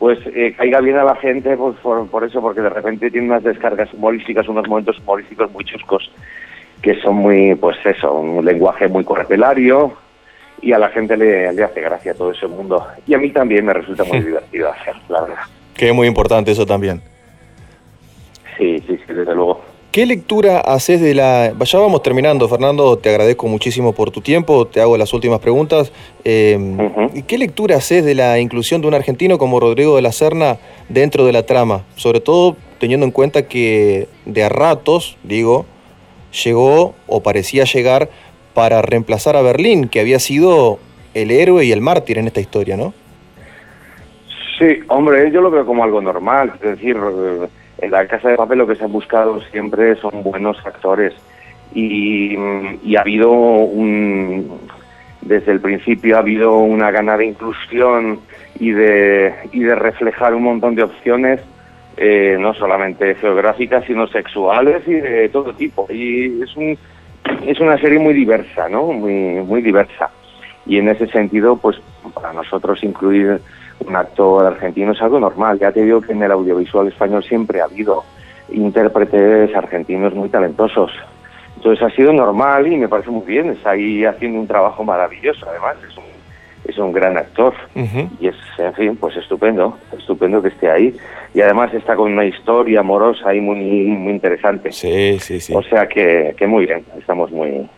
pues 0.00 0.18
eh, 0.34 0.54
caiga 0.56 0.80
bien 0.80 0.96
a 0.96 1.04
la 1.04 1.14
gente 1.16 1.54
pues, 1.58 1.76
por, 1.76 2.08
por 2.08 2.24
eso, 2.24 2.40
porque 2.40 2.62
de 2.62 2.70
repente 2.70 3.10
tiene 3.10 3.26
unas 3.26 3.44
descargas 3.44 3.92
humorísticas, 3.92 4.48
unos 4.48 4.66
momentos 4.66 4.98
humorísticos 4.98 5.52
muy 5.52 5.62
chuscos, 5.62 6.10
que 6.80 6.98
son 7.02 7.16
muy, 7.16 7.54
pues 7.54 7.76
eso, 7.84 8.14
un 8.14 8.42
lenguaje 8.42 8.88
muy 8.88 9.04
corpelario 9.04 9.92
y 10.62 10.72
a 10.72 10.78
la 10.78 10.88
gente 10.88 11.18
le, 11.18 11.52
le 11.52 11.62
hace 11.62 11.82
gracia 11.82 12.14
todo 12.14 12.32
ese 12.32 12.46
mundo. 12.46 12.82
Y 13.06 13.12
a 13.12 13.18
mí 13.18 13.30
también 13.30 13.66
me 13.66 13.74
resulta 13.74 14.04
muy 14.04 14.20
divertido 14.24 14.70
hacer, 14.70 14.94
la 15.10 15.20
verdad. 15.20 15.42
Que 15.76 15.90
es 15.90 15.94
muy 15.94 16.08
importante 16.08 16.50
eso 16.50 16.64
también. 16.64 17.02
Sí, 18.56 18.82
sí, 18.86 18.98
sí, 19.06 19.12
desde 19.12 19.34
luego. 19.34 19.60
¿Qué 19.92 20.06
lectura 20.06 20.60
haces 20.60 21.00
de 21.00 21.14
la... 21.14 21.52
Ya 21.52 21.78
vamos 21.80 22.02
terminando, 22.02 22.48
Fernando, 22.48 22.96
te 22.96 23.10
agradezco 23.10 23.48
muchísimo 23.48 23.92
por 23.92 24.12
tu 24.12 24.20
tiempo, 24.20 24.64
te 24.64 24.80
hago 24.80 24.96
las 24.96 25.12
últimas 25.12 25.40
preguntas. 25.40 25.92
Eh. 26.24 26.56
¿Qué 27.26 27.38
lectura 27.38 27.76
haces 27.76 28.04
de 28.04 28.14
la 28.14 28.38
inclusión 28.38 28.80
de 28.80 28.86
un 28.86 28.94
argentino 28.94 29.36
como 29.36 29.58
Rodrigo 29.58 29.96
de 29.96 30.02
la 30.02 30.12
Serna 30.12 30.58
dentro 30.88 31.26
de 31.26 31.32
la 31.32 31.44
trama? 31.44 31.82
Sobre 31.96 32.20
todo 32.20 32.56
teniendo 32.78 33.04
en 33.04 33.10
cuenta 33.10 33.48
que 33.48 34.06
de 34.26 34.44
a 34.44 34.48
ratos, 34.48 35.18
digo, 35.24 35.66
llegó 36.44 36.94
o 37.08 37.22
parecía 37.24 37.64
llegar 37.64 38.10
para 38.54 38.82
reemplazar 38.82 39.36
a 39.36 39.42
Berlín, 39.42 39.88
que 39.88 39.98
había 39.98 40.20
sido 40.20 40.78
el 41.14 41.32
héroe 41.32 41.64
y 41.64 41.72
el 41.72 41.80
mártir 41.80 42.18
en 42.18 42.28
esta 42.28 42.40
historia, 42.40 42.76
¿no? 42.76 42.94
Sí, 44.56 44.78
hombre, 44.86 45.32
yo 45.32 45.40
lo 45.40 45.50
veo 45.50 45.66
como 45.66 45.82
algo 45.82 46.00
normal. 46.00 46.52
Es 46.62 46.76
decir, 46.76 46.96
eh, 46.96 47.48
en 47.80 47.90
la 47.90 48.06
Casa 48.06 48.28
de 48.28 48.36
Papel 48.36 48.58
lo 48.58 48.66
que 48.66 48.76
se 48.76 48.84
ha 48.84 48.88
buscado 48.88 49.40
siempre 49.50 49.96
son 49.96 50.22
buenos 50.22 50.58
actores. 50.64 51.14
Y, 51.72 52.36
ha 52.96 53.00
habido 53.00 53.30
un. 53.30 54.58
Desde 55.22 55.52
el 55.52 55.60
principio 55.60 56.16
ha 56.16 56.20
habido 56.20 56.58
una 56.58 56.90
gana 56.90 57.16
de 57.16 57.26
inclusión 57.26 58.20
y 58.58 58.70
de, 58.70 59.32
y 59.52 59.60
de 59.60 59.74
reflejar 59.74 60.34
un 60.34 60.42
montón 60.42 60.74
de 60.74 60.82
opciones, 60.82 61.40
eh, 61.96 62.36
no 62.40 62.54
solamente 62.54 63.14
geográficas, 63.14 63.84
sino 63.84 64.06
sexuales 64.08 64.82
y 64.88 64.94
de 64.94 65.28
todo 65.28 65.52
tipo. 65.54 65.86
Y 65.90 66.42
es, 66.42 66.56
un, 66.56 66.76
es 67.46 67.60
una 67.60 67.78
serie 67.78 67.98
muy 67.98 68.14
diversa, 68.14 68.68
¿no? 68.68 68.86
Muy, 68.86 69.12
muy 69.44 69.62
diversa. 69.62 70.10
Y 70.66 70.78
en 70.78 70.88
ese 70.88 71.06
sentido, 71.08 71.56
pues 71.56 71.80
para 72.14 72.32
nosotros 72.32 72.82
incluir 72.82 73.40
un 73.86 73.96
actor 73.96 74.46
argentino 74.46 74.92
es 74.92 75.02
algo 75.02 75.20
normal. 75.20 75.58
Ya 75.58 75.72
te 75.72 75.82
digo 75.82 76.00
que 76.00 76.12
en 76.12 76.22
el 76.22 76.32
audiovisual 76.32 76.88
español 76.88 77.24
siempre 77.24 77.60
ha 77.60 77.64
habido 77.64 78.04
intérpretes 78.50 79.54
argentinos 79.54 80.14
muy 80.14 80.28
talentosos. 80.28 80.92
Entonces 81.56 81.84
ha 81.84 81.90
sido 81.94 82.12
normal 82.12 82.66
y 82.66 82.76
me 82.76 82.88
parece 82.88 83.10
muy 83.10 83.26
bien. 83.26 83.50
Está 83.50 83.70
ahí 83.70 84.04
haciendo 84.04 84.40
un 84.40 84.46
trabajo 84.46 84.82
maravilloso, 84.84 85.46
además. 85.48 85.76
Es 85.86 85.96
un, 85.96 86.04
es 86.64 86.78
un 86.78 86.92
gran 86.92 87.16
actor. 87.16 87.54
Y 88.18 88.28
es, 88.28 88.36
en 88.58 88.74
fin, 88.74 88.96
pues 88.96 89.16
estupendo. 89.16 89.76
Estupendo 89.96 90.42
que 90.42 90.48
esté 90.48 90.70
ahí. 90.70 90.96
Y 91.34 91.40
además 91.40 91.72
está 91.74 91.96
con 91.96 92.12
una 92.12 92.24
historia 92.24 92.80
amorosa 92.80 93.34
y 93.34 93.40
muy, 93.40 93.58
muy 93.58 94.12
interesante. 94.12 94.72
Sí, 94.72 95.18
sí, 95.20 95.40
sí. 95.40 95.54
O 95.54 95.62
sea 95.62 95.86
que, 95.86 96.34
que 96.36 96.46
muy 96.46 96.66
bien. 96.66 96.84
Estamos 96.98 97.30
muy, 97.30 97.68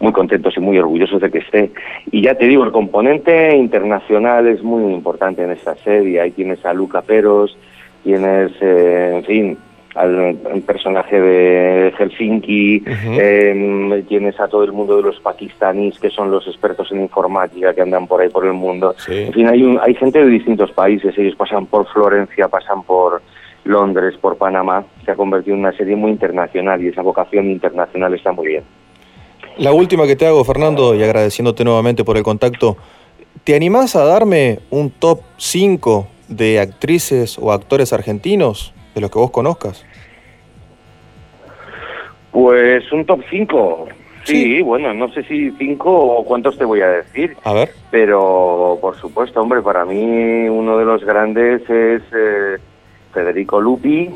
muy 0.00 0.12
contentos 0.12 0.54
y 0.56 0.60
muy 0.60 0.78
orgullosos 0.78 1.20
de 1.20 1.30
que 1.30 1.38
esté. 1.38 1.70
Y 2.10 2.22
ya 2.22 2.34
te 2.34 2.46
digo, 2.46 2.64
el 2.64 2.72
componente 2.72 3.56
internacional 3.56 4.46
es 4.46 4.62
muy 4.62 4.92
importante 4.92 5.42
en 5.42 5.50
esta 5.52 5.74
serie. 5.76 6.20
Ahí 6.20 6.30
tienes 6.32 6.64
a 6.66 6.74
Luca 6.74 7.02
Peros, 7.02 7.56
tienes, 8.04 8.52
eh, 8.60 9.12
en 9.16 9.24
fin, 9.24 9.58
al, 9.94 10.36
personaje 10.66 11.18
de 11.18 11.92
Helsinki, 11.96 12.84
eh, 13.18 14.04
tienes 14.06 14.38
a 14.38 14.46
todo 14.48 14.64
el 14.64 14.72
mundo 14.72 14.96
de 14.98 15.02
los 15.02 15.18
pakistaníes, 15.20 15.98
que 15.98 16.10
son 16.10 16.30
los 16.30 16.46
expertos 16.46 16.92
en 16.92 17.00
informática 17.00 17.72
que 17.72 17.80
andan 17.80 18.06
por 18.06 18.20
ahí 18.20 18.28
por 18.28 18.44
el 18.44 18.52
mundo. 18.52 18.94
En 19.28 19.32
fin, 19.32 19.48
hay, 19.48 19.62
un- 19.62 19.80
hay 19.82 19.94
gente 19.94 20.18
de 20.22 20.30
distintos 20.30 20.70
países. 20.72 21.16
Ellos 21.16 21.34
pasan 21.36 21.64
por 21.66 21.86
Florencia, 21.88 22.48
pasan 22.48 22.82
por 22.82 23.22
Londres, 23.64 24.14
por 24.20 24.36
Panamá. 24.36 24.84
Se 25.06 25.12
ha 25.12 25.14
convertido 25.16 25.54
en 25.54 25.60
una 25.60 25.72
serie 25.72 25.96
muy 25.96 26.10
internacional 26.10 26.82
y 26.84 26.88
esa 26.88 27.00
vocación 27.02 27.50
internacional 27.50 28.12
está 28.14 28.32
muy 28.32 28.48
bien. 28.48 28.64
La 29.58 29.72
última 29.72 30.06
que 30.06 30.16
te 30.16 30.26
hago, 30.26 30.44
Fernando, 30.44 30.94
y 30.94 31.02
agradeciéndote 31.02 31.64
nuevamente 31.64 32.04
por 32.04 32.18
el 32.18 32.22
contacto, 32.22 32.76
¿te 33.42 33.54
animás 33.54 33.96
a 33.96 34.04
darme 34.04 34.58
un 34.70 34.90
top 34.90 35.20
5 35.38 36.06
de 36.28 36.60
actrices 36.60 37.38
o 37.38 37.52
actores 37.52 37.94
argentinos 37.94 38.74
de 38.94 39.00
los 39.00 39.10
que 39.10 39.18
vos 39.18 39.30
conozcas? 39.30 39.84
Pues 42.32 42.92
un 42.92 43.06
top 43.06 43.22
5. 43.30 43.88
Sí, 44.24 44.60
bueno, 44.60 44.92
no 44.92 45.10
sé 45.12 45.22
si 45.22 45.50
5 45.52 45.90
o 45.90 46.24
cuántos 46.24 46.58
te 46.58 46.66
voy 46.66 46.82
a 46.82 46.88
decir. 46.88 47.34
A 47.44 47.54
ver. 47.54 47.70
Pero, 47.90 48.76
por 48.80 48.96
supuesto, 48.96 49.40
hombre, 49.40 49.62
para 49.62 49.86
mí 49.86 50.48
uno 50.48 50.76
de 50.76 50.84
los 50.84 51.02
grandes 51.02 51.62
es 51.62 52.02
eh, 52.14 52.58
Federico 53.14 53.58
Lupi, 53.58 54.10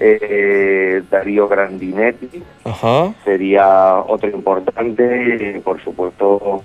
eh, 0.00 1.02
Darío 1.10 1.48
Grandinetti, 1.48 2.42
Ajá. 2.64 3.12
sería 3.24 3.96
otro 4.06 4.28
importante, 4.30 5.60
por 5.64 5.82
supuesto, 5.82 6.62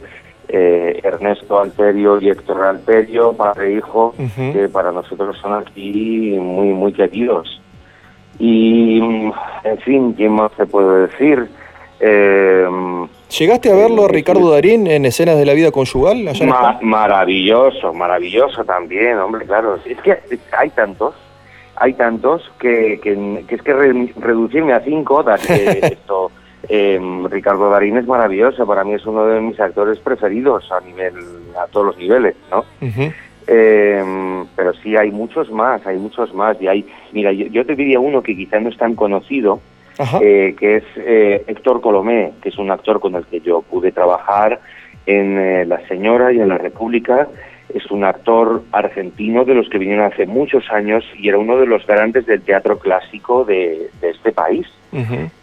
eh, 0.47 0.99
Ernesto 1.03 1.59
Alterio 1.59 2.19
y 2.21 2.29
Héctor 2.29 2.63
Alterio, 2.63 3.33
padre 3.33 3.69
e 3.69 3.77
hijo, 3.77 4.13
que 4.53 4.69
para 4.69 4.91
nosotros 4.91 5.37
son 5.41 5.53
aquí 5.53 6.35
muy, 6.39 6.67
muy 6.69 6.93
queridos. 6.93 7.59
Y, 8.39 8.99
en 9.63 9.77
fin, 9.85 10.13
¿quién 10.13 10.31
más 10.33 10.51
te 10.53 10.65
puedo 10.65 11.05
decir? 11.07 11.47
Eh, 11.99 12.67
¿Llegaste 13.39 13.71
a 13.71 13.75
verlo 13.75 14.05
a 14.05 14.07
Ricardo 14.09 14.51
Darín 14.51 14.87
en 14.87 15.05
escenas 15.05 15.37
de 15.37 15.45
la 15.45 15.53
vida 15.53 15.71
conyugal 15.71 16.27
allá 16.27 16.45
Ma- 16.45 16.79
maravilloso, 16.81 17.93
maravilloso 17.93 18.63
también, 18.65 19.17
hombre, 19.19 19.45
claro. 19.45 19.77
Es 19.85 19.97
que 20.01 20.17
hay 20.57 20.69
tantos, 20.71 21.15
hay 21.75 21.93
tantos 21.93 22.49
que, 22.59 22.99
que, 23.01 23.43
que 23.47 23.55
es 23.55 23.61
que 23.61 23.73
re- 23.73 24.13
reducirme 24.19 24.73
a 24.73 24.79
cinco, 24.81 25.23
que 25.47 25.79
esto, 25.83 26.31
eh, 26.69 26.99
Ricardo 27.29 27.69
Darín 27.69 27.97
es 27.97 28.07
maravilloso, 28.07 28.65
para 28.65 28.83
mí 28.83 28.93
es 28.93 29.05
uno 29.05 29.25
de 29.25 29.41
mis 29.41 29.59
actores 29.59 29.99
preferidos 29.99 30.71
a 30.71 30.79
nivel, 30.81 31.13
a 31.61 31.67
todos 31.67 31.87
los 31.87 31.97
niveles, 31.97 32.35
¿no? 32.51 32.63
Eh, 33.47 34.43
pero 34.55 34.73
sí 34.75 34.95
hay 34.95 35.11
muchos 35.11 35.51
más, 35.51 35.85
hay 35.85 35.97
muchos 35.97 36.33
más. 36.33 36.61
Y 36.61 36.67
hay, 36.67 36.85
mira, 37.11 37.31
yo, 37.33 37.47
yo 37.47 37.65
te 37.65 37.75
diría 37.75 37.99
uno 37.99 38.21
que 38.23 38.35
quizá 38.35 38.59
no 38.59 38.69
es 38.69 38.77
tan 38.77 38.95
conocido, 38.95 39.59
eh, 40.21 40.55
que 40.57 40.77
es 40.77 40.83
eh, 40.95 41.43
Héctor 41.47 41.81
Colomé, 41.81 42.31
que 42.41 42.49
es 42.49 42.57
un 42.57 42.71
actor 42.71 42.99
con 42.99 43.15
el 43.15 43.25
que 43.25 43.41
yo 43.41 43.61
pude 43.61 43.91
trabajar 43.91 44.59
en 45.05 45.37
eh, 45.37 45.65
La 45.65 45.85
Señora 45.87 46.31
y 46.31 46.39
en 46.39 46.47
La 46.49 46.57
República. 46.57 47.27
Es 47.73 47.89
un 47.91 48.03
actor 48.03 48.61
argentino 48.71 49.45
de 49.45 49.55
los 49.55 49.67
que 49.69 49.79
vinieron 49.79 50.05
hace 50.05 50.25
muchos 50.27 50.69
años 50.71 51.03
y 51.17 51.27
era 51.29 51.37
uno 51.39 51.57
de 51.57 51.65
los 51.65 51.85
grandes 51.87 52.25
del 52.25 52.41
teatro 52.41 52.77
clásico 52.77 53.43
de, 53.45 53.89
de 53.99 54.09
este 54.11 54.31
país. 54.31 54.67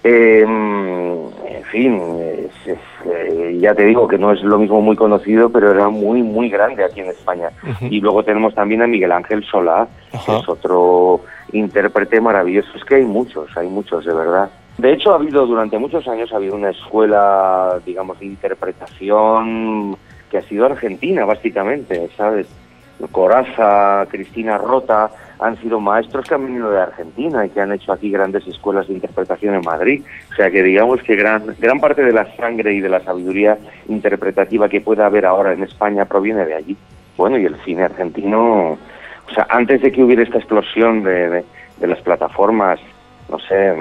Eh, 0.04 0.42
en 0.44 1.64
fin, 1.72 2.00
es- 2.20 2.68
es, 2.68 2.78
eh, 3.06 3.58
ya 3.60 3.74
te 3.74 3.84
digo 3.84 4.06
que 4.06 4.16
no 4.18 4.32
es 4.32 4.42
lo 4.42 4.58
mismo 4.58 4.80
muy 4.80 4.94
conocido, 4.96 5.50
pero 5.50 5.72
era 5.72 5.88
muy, 5.88 6.22
muy 6.22 6.48
grande 6.48 6.84
aquí 6.84 7.00
en 7.00 7.08
España. 7.08 7.50
Y 7.80 8.00
luego 8.00 8.22
tenemos 8.22 8.54
también 8.54 8.82
a 8.82 8.86
Miguel 8.86 9.10
Ángel 9.12 9.42
Solá, 9.44 9.88
que 10.12 10.36
es 10.38 10.48
otro 10.48 11.22
intérprete 11.52 12.20
maravilloso. 12.20 12.68
Es 12.76 12.84
que 12.84 12.96
hay 12.96 13.04
muchos, 13.04 13.48
hay 13.56 13.66
muchos, 13.66 14.04
de 14.04 14.14
verdad. 14.14 14.50
De 14.78 14.92
hecho, 14.92 15.12
ha 15.12 15.16
habido 15.16 15.44
durante 15.46 15.78
muchos 15.78 16.06
años 16.08 16.32
ha 16.32 16.36
habido 16.36 16.54
una 16.54 16.70
escuela, 16.70 17.78
digamos, 17.84 18.18
de 18.20 18.26
interpretación 18.26 19.96
que 20.30 20.38
ha 20.38 20.42
sido 20.42 20.66
argentina, 20.66 21.24
básicamente, 21.24 22.08
¿sabes? 22.16 22.46
Coraza, 23.12 24.06
Cristina 24.10 24.58
Rota, 24.58 25.10
han 25.38 25.56
sido 25.62 25.80
maestros 25.80 26.26
que 26.28 26.34
han 26.34 26.44
venido 26.44 26.70
de 26.70 26.80
Argentina 26.82 27.46
y 27.46 27.48
que 27.48 27.60
han 27.60 27.72
hecho 27.72 27.92
aquí 27.92 28.10
grandes 28.10 28.46
escuelas 28.46 28.88
de 28.88 28.94
interpretación 28.94 29.54
en 29.54 29.62
Madrid. 29.62 30.02
O 30.32 30.34
sea 30.36 30.50
que 30.50 30.62
digamos 30.62 31.02
que 31.02 31.16
gran, 31.16 31.42
gran 31.58 31.80
parte 31.80 32.02
de 32.04 32.12
la 32.12 32.26
sangre 32.36 32.74
y 32.74 32.80
de 32.80 32.90
la 32.90 33.00
sabiduría 33.00 33.56
interpretativa 33.88 34.68
que 34.68 34.82
pueda 34.82 35.06
haber 35.06 35.24
ahora 35.24 35.52
en 35.54 35.62
España 35.62 36.04
proviene 36.04 36.44
de 36.44 36.54
allí. 36.54 36.76
Bueno, 37.16 37.38
y 37.38 37.46
el 37.46 37.56
cine 37.64 37.84
argentino, 37.84 38.72
o 38.72 39.34
sea, 39.34 39.46
antes 39.48 39.80
de 39.80 39.90
que 39.92 40.02
hubiera 40.04 40.22
esta 40.22 40.38
explosión 40.38 41.02
de, 41.02 41.28
de- 41.30 41.44
de 41.78 41.86
las 41.86 42.00
plataformas, 42.02 42.78
no 43.30 43.38
sé, 43.38 43.72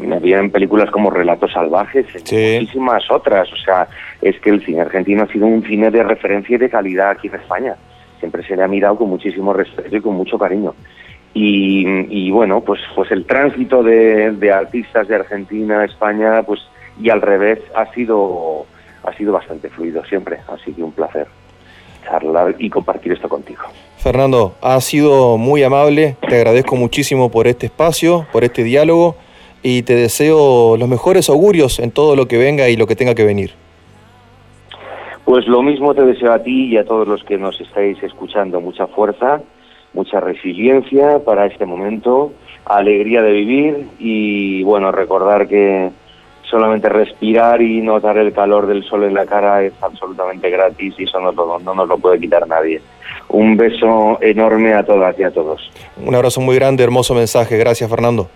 me, 0.00 0.18
vienen 0.20 0.50
películas 0.50 0.90
como 0.90 1.10
Relatos 1.10 1.52
Salvajes 1.52 2.06
y 2.14 2.18
Sí. 2.20 2.58
muchísimas 2.60 3.10
otras. 3.10 3.52
O 3.52 3.56
sea, 3.56 3.86
es 4.22 4.38
que 4.40 4.50
el 4.50 4.64
cine 4.64 4.80
argentino 4.80 5.22
ha 5.24 5.26
sido 5.28 5.46
un 5.46 5.62
cine 5.62 5.90
de 5.90 6.02
referencia 6.02 6.56
y 6.56 6.58
de 6.58 6.70
calidad 6.70 7.10
aquí 7.10 7.28
en 7.28 7.34
España. 7.34 7.74
Siempre 8.18 8.42
se 8.44 8.56
le 8.56 8.62
ha 8.62 8.68
mirado 8.68 8.96
con 8.96 9.08
muchísimo 9.08 9.52
respeto 9.52 9.96
y 9.96 10.00
con 10.00 10.14
mucho 10.14 10.38
cariño. 10.38 10.74
Y, 11.34 11.86
y 12.08 12.30
bueno, 12.30 12.62
pues, 12.62 12.80
pues 12.96 13.10
el 13.12 13.24
tránsito 13.26 13.82
de, 13.82 14.32
de 14.32 14.50
artistas 14.52 15.06
de 15.06 15.14
Argentina 15.16 15.80
a 15.80 15.84
España, 15.84 16.42
pues 16.42 16.60
y 17.00 17.10
al 17.10 17.22
revés, 17.22 17.60
ha 17.76 17.86
sido, 17.92 18.66
ha 19.04 19.12
sido 19.12 19.32
bastante 19.32 19.68
fluido 19.68 20.04
siempre. 20.06 20.38
Así 20.48 20.72
que 20.72 20.82
un 20.82 20.92
placer 20.92 21.26
charlar 22.08 22.54
y 22.58 22.70
compartir 22.70 23.12
esto 23.12 23.28
contigo. 23.28 23.62
Fernando, 23.98 24.54
has 24.60 24.84
sido 24.84 25.36
muy 25.36 25.62
amable, 25.62 26.16
te 26.28 26.36
agradezco 26.36 26.76
muchísimo 26.76 27.30
por 27.30 27.46
este 27.46 27.66
espacio, 27.66 28.26
por 28.32 28.44
este 28.44 28.62
diálogo 28.62 29.16
y 29.62 29.82
te 29.82 29.94
deseo 29.94 30.76
los 30.76 30.88
mejores 30.88 31.28
augurios 31.28 31.78
en 31.80 31.90
todo 31.90 32.16
lo 32.16 32.28
que 32.28 32.38
venga 32.38 32.68
y 32.68 32.76
lo 32.76 32.86
que 32.86 32.96
tenga 32.96 33.14
que 33.14 33.24
venir. 33.24 33.52
Pues 35.24 35.46
lo 35.46 35.62
mismo 35.62 35.94
te 35.94 36.02
deseo 36.02 36.32
a 36.32 36.42
ti 36.42 36.66
y 36.66 36.76
a 36.78 36.84
todos 36.84 37.06
los 37.06 37.22
que 37.24 37.36
nos 37.36 37.60
estáis 37.60 38.02
escuchando. 38.02 38.60
Mucha 38.60 38.86
fuerza, 38.86 39.42
mucha 39.92 40.20
resiliencia 40.20 41.18
para 41.18 41.44
este 41.46 41.66
momento, 41.66 42.32
alegría 42.64 43.20
de 43.20 43.32
vivir 43.32 43.88
y 43.98 44.62
bueno, 44.62 44.90
recordar 44.90 45.46
que 45.48 45.90
solamente 46.50 46.88
respirar 46.88 47.60
y 47.62 47.80
notar 47.82 48.16
el 48.18 48.32
calor 48.32 48.66
del 48.66 48.82
sol 48.84 49.04
en 49.04 49.14
la 49.14 49.26
cara 49.26 49.62
es 49.62 49.72
absolutamente 49.80 50.48
gratis 50.50 50.94
y 50.98 51.04
eso 51.04 51.20
lo- 51.20 51.58
no 51.58 51.74
nos 51.74 51.88
lo 51.88 51.98
puede 51.98 52.18
quitar 52.18 52.46
nadie. 52.48 52.80
Un 53.28 53.56
beso 53.56 54.18
enorme 54.22 54.74
a 54.74 54.82
todas 54.84 55.18
y 55.18 55.22
a 55.24 55.30
todos. 55.30 55.70
Un 56.04 56.14
abrazo 56.14 56.40
muy 56.40 56.54
grande, 56.56 56.82
hermoso 56.84 57.14
mensaje, 57.14 57.56
gracias 57.58 57.88
Fernando. 57.90 58.28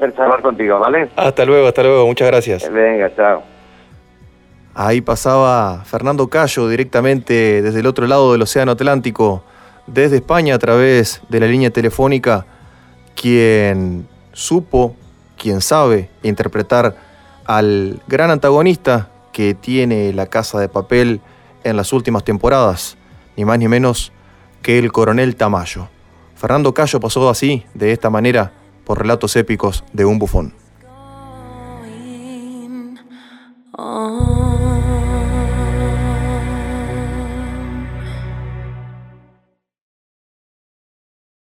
Un 0.00 0.12
charlar 0.14 0.42
contigo, 0.42 0.78
¿vale? 0.78 1.08
Hasta 1.16 1.44
luego, 1.44 1.66
hasta 1.68 1.82
luego, 1.82 2.06
muchas 2.06 2.28
gracias. 2.28 2.70
Venga, 2.70 3.10
chao. 3.14 3.42
Ahí 4.74 5.00
pasaba 5.00 5.82
Fernando 5.84 6.28
Cayo 6.28 6.68
directamente 6.68 7.60
desde 7.62 7.80
el 7.80 7.86
otro 7.86 8.06
lado 8.06 8.32
del 8.32 8.42
Océano 8.42 8.72
Atlántico, 8.72 9.42
desde 9.86 10.16
España 10.16 10.54
a 10.54 10.58
través 10.58 11.22
de 11.28 11.40
la 11.40 11.46
línea 11.46 11.70
telefónica, 11.70 12.46
quien 13.14 14.06
supo, 14.32 14.94
quien 15.36 15.60
sabe 15.60 16.08
interpretar 16.22 16.94
al 17.44 18.02
gran 18.08 18.30
antagonista 18.30 19.10
que 19.32 19.54
tiene 19.54 20.12
la 20.12 20.26
Casa 20.26 20.58
de 20.58 20.68
Papel 20.68 21.20
en 21.64 21.76
las 21.76 21.92
últimas 21.92 22.24
temporadas, 22.24 22.96
ni 23.36 23.44
más 23.44 23.58
ni 23.58 23.68
menos 23.68 24.12
que 24.62 24.78
el 24.78 24.92
coronel 24.92 25.36
Tamayo. 25.36 25.88
Fernando 26.34 26.72
Cayo 26.74 27.00
pasó 27.00 27.28
así, 27.28 27.64
de 27.74 27.92
esta 27.92 28.10
manera, 28.10 28.52
por 28.84 28.98
relatos 28.98 29.36
épicos 29.36 29.84
de 29.92 30.04
un 30.04 30.18
bufón. 30.18 30.54